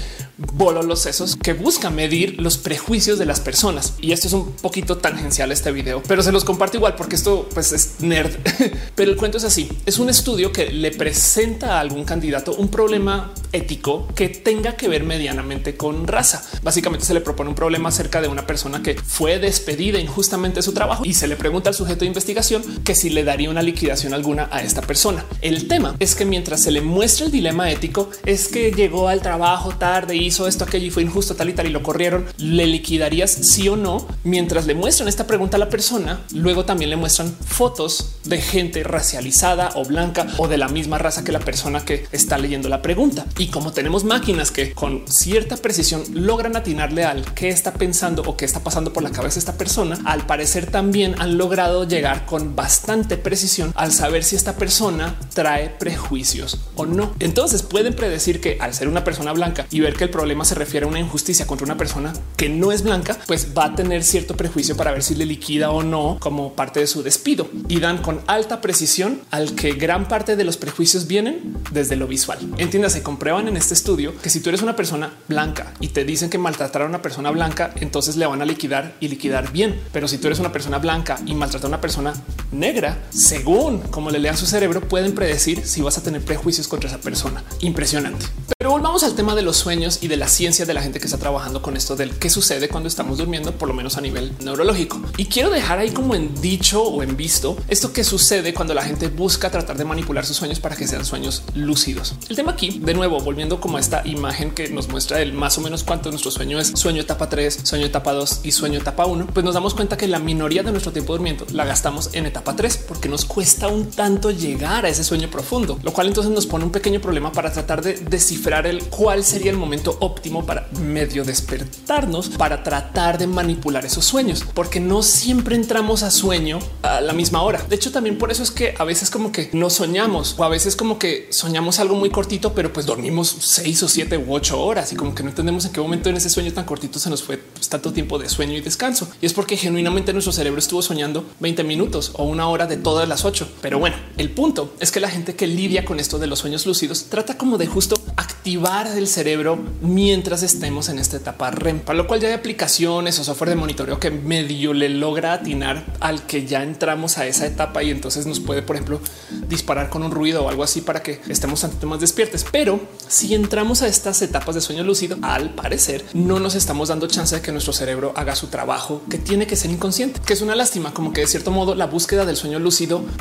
voló 0.55 0.83
los 0.83 1.03
sesos 1.03 1.37
que 1.37 1.53
busca 1.53 1.91
medir 1.91 2.41
los 2.41 2.59
prejuicios 2.59 3.19
de 3.19 3.27
las 3.27 3.39
personas. 3.39 3.95
Y 4.01 4.11
esto 4.13 4.27
es 4.27 4.33
un 4.33 4.53
poquito 4.53 4.99
tangencial 4.99 5.53
este 5.53 5.71
video, 5.71 6.03
pero 6.09 6.23
se 6.23 6.33
los 6.33 6.45
comparto 6.45 6.79
igual 6.79 6.97
porque 6.97 7.15
esto 7.15 7.49
pues 7.55 7.73
es 7.73 8.01
nerd. 8.01 8.35
pero 8.97 9.13
el 9.13 9.17
cuento 9.17 9.39
es 9.39 9.45
así. 9.45 9.69
Es 9.87 9.99
un 9.99 10.09
estudio 10.09 10.51
que 10.51 10.73
le 10.73 10.91
presenta 10.91 11.77
a 11.77 11.81
algún 11.81 12.05
candidato 12.05 12.55
un 12.55 12.69
problema 12.69 13.33
ético 13.53 14.09
que 14.15 14.29
tenga 14.29 14.77
que 14.77 14.89
ver 14.89 15.05
medianamente 15.05 15.77
con 15.77 16.07
raza. 16.07 16.43
Básicamente 16.63 17.05
se 17.05 17.15
le 17.15 17.21
propone 17.21 17.51
un 17.51 17.55
problema 17.55 17.91
acerca 17.91 18.21
de 18.21 18.29
una 18.29 18.47
persona 18.47 18.83
que 18.83 18.95
fue 18.95 19.39
despedida 19.39 20.01
injustamente 20.01 20.57
de 20.57 20.63
su 20.63 20.73
trabajo 20.73 21.05
y 21.05 21.13
se 21.13 21.29
le 21.29 21.37
pregunta 21.37 21.69
al 21.69 21.75
sujeto 21.75 22.01
de 22.01 22.07
investigación 22.07 22.63
que 22.85 22.95
si 22.95 23.11
le 23.11 23.25
daría 23.29 23.51
una 23.51 23.61
liquidación 23.61 24.15
alguna 24.15 24.49
a 24.51 24.63
esta 24.63 24.81
persona. 24.81 25.23
El 25.43 25.69
tema 25.69 25.95
es 25.99 26.15
que 26.15 26.25
mientras 26.25 26.63
se 26.63 26.71
le 26.71 26.81
muestra 26.81 27.27
el 27.27 27.33
dilema 27.33 27.71
ético 27.71 28.09
es 28.25 28.49
que 28.49 28.73
llegó 28.73 29.09
al 29.09 29.21
trabajo 29.21 29.77
tarde, 29.77 30.17
hizo 30.17 30.49
esto, 30.49 30.65
aquello 30.65 30.87
y 30.87 30.91
fue 30.91 31.03
injusto 31.03 31.35
tal 31.35 31.51
y 31.51 31.53
tal 31.53 31.67
y 31.67 31.71
lo 31.71 31.83
corrieron, 31.83 32.25
le 32.39 32.67
liquidarías 32.67 33.31
sí 33.31 33.69
o 33.69 33.77
no. 33.77 34.09
Mientras 34.25 34.65
le 34.65 34.75
muestran 34.75 35.11
esta 35.11 35.27
pregunta 35.27 35.59
a 35.59 35.61
la 35.61 35.69
persona, 35.69 36.23
luego 36.33 36.65
también 36.65 36.89
le 36.89 36.97
muestran 36.97 37.31
fotos 37.45 38.17
de 38.25 38.41
gente 38.41 38.83
racializada 38.83 39.73
o 39.75 39.85
blanca 39.85 40.27
o 40.39 40.49
de 40.49 40.57
la 40.57 40.69
misma 40.69 40.97
raza 40.97 41.23
que 41.23 41.33
la 41.33 41.41
persona 41.41 41.85
que 41.85 42.07
está 42.13 42.39
leyendo 42.39 42.71
la 42.71 42.81
pregunta. 42.81 43.27
Y 43.37 43.49
como 43.49 43.73
tenemos 43.73 44.05
máquinas 44.05 44.51
que 44.51 44.73
con 44.73 45.05
cierta 45.07 45.59
precisión 45.59 46.03
logran 46.15 46.57
atinarle 46.57 47.05
al 47.05 47.35
qué 47.35 47.51
está 47.51 47.75
pensando 47.75 48.23
o 48.23 48.39
qué 48.39 48.47
está 48.47 48.61
pasando 48.61 48.95
por 48.95 49.03
la 49.03 49.11
cabeza 49.11 49.39
esta 49.39 49.59
persona, 49.59 49.99
al 50.07 50.25
parecer 50.25 50.71
también 50.71 51.15
han 51.21 51.37
logrado 51.37 51.87
llegar 51.87 52.25
con 52.25 52.57
bastante 52.57 53.18
precisión 53.19 53.73
al 53.77 53.93
saber 53.93 54.25
si 54.25 54.37
esta 54.37 54.57
persona 54.57 55.17
trae 55.35 55.71
prejuicios 55.71 56.59
o 56.75 56.87
no. 56.87 57.15
Entonces 57.21 57.63
pueden 57.63 57.95
predecir 57.95 58.41
que 58.41 58.59
al 58.61 58.75
ser 58.75 58.89
una 58.89 59.05
persona 59.05 59.33
blanca 59.33 59.67
y 59.71 59.81
ver 59.81 59.95
que 59.95 60.05
el 60.05 60.11
problema 60.11 60.45
se 60.45 60.55
refiere 60.55 60.87
a 60.87 60.89
una 60.89 61.01
injusticia 61.01 61.47
contra 61.47 61.65
una 61.65 61.77
persona 61.77 62.13
que 62.37 62.49
no 62.49 62.73
es 62.73 62.83
blanca, 62.83 63.17
pues 63.27 63.49
va 63.57 63.67
a 63.67 63.75
tener 63.75 64.03
cierto 64.03 64.37
prejuicio 64.37 64.77
para 64.77 64.93
ver 64.93 65.03
si 65.03 65.15
le 65.15 65.27
liquida 65.27 65.71
o 65.71 65.83
no 65.83 66.17
como 66.21 66.55
parte 66.55 66.81
de 66.81 66.87
su 66.87 67.03
despido 67.03 67.49
y 67.69 67.81
dan 67.81 67.99
con 67.99 68.21
alta 68.27 68.61
precisión 68.61 69.21
al 69.31 69.55
que 69.55 69.73
gran 69.73 70.09
parte 70.09 70.35
de 70.35 70.45
los 70.45 70.57
prejuicios 70.57 71.07
vienen 71.07 71.57
desde 71.71 71.97
lo 71.97 72.07
visual. 72.07 72.39
Entiéndase, 72.59 73.03
comprar 73.03 73.29
en 73.29 73.57
este 73.59 73.75
estudio 73.75 74.17
que 74.23 74.31
si 74.31 74.41
tú 74.41 74.49
eres 74.49 74.63
una 74.63 74.75
persona 74.75 75.13
blanca 75.29 75.75
y 75.81 75.89
te 75.89 76.05
dicen 76.05 76.31
que 76.31 76.39
maltratar 76.39 76.83
a 76.83 76.87
una 76.87 77.03
persona 77.03 77.31
blanca, 77.31 77.75
entonces 77.81 78.17
le 78.17 78.27
van 78.27 78.41
a 78.41 78.47
liquidar 78.47 78.95
y 79.01 79.09
liquidar 79.09 79.53
bien. 79.53 79.79
Pero 79.93 80.09
si 80.09 80.17
tú 80.17 80.29
eres 80.29 80.39
una 80.39 80.51
persona 80.51 80.79
blanca 80.79 81.19
y 81.27 81.35
maltratar 81.35 81.67
a 81.67 81.69
una 81.69 81.81
persona 81.81 82.15
negra, 82.51 82.98
según 83.11 83.79
como 83.79 84.11
le 84.11 84.19
lean 84.19 84.37
su 84.37 84.47
cerebro, 84.47 84.81
pueden 84.81 85.15
predecir 85.15 85.67
si 85.67 85.81
vas 85.83 85.99
a 85.99 86.03
tener 86.03 86.25
prejuicios 86.25 86.69
contra 86.69 86.89
esa 86.89 87.01
persona. 87.01 87.43
Impresionante. 87.61 88.27
Pero 88.59 88.71
volvamos 88.71 89.05
al 89.05 89.15
tema 89.15 89.35
de 89.35 89.43
los 89.43 89.57
sueños 89.57 89.99
y 90.03 90.09
de 90.09 90.17
la 90.17 90.29
ciencia 90.29 90.67
de 90.67 90.75
la 90.75 90.83
gente 90.83 90.99
que 90.99 91.07
está 91.07 91.19
trabajando 91.19 91.63
con 91.63 91.77
esto 91.77 91.97
del 91.97 92.19
qué 92.19 92.29
sucede 92.29 92.69
cuando 92.69 92.89
estamos 92.89 93.19
durmiendo, 93.19 93.53
por 93.53 93.69
lo 93.69 93.75
menos 93.75 93.97
a 93.97 94.01
nivel 94.01 94.33
neurológico. 94.41 95.01
Y 95.17 95.27
quiero 95.27 95.51
dejar 95.51 95.79
ahí 95.79 95.91
como 95.91 96.15
en 96.15 96.35
dicho 96.41 96.83
o 96.83 97.03
en 97.03 97.17
visto 97.17 97.57
esto 97.69 97.93
que 97.93 98.05
sucede 98.05 98.55
cuando 98.55 98.75
la 98.75 98.83
gente 98.83 99.09
busca 99.09 99.51
tratar 99.51 99.77
de 99.77 99.85
manipular 99.85 100.27
sus 100.27 100.37
sueños 100.37 100.61
para 100.61 100.77
que 100.77 100.87
sean 100.89 101.05
sueños 101.05 101.45
lúcidos. 101.55 102.15
El 102.29 102.37
tema 102.37 102.53
aquí, 102.53 102.81
de 102.81 102.95
nuevo, 102.95 103.21
volviendo 103.21 103.61
como 103.61 103.77
a 103.77 103.81
esta 103.81 104.03
imagen 104.07 104.51
que 104.51 104.69
nos 104.69 104.89
muestra 104.89 105.23
el 105.23 105.33
más 105.33 105.57
o 105.59 105.61
menos 105.61 105.85
cuánto 105.85 106.11
nuestro 106.11 106.31
sueño 106.31 106.59
es 106.59 106.73
sueño 106.75 107.03
etapa 107.03 107.29
3, 107.29 107.61
sueño 107.63 107.87
etapa 107.87 108.13
2 108.13 108.41
y 108.45 108.53
sueño 108.53 108.79
etapa 108.79 109.07
1, 109.07 109.29
pues 109.33 109.45
nos 109.45 109.55
damos 109.55 109.75
cuenta 109.75 109.97
que 109.97 110.09
la 110.09 110.19
minoría 110.19 110.63
de 110.63 110.73
nuestro 110.73 110.93
tiempo 110.93 111.13
durmiendo 111.13 111.47
la 111.53 111.65
gastamos 111.65 112.11
en 112.13 112.27
etapa 112.27 112.57
3 112.57 112.77
porque 112.89 113.09
nos 113.09 113.25
cuesta 113.25 113.69
un 113.69 113.91
tanto 113.91 114.31
llegar 114.31 114.87
a 114.87 114.89
ese 114.89 115.05
sueño 115.05 115.31
profundo, 115.31 115.79
lo 115.83 115.93
cual 115.93 116.09
entonces 116.09 116.33
nos 116.33 116.47
pone 116.47 116.65
un 116.65 116.73
pequeño 116.73 117.01
problema 117.01 117.31
para 117.31 117.53
tratar 117.53 117.83
de 117.83 117.95
descifrar 117.95 118.67
el 118.67 118.85
cuál 118.85 119.23
sería 119.23 119.51
el 119.51 119.59
momento 119.59 119.97
óptimo 120.01 120.45
para 120.45 120.69
medio 120.81 121.25
despertarnos 121.25 122.31
para 122.31 122.63
tratar 122.63 123.19
de 123.19 123.27
manipular 123.27 123.85
esos 123.85 124.05
sueños, 124.05 124.45
porque 124.55 124.81
no 124.81 125.03
siempre 125.03 125.55
entramos 125.55 126.03
a 126.03 126.11
sueño 126.11 126.59
a 126.83 127.01
la 127.01 127.13
misma 127.13 127.43
hora. 127.43 127.63
De 127.69 127.77
hecho, 127.77 127.93
también 127.93 128.19
por 128.19 128.31
eso 128.31 128.43
es 128.43 128.51
que 128.51 128.75
a 128.79 128.85
veces 128.85 129.11
como 129.11 129.31
que 129.33 129.51
no 129.53 129.69
soñamos 129.71 130.35
o 130.39 130.45
a 130.45 130.49
veces 130.49 130.77
como 130.77 130.99
que 130.99 131.29
soñamos 131.31 131.79
algo 131.79 131.95
muy 131.95 132.11
cortito, 132.11 132.55
pero 132.55 132.73
pues 132.73 132.87
dormimos 132.87 133.29
seis 133.41 133.83
o 133.83 133.89
siete 133.89 134.17
u 134.17 134.35
ocho 134.35 134.61
horas 134.61 134.93
y 134.93 134.97
como 134.97 135.15
que 135.15 135.23
no 135.23 135.29
entendemos 135.29 135.65
en 135.67 135.73
qué 135.73 135.81
momento 135.81 136.09
en 136.09 136.17
ese 136.17 136.31
sueño 136.31 136.53
tan 136.53 136.65
cortito 136.65 136.99
se 136.99 137.11
nos 137.11 137.23
fue 137.23 137.37
pues, 137.37 137.69
tanto 137.69 137.93
tiempo 137.93 138.19
de 138.19 138.29
sueño 138.29 138.55
y 138.55 138.61
descanso. 138.61 139.09
Y 139.21 139.27
es 139.27 139.35
porque 139.35 139.57
genuinamente 139.57 140.13
nuestro 140.13 140.33
cerebro 140.33 140.59
estuvo 140.59 140.83
soñando 140.83 141.25
20 141.41 141.65
minutos 141.65 142.13
o 142.15 142.25
una 142.25 142.49
hora 142.49 142.67
de 142.67 142.78
todas 142.79 143.09
las 143.09 143.25
ocho. 143.25 143.49
Pero 143.61 143.79
bueno, 143.79 143.97
el 144.17 144.31
punto 144.31 144.75
es 144.81 144.91
que 144.91 145.01
la 145.01 145.11
gente 145.11 145.35
que 145.35 145.47
lidia 145.47 145.85
con 145.85 146.01
esto 146.01 146.19
de 146.19 146.27
los 146.27 146.39
sueños 146.41 146.67
lúcidos 146.67 147.07
trata 147.09 147.37
como 147.37 147.59
de 147.59 147.67
justo 147.67 148.01
activar 148.17 148.87
el 148.87 149.09
cerebro 149.09 149.59
mientras 149.81 150.43
estemos 150.43 150.89
en 150.89 150.99
esta 150.99 151.17
etapa 151.17 151.51
REM, 151.51 151.81
para 151.81 151.97
lo 151.97 152.07
cual 152.07 152.21
ya 152.21 152.29
hay 152.29 152.35
aplicaciones 152.35 153.19
o 153.19 153.25
software 153.25 153.51
de 153.51 153.57
monitoreo 153.57 154.01
que 154.01 154.11
medio 154.11 154.73
le 154.73 154.89
logra 154.89 155.33
atinar 155.33 155.85
al 156.01 156.27
que 156.27 156.47
ya 156.47 156.63
entramos 156.63 157.19
a 157.19 157.27
esa 157.27 157.47
etapa 157.47 157.83
y 157.83 157.91
entonces 157.91 158.27
nos 158.27 158.41
puede, 158.41 158.63
por 158.63 158.77
ejemplo, 158.77 159.01
disparar 159.49 159.91
con 159.91 160.03
un 160.03 160.11
ruido 160.11 160.45
o 160.45 160.49
algo 160.49 160.63
así 160.63 160.81
para 160.81 161.03
que 161.03 161.21
estemos 161.29 161.61
tanto 161.61 161.87
más 161.87 162.01
despiertos. 162.01 162.45
Pero 162.51 162.81
si 163.07 163.35
entramos 163.35 163.83
a 163.83 163.89
estas 163.89 164.23
etapas 164.23 164.55
de 164.55 164.61
sueño 164.61 164.85
lúcido, 164.85 165.19
al 165.23 165.51
parecer 165.51 166.05
no 166.15 166.41
nos 166.41 166.55
estamos 166.55 166.89
dando 166.89 167.07
chance 167.07 167.35
de 167.35 167.43
que 167.43 167.53
nuestro 167.53 167.73
cerebro 167.73 168.13
haga 168.17 168.35
su 168.35 168.49
trabajo 168.49 169.03
que 169.11 169.19
tiene 169.19 169.47
que 169.47 169.57
ser 169.57 169.71
inconsciente, 169.71 170.21
que 170.25 170.33
es 170.33 170.43
una 170.43 170.55
lástima, 170.55 170.95
como 170.95 171.13
que 171.13 171.23
de 171.23 171.27
cierto 171.27 171.51
modo 171.51 171.75
la 171.75 171.87
búsqueda 171.87 172.25
del 172.25 172.37
sueño 172.37 172.59
lúcido, 172.59 172.68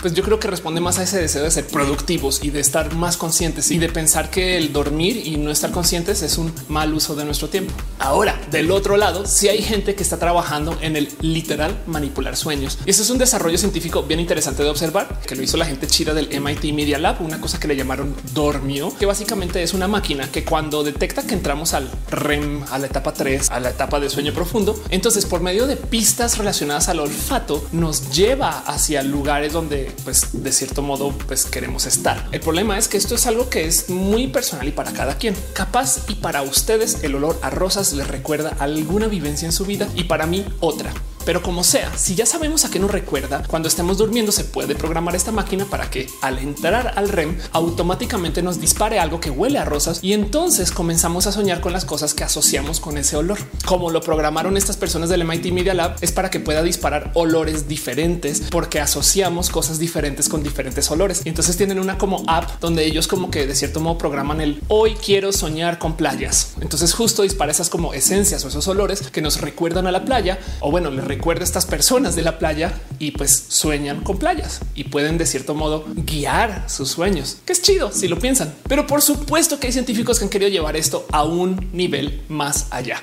pues 0.01 0.13
yo 0.13 0.23
creo 0.23 0.39
que 0.39 0.47
responde 0.47 0.81
más 0.81 0.99
a 0.99 1.03
ese 1.03 1.19
deseo 1.19 1.43
de 1.43 1.51
ser 1.51 1.67
productivos 1.67 2.43
y 2.43 2.49
de 2.49 2.59
estar 2.59 2.93
más 2.95 3.17
conscientes 3.17 3.71
y 3.71 3.77
de 3.77 3.89
pensar 3.89 4.29
que 4.29 4.57
el 4.57 4.73
dormir 4.73 5.21
y 5.25 5.37
no 5.37 5.51
estar 5.51 5.71
conscientes 5.71 6.21
es 6.21 6.37
un 6.37 6.53
mal 6.67 6.93
uso 6.93 7.15
de 7.15 7.23
nuestro 7.23 7.47
tiempo. 7.47 7.73
Ahora, 7.99 8.39
del 8.51 8.71
otro 8.71 8.97
lado, 8.97 9.25
si 9.25 9.47
hay 9.47 9.61
gente 9.61 9.95
que 9.95 10.03
está 10.03 10.17
trabajando 10.19 10.77
en 10.81 10.95
el 10.95 11.09
literal 11.21 11.77
manipular 11.87 12.35
sueños. 12.35 12.77
Y 12.85 12.89
eso 12.89 13.03
es 13.03 13.09
un 13.09 13.17
desarrollo 13.17 13.57
científico 13.57 14.03
bien 14.03 14.19
interesante 14.19 14.63
de 14.63 14.69
observar, 14.69 15.21
que 15.25 15.35
lo 15.35 15.43
hizo 15.43 15.57
la 15.57 15.65
gente 15.65 15.87
chida 15.87 16.13
del 16.13 16.29
MIT 16.39 16.73
Media 16.73 16.97
Lab, 16.97 17.21
una 17.21 17.39
cosa 17.39 17.59
que 17.59 17.67
le 17.67 17.75
llamaron 17.75 18.15
dormio, 18.33 18.93
que 18.97 19.05
básicamente 19.05 19.63
es 19.63 19.73
una 19.73 19.87
máquina 19.87 20.29
que 20.29 20.43
cuando 20.43 20.83
detecta 20.83 21.23
que 21.23 21.33
entramos 21.33 21.73
al 21.73 21.89
REM, 22.11 22.63
a 22.71 22.77
la 22.77 22.87
etapa 22.87 23.13
3, 23.13 23.49
a 23.49 23.59
la 23.59 23.69
etapa 23.69 23.99
de 23.99 24.09
sueño 24.09 24.33
profundo, 24.33 24.81
entonces 24.89 25.25
por 25.25 25.41
medio 25.41 25.67
de 25.67 25.77
pistas 25.77 26.37
relacionadas 26.37 26.89
al 26.89 26.99
olfato 26.99 27.65
nos 27.71 28.11
lleva 28.11 28.59
hacia 28.59 29.03
lugares 29.03 29.36
donde 29.53 29.91
pues 30.03 30.43
de 30.43 30.51
cierto 30.51 30.81
modo 30.81 31.11
pues 31.27 31.45
queremos 31.45 31.85
estar. 31.85 32.27
El 32.31 32.41
problema 32.41 32.77
es 32.77 32.87
que 32.87 32.97
esto 32.97 33.15
es 33.15 33.27
algo 33.27 33.49
que 33.49 33.65
es 33.65 33.89
muy 33.89 34.27
personal 34.27 34.67
y 34.67 34.71
para 34.71 34.91
cada 34.91 35.17
quien. 35.17 35.35
Capaz 35.53 36.03
y 36.07 36.15
para 36.15 36.41
ustedes 36.41 37.03
el 37.03 37.15
olor 37.15 37.37
a 37.41 37.49
rosas 37.49 37.93
les 37.93 38.07
recuerda 38.07 38.55
alguna 38.59 39.07
vivencia 39.07 39.45
en 39.45 39.51
su 39.51 39.65
vida 39.65 39.87
y 39.95 40.05
para 40.05 40.25
mí 40.25 40.45
otra. 40.59 40.91
Pero 41.27 41.43
como 41.43 41.65
sea, 41.65 41.91
si 41.97 42.15
ya 42.15 42.25
sabemos 42.25 42.63
a 42.63 42.71
qué 42.71 42.79
nos 42.79 42.89
recuerda, 42.89 43.43
cuando 43.47 43.67
estemos 43.67 43.97
durmiendo 43.97 44.31
se 44.31 44.45
puede 44.45 44.75
programar 44.75 45.13
esta 45.13 45.33
máquina 45.33 45.65
para 45.65 45.89
que 45.89 46.09
al 46.21 46.39
entrar 46.39 46.93
al 46.95 47.09
REM 47.09 47.37
automáticamente 47.51 48.41
nos 48.41 48.61
dispare 48.61 48.97
algo 48.97 49.19
que 49.19 49.29
huele 49.29 49.59
a 49.59 49.65
rosas 49.65 49.99
y 50.01 50.13
entonces 50.13 50.71
comenzamos 50.71 51.27
a 51.27 51.33
soñar 51.33 51.59
con 51.59 51.73
las 51.73 51.83
cosas 51.83 52.13
que 52.13 52.23
asociamos 52.23 52.79
con 52.79 52.97
ese 52.97 53.17
olor. 53.17 53.39
Como 53.65 53.91
lo 53.91 53.99
programaron 53.99 54.55
estas 54.55 54.77
personas 54.77 55.09
del 55.09 55.25
MIT 55.25 55.51
Media 55.51 55.73
Lab 55.73 55.97
es 55.99 56.13
para 56.13 56.29
que 56.29 56.39
pueda 56.39 56.63
disparar 56.63 57.11
olores 57.13 57.67
diferentes 57.67 58.43
porque 58.49 58.79
asociamos 58.79 59.26
cosas 59.27 59.79
diferentes 59.79 60.29
con 60.29 60.41
diferentes 60.41 60.89
olores. 60.89 61.21
Y 61.25 61.29
entonces 61.29 61.57
tienen 61.57 61.79
una 61.79 61.97
como 61.97 62.23
app 62.27 62.59
donde 62.61 62.85
ellos 62.85 63.07
como 63.07 63.29
que 63.29 63.45
de 63.45 63.55
cierto 63.55 63.79
modo 63.79 63.97
programan 63.97 64.41
el 64.41 64.61
hoy 64.67 64.95
quiero 64.95 65.31
soñar 65.31 65.79
con 65.79 65.95
playas. 65.95 66.53
Entonces 66.61 66.93
justo 66.93 67.23
dispara 67.23 67.51
esas 67.51 67.69
como 67.69 67.93
esencias 67.93 68.43
o 68.45 68.47
esos 68.47 68.67
olores 68.67 69.01
que 69.11 69.21
nos 69.21 69.41
recuerdan 69.41 69.87
a 69.87 69.91
la 69.91 70.05
playa 70.05 70.39
o 70.61 70.71
bueno, 70.71 70.89
les 70.89 71.03
recuerda 71.03 71.41
a 71.41 71.45
estas 71.45 71.65
personas 71.65 72.15
de 72.15 72.21
la 72.21 72.39
playa 72.39 72.73
y 72.99 73.11
pues 73.11 73.45
sueñan 73.49 74.01
con 74.01 74.17
playas 74.17 74.61
y 74.75 74.85
pueden 74.85 75.17
de 75.17 75.25
cierto 75.25 75.53
modo 75.53 75.85
guiar 75.87 76.65
sus 76.69 76.89
sueños, 76.89 77.37
que 77.45 77.53
es 77.53 77.61
chido 77.61 77.91
si 77.91 78.07
lo 78.07 78.17
piensan. 78.19 78.53
Pero 78.67 78.87
por 78.87 79.01
supuesto 79.01 79.59
que 79.59 79.67
hay 79.67 79.73
científicos 79.73 80.19
que 80.19 80.25
han 80.25 80.29
querido 80.29 80.49
llevar 80.49 80.77
esto 80.77 81.05
a 81.11 81.23
un 81.23 81.69
nivel 81.73 82.21
más 82.29 82.67
allá. 82.71 83.01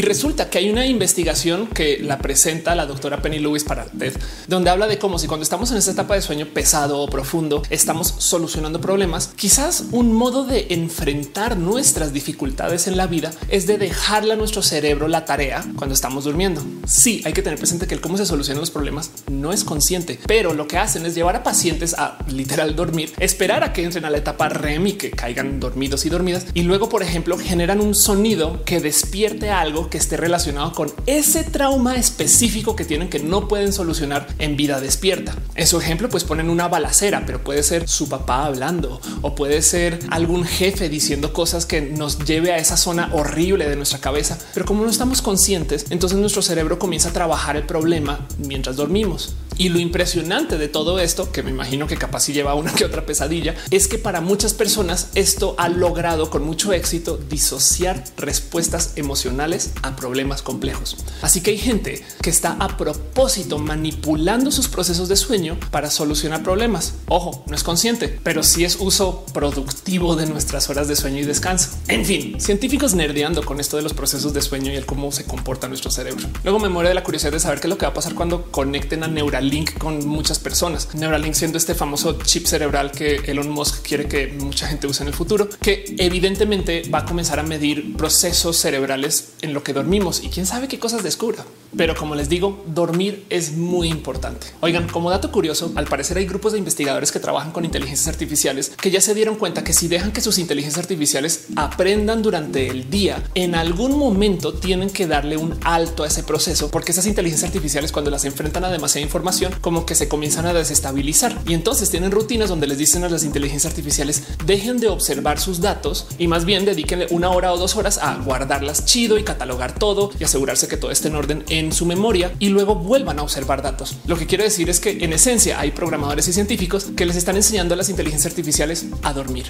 Y 0.00 0.02
resulta 0.02 0.48
que 0.48 0.56
hay 0.56 0.70
una 0.70 0.86
investigación 0.86 1.66
que 1.66 1.98
la 1.98 2.16
presenta 2.20 2.74
la 2.74 2.86
doctora 2.86 3.20
Penny 3.20 3.38
Lewis 3.38 3.64
para 3.64 3.84
TED, 3.84 4.14
donde 4.48 4.70
habla 4.70 4.86
de 4.86 4.98
cómo 4.98 5.18
si 5.18 5.26
cuando 5.26 5.42
estamos 5.42 5.70
en 5.72 5.76
esta 5.76 5.90
etapa 5.90 6.14
de 6.14 6.22
sueño 6.22 6.46
pesado 6.46 7.00
o 7.00 7.06
profundo 7.06 7.60
estamos 7.68 8.14
solucionando 8.16 8.80
problemas, 8.80 9.30
quizás 9.36 9.84
un 9.92 10.14
modo 10.14 10.46
de 10.46 10.68
enfrentar 10.70 11.58
nuestras 11.58 12.14
dificultades 12.14 12.86
en 12.86 12.96
la 12.96 13.08
vida 13.08 13.30
es 13.50 13.66
de 13.66 13.76
dejarle 13.76 14.32
a 14.32 14.36
nuestro 14.36 14.62
cerebro 14.62 15.06
la 15.06 15.26
tarea 15.26 15.62
cuando 15.76 15.92
estamos 15.92 16.24
durmiendo. 16.24 16.62
Sí, 16.86 17.20
hay 17.26 17.34
que 17.34 17.42
tener 17.42 17.58
presente 17.58 17.86
que 17.86 17.92
el 17.92 18.00
cómo 18.00 18.16
se 18.16 18.24
solucionan 18.24 18.62
los 18.62 18.70
problemas 18.70 19.10
no 19.30 19.52
es 19.52 19.64
consciente, 19.64 20.18
pero 20.26 20.54
lo 20.54 20.66
que 20.66 20.78
hacen 20.78 21.04
es 21.04 21.14
llevar 21.14 21.36
a 21.36 21.42
pacientes 21.42 21.92
a 21.92 22.16
literal 22.26 22.74
dormir, 22.74 23.12
esperar 23.18 23.64
a 23.64 23.74
que 23.74 23.84
entren 23.84 24.06
a 24.06 24.10
la 24.10 24.16
etapa 24.16 24.48
REM 24.48 24.86
y 24.86 24.92
que 24.94 25.10
caigan 25.10 25.60
dormidos 25.60 26.06
y 26.06 26.08
dormidas 26.08 26.46
y 26.54 26.62
luego, 26.62 26.88
por 26.88 27.02
ejemplo, 27.02 27.36
generan 27.36 27.82
un 27.82 27.94
sonido 27.94 28.64
que 28.64 28.80
despierte 28.80 29.50
algo 29.50 29.89
que 29.90 29.98
esté 29.98 30.16
relacionado 30.16 30.72
con 30.72 30.92
ese 31.06 31.44
trauma 31.44 31.96
específico 31.96 32.76
que 32.76 32.84
tienen 32.84 33.08
que 33.08 33.18
no 33.18 33.48
pueden 33.48 33.72
solucionar 33.72 34.26
en 34.38 34.56
vida 34.56 34.80
despierta. 34.80 35.34
En 35.54 35.66
su 35.66 35.78
ejemplo, 35.78 36.08
pues 36.08 36.24
ponen 36.24 36.48
una 36.48 36.68
balacera, 36.68 37.24
pero 37.26 37.44
puede 37.44 37.62
ser 37.62 37.88
su 37.88 38.08
papá 38.08 38.46
hablando 38.46 39.00
o 39.22 39.34
puede 39.34 39.62
ser 39.62 39.98
algún 40.10 40.44
jefe 40.44 40.88
diciendo 40.88 41.32
cosas 41.32 41.66
que 41.66 41.82
nos 41.82 42.24
lleve 42.24 42.52
a 42.52 42.58
esa 42.58 42.76
zona 42.76 43.10
horrible 43.12 43.68
de 43.68 43.76
nuestra 43.76 43.98
cabeza. 43.98 44.38
Pero 44.54 44.64
como 44.64 44.84
no 44.84 44.90
estamos 44.90 45.20
conscientes, 45.22 45.86
entonces 45.90 46.18
nuestro 46.18 46.42
cerebro 46.42 46.78
comienza 46.78 47.10
a 47.10 47.12
trabajar 47.12 47.56
el 47.56 47.64
problema 47.64 48.26
mientras 48.38 48.76
dormimos. 48.76 49.34
Y 49.60 49.68
lo 49.68 49.78
impresionante 49.78 50.56
de 50.56 50.68
todo 50.68 51.00
esto, 51.00 51.32
que 51.32 51.42
me 51.42 51.50
imagino 51.50 51.86
que 51.86 51.98
capaz 51.98 52.20
si 52.20 52.32
lleva 52.32 52.54
una 52.54 52.72
que 52.72 52.86
otra 52.86 53.04
pesadilla, 53.04 53.54
es 53.70 53.88
que 53.88 53.98
para 53.98 54.22
muchas 54.22 54.54
personas 54.54 55.10
esto 55.14 55.54
ha 55.58 55.68
logrado 55.68 56.30
con 56.30 56.42
mucho 56.44 56.72
éxito 56.72 57.18
disociar 57.18 58.02
respuestas 58.16 58.94
emocionales 58.96 59.72
a 59.82 59.96
problemas 59.96 60.40
complejos. 60.40 60.96
Así 61.20 61.42
que 61.42 61.50
hay 61.50 61.58
gente 61.58 62.02
que 62.22 62.30
está 62.30 62.56
a 62.58 62.78
propósito 62.78 63.58
manipulando 63.58 64.50
sus 64.50 64.66
procesos 64.66 65.10
de 65.10 65.16
sueño 65.16 65.58
para 65.70 65.90
solucionar 65.90 66.42
problemas. 66.42 66.94
Ojo, 67.08 67.44
no 67.46 67.54
es 67.54 67.62
consciente, 67.62 68.18
pero 68.22 68.42
sí 68.42 68.64
es 68.64 68.78
uso 68.80 69.26
productivo 69.34 70.16
de 70.16 70.24
nuestras 70.24 70.70
horas 70.70 70.88
de 70.88 70.96
sueño 70.96 71.18
y 71.18 71.24
descanso. 71.24 71.68
En 71.88 72.06
fin, 72.06 72.40
científicos 72.40 72.94
nerdeando 72.94 73.44
con 73.44 73.60
esto 73.60 73.76
de 73.76 73.82
los 73.82 73.92
procesos 73.92 74.32
de 74.32 74.40
sueño 74.40 74.72
y 74.72 74.76
el 74.76 74.86
cómo 74.86 75.12
se 75.12 75.26
comporta 75.26 75.68
nuestro 75.68 75.90
cerebro. 75.90 76.26
Luego 76.44 76.60
me 76.60 76.70
muere 76.70 76.88
de 76.88 76.94
la 76.94 77.04
curiosidad 77.04 77.32
de 77.32 77.40
saber 77.40 77.60
qué 77.60 77.66
es 77.66 77.70
lo 77.70 77.76
que 77.76 77.84
va 77.84 77.90
a 77.90 77.94
pasar 77.94 78.14
cuando 78.14 78.50
conecten 78.50 79.04
a 79.04 79.08
neural 79.08 79.49
Neuralink 79.50 79.78
con 79.78 80.06
muchas 80.06 80.38
personas. 80.38 80.94
Neuralink 80.94 81.34
siendo 81.34 81.58
este 81.58 81.74
famoso 81.74 82.16
chip 82.22 82.46
cerebral 82.46 82.92
que 82.92 83.16
Elon 83.26 83.50
Musk 83.50 83.82
quiere 83.82 84.06
que 84.06 84.28
mucha 84.28 84.68
gente 84.68 84.86
use 84.86 85.02
en 85.02 85.08
el 85.08 85.14
futuro, 85.14 85.48
que 85.60 85.96
evidentemente 85.98 86.82
va 86.92 87.00
a 87.00 87.04
comenzar 87.04 87.40
a 87.40 87.42
medir 87.42 87.96
procesos 87.96 88.56
cerebrales 88.56 89.32
en 89.42 89.52
lo 89.52 89.64
que 89.64 89.72
dormimos 89.72 90.22
y 90.22 90.28
quién 90.28 90.46
sabe 90.46 90.68
qué 90.68 90.78
cosas 90.78 91.02
descubra. 91.02 91.44
Pero 91.76 91.94
como 91.96 92.14
les 92.14 92.28
digo, 92.28 92.64
dormir 92.66 93.26
es 93.30 93.52
muy 93.52 93.88
importante. 93.88 94.46
Oigan, 94.60 94.88
como 94.88 95.10
dato 95.10 95.30
curioso, 95.32 95.72
al 95.76 95.86
parecer 95.86 96.18
hay 96.18 96.26
grupos 96.26 96.52
de 96.52 96.58
investigadores 96.58 97.10
que 97.10 97.20
trabajan 97.20 97.52
con 97.52 97.64
inteligencias 97.64 98.08
artificiales 98.08 98.70
que 98.80 98.90
ya 98.90 99.00
se 99.00 99.14
dieron 99.14 99.36
cuenta 99.36 99.64
que 99.64 99.72
si 99.72 99.88
dejan 99.88 100.12
que 100.12 100.20
sus 100.20 100.38
inteligencias 100.38 100.82
artificiales 100.82 101.46
aprendan 101.56 102.22
durante 102.22 102.68
el 102.68 102.90
día, 102.90 103.22
en 103.34 103.54
algún 103.54 103.98
momento 103.98 104.54
tienen 104.54 104.90
que 104.90 105.06
darle 105.06 105.36
un 105.36 105.58
alto 105.64 106.04
a 106.04 106.06
ese 106.06 106.22
proceso, 106.22 106.70
porque 106.70 106.92
esas 106.92 107.06
inteligencias 107.06 107.48
artificiales 107.48 107.92
cuando 107.92 108.10
las 108.10 108.24
enfrentan 108.24 108.64
a 108.64 108.70
demasiada 108.70 109.04
información, 109.04 109.29
como 109.60 109.86
que 109.86 109.94
se 109.94 110.08
comienzan 110.08 110.46
a 110.46 110.52
desestabilizar 110.52 111.40
y 111.46 111.54
entonces 111.54 111.90
tienen 111.90 112.10
rutinas 112.10 112.48
donde 112.48 112.66
les 112.66 112.78
dicen 112.78 113.04
a 113.04 113.08
las 113.08 113.24
inteligencias 113.24 113.70
artificiales 113.72 114.22
dejen 114.44 114.78
de 114.78 114.88
observar 114.88 115.38
sus 115.38 115.60
datos 115.60 116.06
y 116.18 116.26
más 116.26 116.44
bien 116.44 116.64
dedíquenle 116.64 117.06
una 117.10 117.30
hora 117.30 117.52
o 117.52 117.58
dos 117.58 117.76
horas 117.76 117.98
a 117.98 118.16
guardarlas 118.16 118.84
chido 118.84 119.18
y 119.18 119.24
catalogar 119.24 119.74
todo 119.74 120.10
y 120.18 120.24
asegurarse 120.24 120.68
que 120.68 120.76
todo 120.76 120.90
esté 120.90 121.08
en 121.08 121.16
orden 121.16 121.44
en 121.48 121.72
su 121.72 121.86
memoria 121.86 122.32
y 122.38 122.48
luego 122.48 122.74
vuelvan 122.74 123.18
a 123.18 123.22
observar 123.22 123.62
datos. 123.62 123.96
Lo 124.06 124.16
que 124.18 124.26
quiero 124.26 124.44
decir 124.44 124.68
es 124.68 124.80
que 124.80 125.04
en 125.04 125.12
esencia 125.12 125.60
hay 125.60 125.70
programadores 125.70 126.28
y 126.28 126.32
científicos 126.32 126.88
que 126.96 127.06
les 127.06 127.16
están 127.16 127.36
enseñando 127.36 127.74
a 127.74 127.76
las 127.76 127.88
inteligencias 127.88 128.32
artificiales 128.32 128.86
a 129.02 129.12
dormir. 129.12 129.46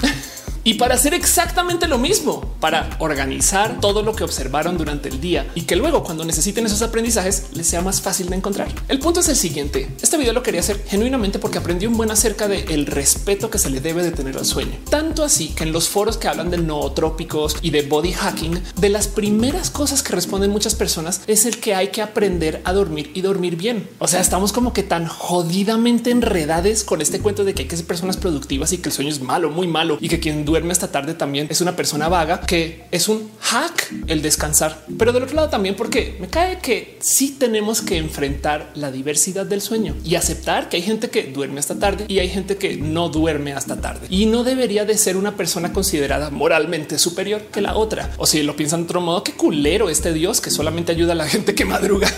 y 0.68 0.74
para 0.74 0.96
hacer 0.96 1.14
exactamente 1.14 1.88
lo 1.88 1.96
mismo, 1.96 2.42
para 2.60 2.90
organizar 2.98 3.80
todo 3.80 4.02
lo 4.02 4.14
que 4.14 4.22
observaron 4.22 4.76
durante 4.76 5.08
el 5.08 5.18
día 5.18 5.50
y 5.54 5.62
que 5.62 5.76
luego 5.76 6.04
cuando 6.04 6.26
necesiten 6.26 6.66
esos 6.66 6.82
aprendizajes 6.82 7.46
les 7.54 7.66
sea 7.66 7.80
más 7.80 8.02
fácil 8.02 8.28
de 8.28 8.36
encontrar. 8.36 8.68
El 8.86 8.98
punto 8.98 9.20
es 9.20 9.30
el 9.30 9.36
siguiente. 9.36 9.88
Este 10.02 10.18
video 10.18 10.34
lo 10.34 10.42
quería 10.42 10.60
hacer 10.60 10.84
genuinamente 10.86 11.38
porque 11.38 11.56
aprendí 11.56 11.86
un 11.86 11.96
buen 11.96 12.10
acerca 12.10 12.48
del 12.48 12.70
el 12.70 12.84
respeto 12.84 13.48
que 13.48 13.56
se 13.56 13.70
le 13.70 13.80
debe 13.80 14.02
de 14.02 14.10
tener 14.10 14.36
al 14.36 14.44
sueño. 14.44 14.72
Tanto 14.90 15.24
así 15.24 15.54
que 15.56 15.64
en 15.64 15.72
los 15.72 15.88
foros 15.88 16.18
que 16.18 16.28
hablan 16.28 16.50
de 16.50 16.58
nootrópicos 16.58 17.56
y 17.62 17.70
de 17.70 17.80
body 17.80 18.12
hacking, 18.12 18.62
de 18.78 18.90
las 18.90 19.08
primeras 19.08 19.70
cosas 19.70 20.02
que 20.02 20.12
responden 20.12 20.50
muchas 20.50 20.74
personas 20.74 21.22
es 21.26 21.46
el 21.46 21.60
que 21.60 21.76
hay 21.76 21.88
que 21.88 22.02
aprender 22.02 22.60
a 22.66 22.74
dormir 22.74 23.10
y 23.14 23.22
dormir 23.22 23.56
bien. 23.56 23.88
O 24.00 24.06
sea, 24.06 24.20
estamos 24.20 24.52
como 24.52 24.74
que 24.74 24.82
tan 24.82 25.06
jodidamente 25.06 26.10
enredades 26.10 26.84
con 26.84 27.00
este 27.00 27.20
cuento 27.20 27.44
de 27.44 27.54
que 27.54 27.62
hay 27.62 27.68
que 27.68 27.76
ser 27.78 27.86
personas 27.86 28.18
productivas 28.18 28.70
y 28.74 28.76
que 28.76 28.90
el 28.90 28.94
sueño 28.94 29.08
es 29.08 29.22
malo, 29.22 29.48
muy 29.48 29.66
malo 29.66 29.96
y 29.98 30.10
que 30.10 30.20
quien 30.20 30.44
duerme 30.44 30.57
esta 30.70 30.90
tarde 30.90 31.14
también 31.14 31.46
es 31.50 31.60
una 31.60 31.76
persona 31.76 32.08
vaga 32.08 32.40
que 32.40 32.84
es 32.90 33.08
un 33.08 33.30
hack 33.40 33.92
el 34.06 34.22
descansar. 34.22 34.84
Pero 34.98 35.12
del 35.12 35.22
otro 35.22 35.36
lado 35.36 35.48
también 35.48 35.74
porque 35.74 36.16
me 36.20 36.28
cae 36.28 36.58
que 36.58 36.98
sí 37.00 37.36
tenemos 37.38 37.82
que 37.82 37.96
enfrentar 37.96 38.70
la 38.74 38.90
diversidad 38.90 39.46
del 39.46 39.60
sueño 39.60 39.94
y 40.04 40.14
aceptar 40.14 40.68
que 40.68 40.76
hay 40.76 40.82
gente 40.82 41.10
que 41.10 41.24
duerme 41.24 41.60
hasta 41.60 41.78
tarde 41.78 42.04
y 42.08 42.18
hay 42.18 42.28
gente 42.28 42.56
que 42.56 42.76
no 42.76 43.08
duerme 43.08 43.52
hasta 43.52 43.80
tarde 43.80 44.06
y 44.10 44.26
no 44.26 44.44
debería 44.44 44.84
de 44.84 44.98
ser 44.98 45.16
una 45.16 45.36
persona 45.36 45.72
considerada 45.72 46.30
moralmente 46.30 46.98
superior 46.98 47.42
que 47.52 47.60
la 47.60 47.76
otra. 47.76 48.10
O 48.18 48.26
si 48.26 48.42
lo 48.42 48.56
piensan 48.56 48.80
de 48.80 48.84
otro 48.84 49.00
modo, 49.00 49.22
qué 49.24 49.32
culero 49.32 49.88
este 49.88 50.12
Dios 50.12 50.40
que 50.40 50.50
solamente 50.50 50.92
ayuda 50.92 51.12
a 51.12 51.16
la 51.16 51.26
gente 51.26 51.54
que 51.54 51.64
madruga 51.64 52.08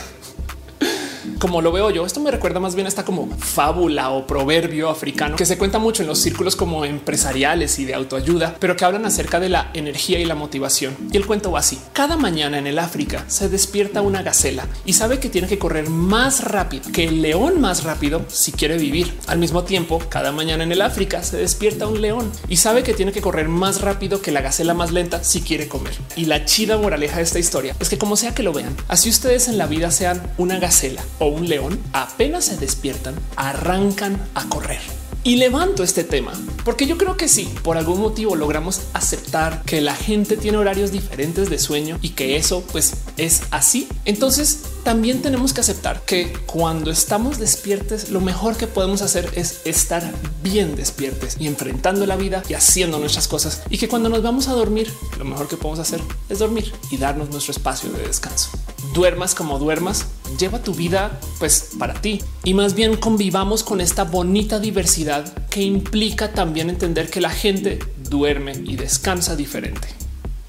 como 1.41 1.63
lo 1.63 1.73
veo 1.73 1.91
yo, 1.91 2.05
esto 2.05 2.21
me 2.21 2.31
recuerda 2.31 2.61
más 2.61 2.75
bien 2.75 2.87
a 2.87 2.89
esta 2.89 3.05
como 3.05 3.27
fábula 3.39 4.11
o 4.11 4.27
proverbio 4.27 4.91
africano 4.91 5.37
que 5.37 5.47
se 5.47 5.57
cuenta 5.57 5.79
mucho 5.79 6.03
en 6.03 6.09
los 6.09 6.19
círculos 6.19 6.55
como 6.55 6.85
empresariales 6.85 7.79
y 7.79 7.87
de 7.87 7.95
autoayuda, 7.95 8.57
pero 8.61 8.77
que 8.77 8.85
hablan 8.85 9.07
acerca 9.07 9.41
de 9.41 9.49
la 9.49 9.71
energía 9.73 10.19
y 10.19 10.27
la 10.27 10.35
motivación. 10.35 10.95
Y 11.11 11.17
el 11.17 11.27
cuento 11.27 11.51
va 11.51 11.61
así. 11.61 11.81
Cada 11.95 12.19
mañana 12.19 12.59
en 12.59 12.67
el 12.67 12.79
África 12.79 13.25
se 13.27 13.49
despierta 13.49 14.03
una 14.03 14.23
gacela 14.23 14.67
y 14.85 14.93
sabe 14.93 15.19
que 15.19 15.31
tiene 15.31 15.49
que 15.49 15.59
correr 15.59 15.89
más 15.89 16.45
rápido 16.45 16.93
que 16.93 17.05
el 17.05 17.23
león 17.23 17.59
más 17.59 17.85
rápido 17.85 18.23
si 18.29 18.53
quiere 18.53 18.77
vivir. 18.77 19.15
Al 19.27 19.39
mismo 19.39 19.65
tiempo, 19.65 19.99
cada 20.11 20.33
mañana 20.33 20.65
en 20.65 20.73
el 20.73 20.83
África 20.83 21.23
se 21.23 21.39
despierta 21.39 21.87
un 21.87 22.03
león 22.03 22.31
y 22.51 22.57
sabe 22.57 22.83
que 22.83 22.93
tiene 22.93 23.13
que 23.13 23.23
correr 23.23 23.49
más 23.49 23.81
rápido 23.81 24.21
que 24.21 24.31
la 24.31 24.43
gacela 24.43 24.75
más 24.75 24.93
lenta 24.93 25.25
si 25.25 25.41
quiere 25.41 25.69
comer. 25.69 25.95
Y 26.17 26.27
la 26.27 26.45
chida 26.45 26.77
moraleja 26.77 27.17
de 27.17 27.23
esta 27.23 27.39
historia 27.39 27.75
es 27.81 27.89
que 27.89 27.97
como 27.97 28.17
sea 28.17 28.35
que 28.35 28.43
lo 28.43 28.53
vean, 28.53 28.77
así 28.89 29.09
ustedes 29.09 29.49
en 29.49 29.57
la 29.57 29.67
vida 29.67 29.91
sean 29.91 30.21
una 30.37 30.59
gacela 30.59 31.03
o 31.19 31.30
un 31.31 31.49
león, 31.49 31.81
apenas 31.93 32.45
se 32.45 32.57
despiertan, 32.57 33.15
arrancan 33.37 34.21
a 34.35 34.49
correr. 34.49 34.81
Y 35.23 35.37
levanto 35.37 35.83
este 35.83 36.05
tema 36.05 36.33
porque 36.65 36.87
yo 36.87 36.99
creo 36.99 37.17
que 37.17 37.29
sí, 37.29 37.49
por 37.63 37.77
algún 37.77 38.01
motivo 38.01 38.37
logramos 38.37 38.83
aceptar 38.93 39.63
que 39.65 39.81
la 39.81 39.95
gente 39.95 40.37
tiene 40.37 40.59
horarios 40.59 40.93
diferentes 40.93 41.49
de 41.49 41.59
sueño 41.59 41.99
y 42.03 42.11
que 42.11 42.37
eso 42.37 42.63
pues 42.71 42.95
es 43.17 43.43
así. 43.51 43.89
Entonces 44.05 44.61
también 44.83 45.23
tenemos 45.23 45.53
que 45.53 45.61
aceptar 45.61 46.05
que 46.05 46.33
cuando 46.47 46.91
estamos 46.91 47.39
despiertes, 47.39 48.11
lo 48.11 48.21
mejor 48.21 48.57
que 48.57 48.67
podemos 48.67 49.03
hacer 49.03 49.31
es 49.35 49.61
estar 49.65 50.03
bien 50.43 50.77
despiertes 50.77 51.37
y 51.39 51.47
enfrentando 51.47 52.07
la 52.07 52.17
vida 52.17 52.43
y 52.49 52.55
haciendo 52.55 52.99
nuestras 52.99 53.29
cosas 53.29 53.63
y 53.71 53.79
que 53.79 53.89
cuando 53.89 54.09
nos 54.09 54.23
vamos 54.23 54.49
a 54.49 54.53
dormir, 54.53 54.93
lo 55.19 55.25
mejor 55.25 55.49
que 55.49 55.57
podemos 55.57 55.79
hacer 55.79 56.01
es 56.29 56.39
dormir 56.39 56.73
y 56.91 56.97
darnos 56.97 57.31
nuestro 57.31 57.53
espacio 57.53 57.91
de 57.91 58.03
descanso. 58.03 58.51
Duermas 58.95 59.35
como 59.35 59.59
duermas, 59.59 60.07
lleva 60.39 60.63
tu 60.63 60.75
vida 60.75 61.21
pues 61.39 61.71
para 61.79 61.95
ti 61.95 62.23
y 62.45 62.55
más 62.55 62.75
bien 62.75 62.97
convivamos 62.97 63.63
con 63.63 63.81
esta 63.81 64.05
bonita 64.05 64.59
diversidad 64.59 65.47
que 65.49 65.63
implica 65.63 66.33
también 66.33 66.71
entender 66.71 67.11
que 67.11 67.21
la 67.21 67.31
gente 67.31 67.79
duerme 68.09 68.53
y 68.65 68.77
descansa 68.77 69.37
diferente. 69.37 69.89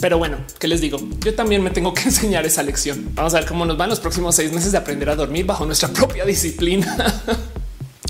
Pero 0.01 0.17
bueno, 0.17 0.37
¿qué 0.59 0.67
les 0.67 0.81
digo? 0.81 0.97
Yo 1.19 1.35
también 1.35 1.63
me 1.63 1.69
tengo 1.69 1.93
que 1.93 2.01
enseñar 2.05 2.45
esa 2.45 2.63
lección. 2.63 3.11
Vamos 3.13 3.33
a 3.35 3.39
ver 3.39 3.47
cómo 3.47 3.65
nos 3.65 3.77
van 3.77 3.89
los 3.89 3.99
próximos 3.99 4.35
seis 4.35 4.51
meses 4.51 4.71
de 4.71 4.79
aprender 4.79 5.09
a 5.09 5.15
dormir 5.15 5.45
bajo 5.45 5.65
nuestra 5.65 5.89
propia 5.89 6.25
disciplina. 6.25 6.97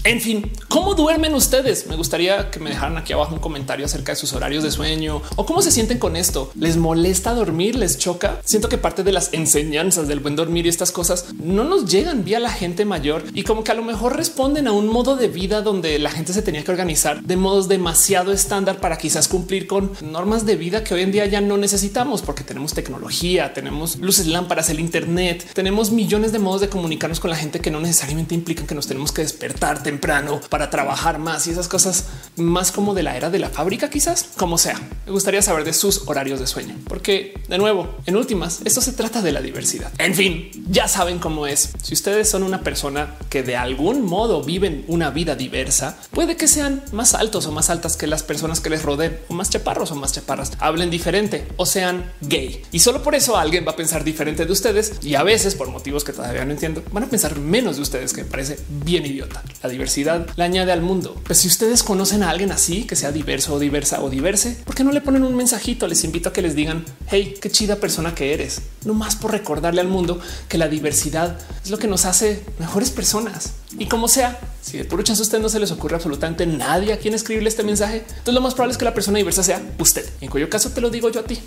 En 0.03 0.19
fin, 0.19 0.51
¿cómo 0.67 0.95
duermen 0.95 1.35
ustedes? 1.35 1.85
Me 1.85 1.95
gustaría 1.95 2.49
que 2.49 2.59
me 2.59 2.71
dejaran 2.71 2.97
aquí 2.97 3.13
abajo 3.13 3.35
un 3.35 3.41
comentario 3.41 3.85
acerca 3.85 4.13
de 4.13 4.15
sus 4.15 4.33
horarios 4.33 4.63
de 4.63 4.71
sueño 4.71 5.21
o 5.35 5.45
cómo 5.45 5.61
se 5.61 5.69
sienten 5.69 5.99
con 5.99 6.15
esto. 6.15 6.51
¿Les 6.55 6.77
molesta 6.77 7.35
dormir? 7.35 7.75
¿Les 7.75 7.99
choca? 7.99 8.39
Siento 8.43 8.67
que 8.67 8.79
parte 8.79 9.03
de 9.03 9.11
las 9.11 9.31
enseñanzas 9.33 10.07
del 10.07 10.19
buen 10.19 10.35
dormir 10.35 10.65
y 10.65 10.69
estas 10.69 10.91
cosas 10.91 11.27
no 11.33 11.65
nos 11.65 11.85
llegan 11.91 12.23
vía 12.23 12.39
la 12.39 12.49
gente 12.49 12.83
mayor 12.83 13.25
y 13.33 13.43
como 13.43 13.63
que 13.63 13.73
a 13.73 13.75
lo 13.75 13.83
mejor 13.83 14.15
responden 14.15 14.67
a 14.67 14.71
un 14.71 14.87
modo 14.87 15.17
de 15.17 15.27
vida 15.27 15.61
donde 15.61 15.99
la 15.99 16.09
gente 16.09 16.33
se 16.33 16.41
tenía 16.41 16.63
que 16.63 16.71
organizar 16.71 17.21
de 17.21 17.37
modos 17.37 17.67
demasiado 17.67 18.31
estándar 18.31 18.79
para 18.79 18.97
quizás 18.97 19.27
cumplir 19.27 19.67
con 19.67 19.91
normas 20.01 20.45
de 20.45 20.55
vida 20.55 20.83
que 20.83 20.95
hoy 20.95 21.01
en 21.01 21.11
día 21.11 21.25
ya 21.27 21.41
no 21.41 21.57
necesitamos 21.57 22.21
porque 22.21 22.43
tenemos 22.43 22.73
tecnología, 22.73 23.53
tenemos 23.53 23.97
luces, 23.97 24.25
lámparas, 24.25 24.69
el 24.69 24.79
Internet, 24.79 25.47
tenemos 25.53 25.91
millones 25.91 26.31
de 26.31 26.39
modos 26.39 26.61
de 26.61 26.69
comunicarnos 26.69 27.19
con 27.19 27.29
la 27.29 27.35
gente 27.35 27.59
que 27.59 27.69
no 27.69 27.81
necesariamente 27.81 28.33
implican 28.33 28.65
que 28.65 28.73
nos 28.73 28.87
tenemos 28.87 29.11
que 29.11 29.21
despertar 29.21 29.80
temprano 29.83 30.41
para 30.49 30.69
trabajar 30.69 31.19
más 31.19 31.47
y 31.47 31.51
esas 31.51 31.67
cosas 31.67 32.05
más 32.35 32.71
como 32.71 32.93
de 32.93 33.03
la 33.03 33.17
era 33.17 33.29
de 33.29 33.39
la 33.39 33.49
fábrica, 33.49 33.89
quizás 33.89 34.29
como 34.37 34.57
sea. 34.57 34.79
Me 35.05 35.11
gustaría 35.11 35.41
saber 35.41 35.63
de 35.63 35.73
sus 35.73 36.07
horarios 36.07 36.39
de 36.39 36.47
sueño, 36.47 36.75
porque 36.87 37.39
de 37.47 37.57
nuevo, 37.57 37.97
en 38.05 38.15
últimas, 38.15 38.61
esto 38.65 38.81
se 38.81 38.93
trata 38.93 39.21
de 39.21 39.31
la 39.31 39.41
diversidad. 39.41 39.91
En 39.97 40.15
fin, 40.15 40.51
ya 40.69 40.87
saben 40.87 41.19
cómo 41.19 41.47
es. 41.47 41.73
Si 41.81 41.93
ustedes 41.93 42.29
son 42.29 42.43
una 42.43 42.61
persona 42.61 43.15
que 43.29 43.43
de 43.43 43.57
algún 43.57 44.03
modo 44.05 44.43
viven 44.43 44.85
una 44.87 45.09
vida 45.09 45.35
diversa, 45.35 45.97
puede 46.11 46.37
que 46.37 46.47
sean 46.47 46.83
más 46.91 47.13
altos 47.13 47.45
o 47.45 47.51
más 47.51 47.69
altas 47.69 47.97
que 47.97 48.07
las 48.07 48.23
personas 48.23 48.61
que 48.61 48.69
les 48.69 48.83
rodeen, 48.83 49.19
o 49.27 49.33
más 49.33 49.49
chaparros 49.49 49.91
o 49.91 49.95
más 49.95 50.13
chaparras, 50.13 50.51
hablen 50.59 50.89
diferente 50.89 51.47
o 51.57 51.65
sean 51.65 52.11
gay. 52.21 52.63
Y 52.71 52.79
solo 52.79 53.03
por 53.03 53.15
eso 53.15 53.37
alguien 53.37 53.65
va 53.67 53.71
a 53.71 53.75
pensar 53.75 54.03
diferente 54.03 54.45
de 54.45 54.51
ustedes 54.51 54.93
y 55.01 55.15
a 55.15 55.23
veces 55.23 55.55
por 55.55 55.69
motivos 55.69 56.03
que 56.03 56.13
todavía 56.13 56.45
no 56.45 56.51
entiendo, 56.51 56.83
van 56.91 57.03
a 57.03 57.09
pensar 57.09 57.37
menos 57.37 57.75
de 57.75 57.81
ustedes, 57.81 58.13
que 58.13 58.23
me 58.23 58.29
parece 58.29 58.57
bien 58.69 59.05
idiota. 59.05 59.43
Diversidad 59.71 60.27
la 60.35 60.45
añade 60.45 60.71
al 60.71 60.81
mundo. 60.81 61.19
Pues 61.23 61.39
si 61.39 61.47
ustedes 61.47 61.81
conocen 61.81 62.21
a 62.21 62.29
alguien 62.29 62.51
así, 62.51 62.83
que 62.83 62.95
sea 62.95 63.11
diverso 63.11 63.55
o 63.55 63.59
diversa 63.59 64.01
o 64.01 64.09
diverse, 64.09 64.57
¿por 64.65 64.75
qué 64.75 64.83
no 64.83 64.91
le 64.91 65.01
ponen 65.01 65.23
un 65.23 65.35
mensajito? 65.35 65.87
Les 65.87 66.03
invito 66.03 66.29
a 66.29 66.33
que 66.33 66.41
les 66.41 66.55
digan, 66.55 66.85
hey, 67.07 67.33
qué 67.41 67.49
chida 67.49 67.77
persona 67.77 68.13
que 68.13 68.33
eres. 68.33 68.61
No 68.85 68.93
más 68.93 69.15
por 69.15 69.31
recordarle 69.31 69.81
al 69.81 69.87
mundo 69.87 70.19
que 70.47 70.57
la 70.57 70.67
diversidad 70.67 71.39
es 71.63 71.71
lo 71.71 71.79
que 71.79 71.87
nos 71.87 72.05
hace 72.05 72.43
mejores 72.59 72.91
personas. 72.91 73.53
Y 73.79 73.87
como 73.87 74.07
sea, 74.07 74.39
si 74.61 74.77
de 74.77 74.85
puro 74.85 75.03
chance 75.03 75.21
a 75.21 75.23
usted 75.23 75.39
no 75.39 75.49
se 75.49 75.59
les 75.59 75.71
ocurre 75.71 75.95
absolutamente 75.95 76.45
nadie 76.45 76.93
a 76.93 76.97
quien 76.97 77.13
escribirle 77.13 77.49
este 77.49 77.63
mensaje, 77.63 78.03
entonces 78.07 78.33
lo 78.33 78.41
más 78.41 78.53
probable 78.53 78.73
es 78.73 78.77
que 78.77 78.85
la 78.85 78.93
persona 78.93 79.17
diversa 79.17 79.43
sea 79.43 79.61
usted. 79.79 80.07
En 80.21 80.29
cuyo 80.29 80.49
caso 80.49 80.69
te 80.69 80.81
lo 80.81 80.89
digo 80.89 81.09
yo 81.09 81.21
a 81.21 81.23
ti. 81.23 81.39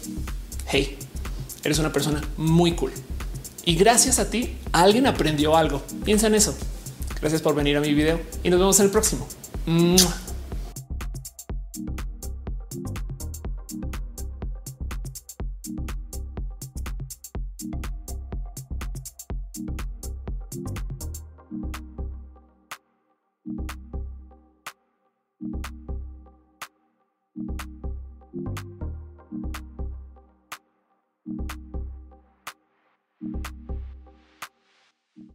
Hey, 0.66 0.98
eres 1.62 1.78
una 1.78 1.92
persona 1.92 2.22
muy 2.36 2.72
cool. 2.72 2.92
Y 3.66 3.76
gracias 3.76 4.18
a 4.18 4.28
ti, 4.28 4.56
alguien 4.72 5.06
aprendió 5.06 5.56
algo. 5.56 5.82
Piensa 6.04 6.26
en 6.26 6.34
eso. 6.34 6.54
Gracias 7.24 7.40
por 7.40 7.54
venir 7.54 7.74
a 7.78 7.80
mi 7.80 7.94
video 7.94 8.20
y 8.42 8.50
nos 8.50 8.60
vemos 8.60 8.78
en 8.80 8.84
el 8.84 8.92
próximo. 8.92 9.26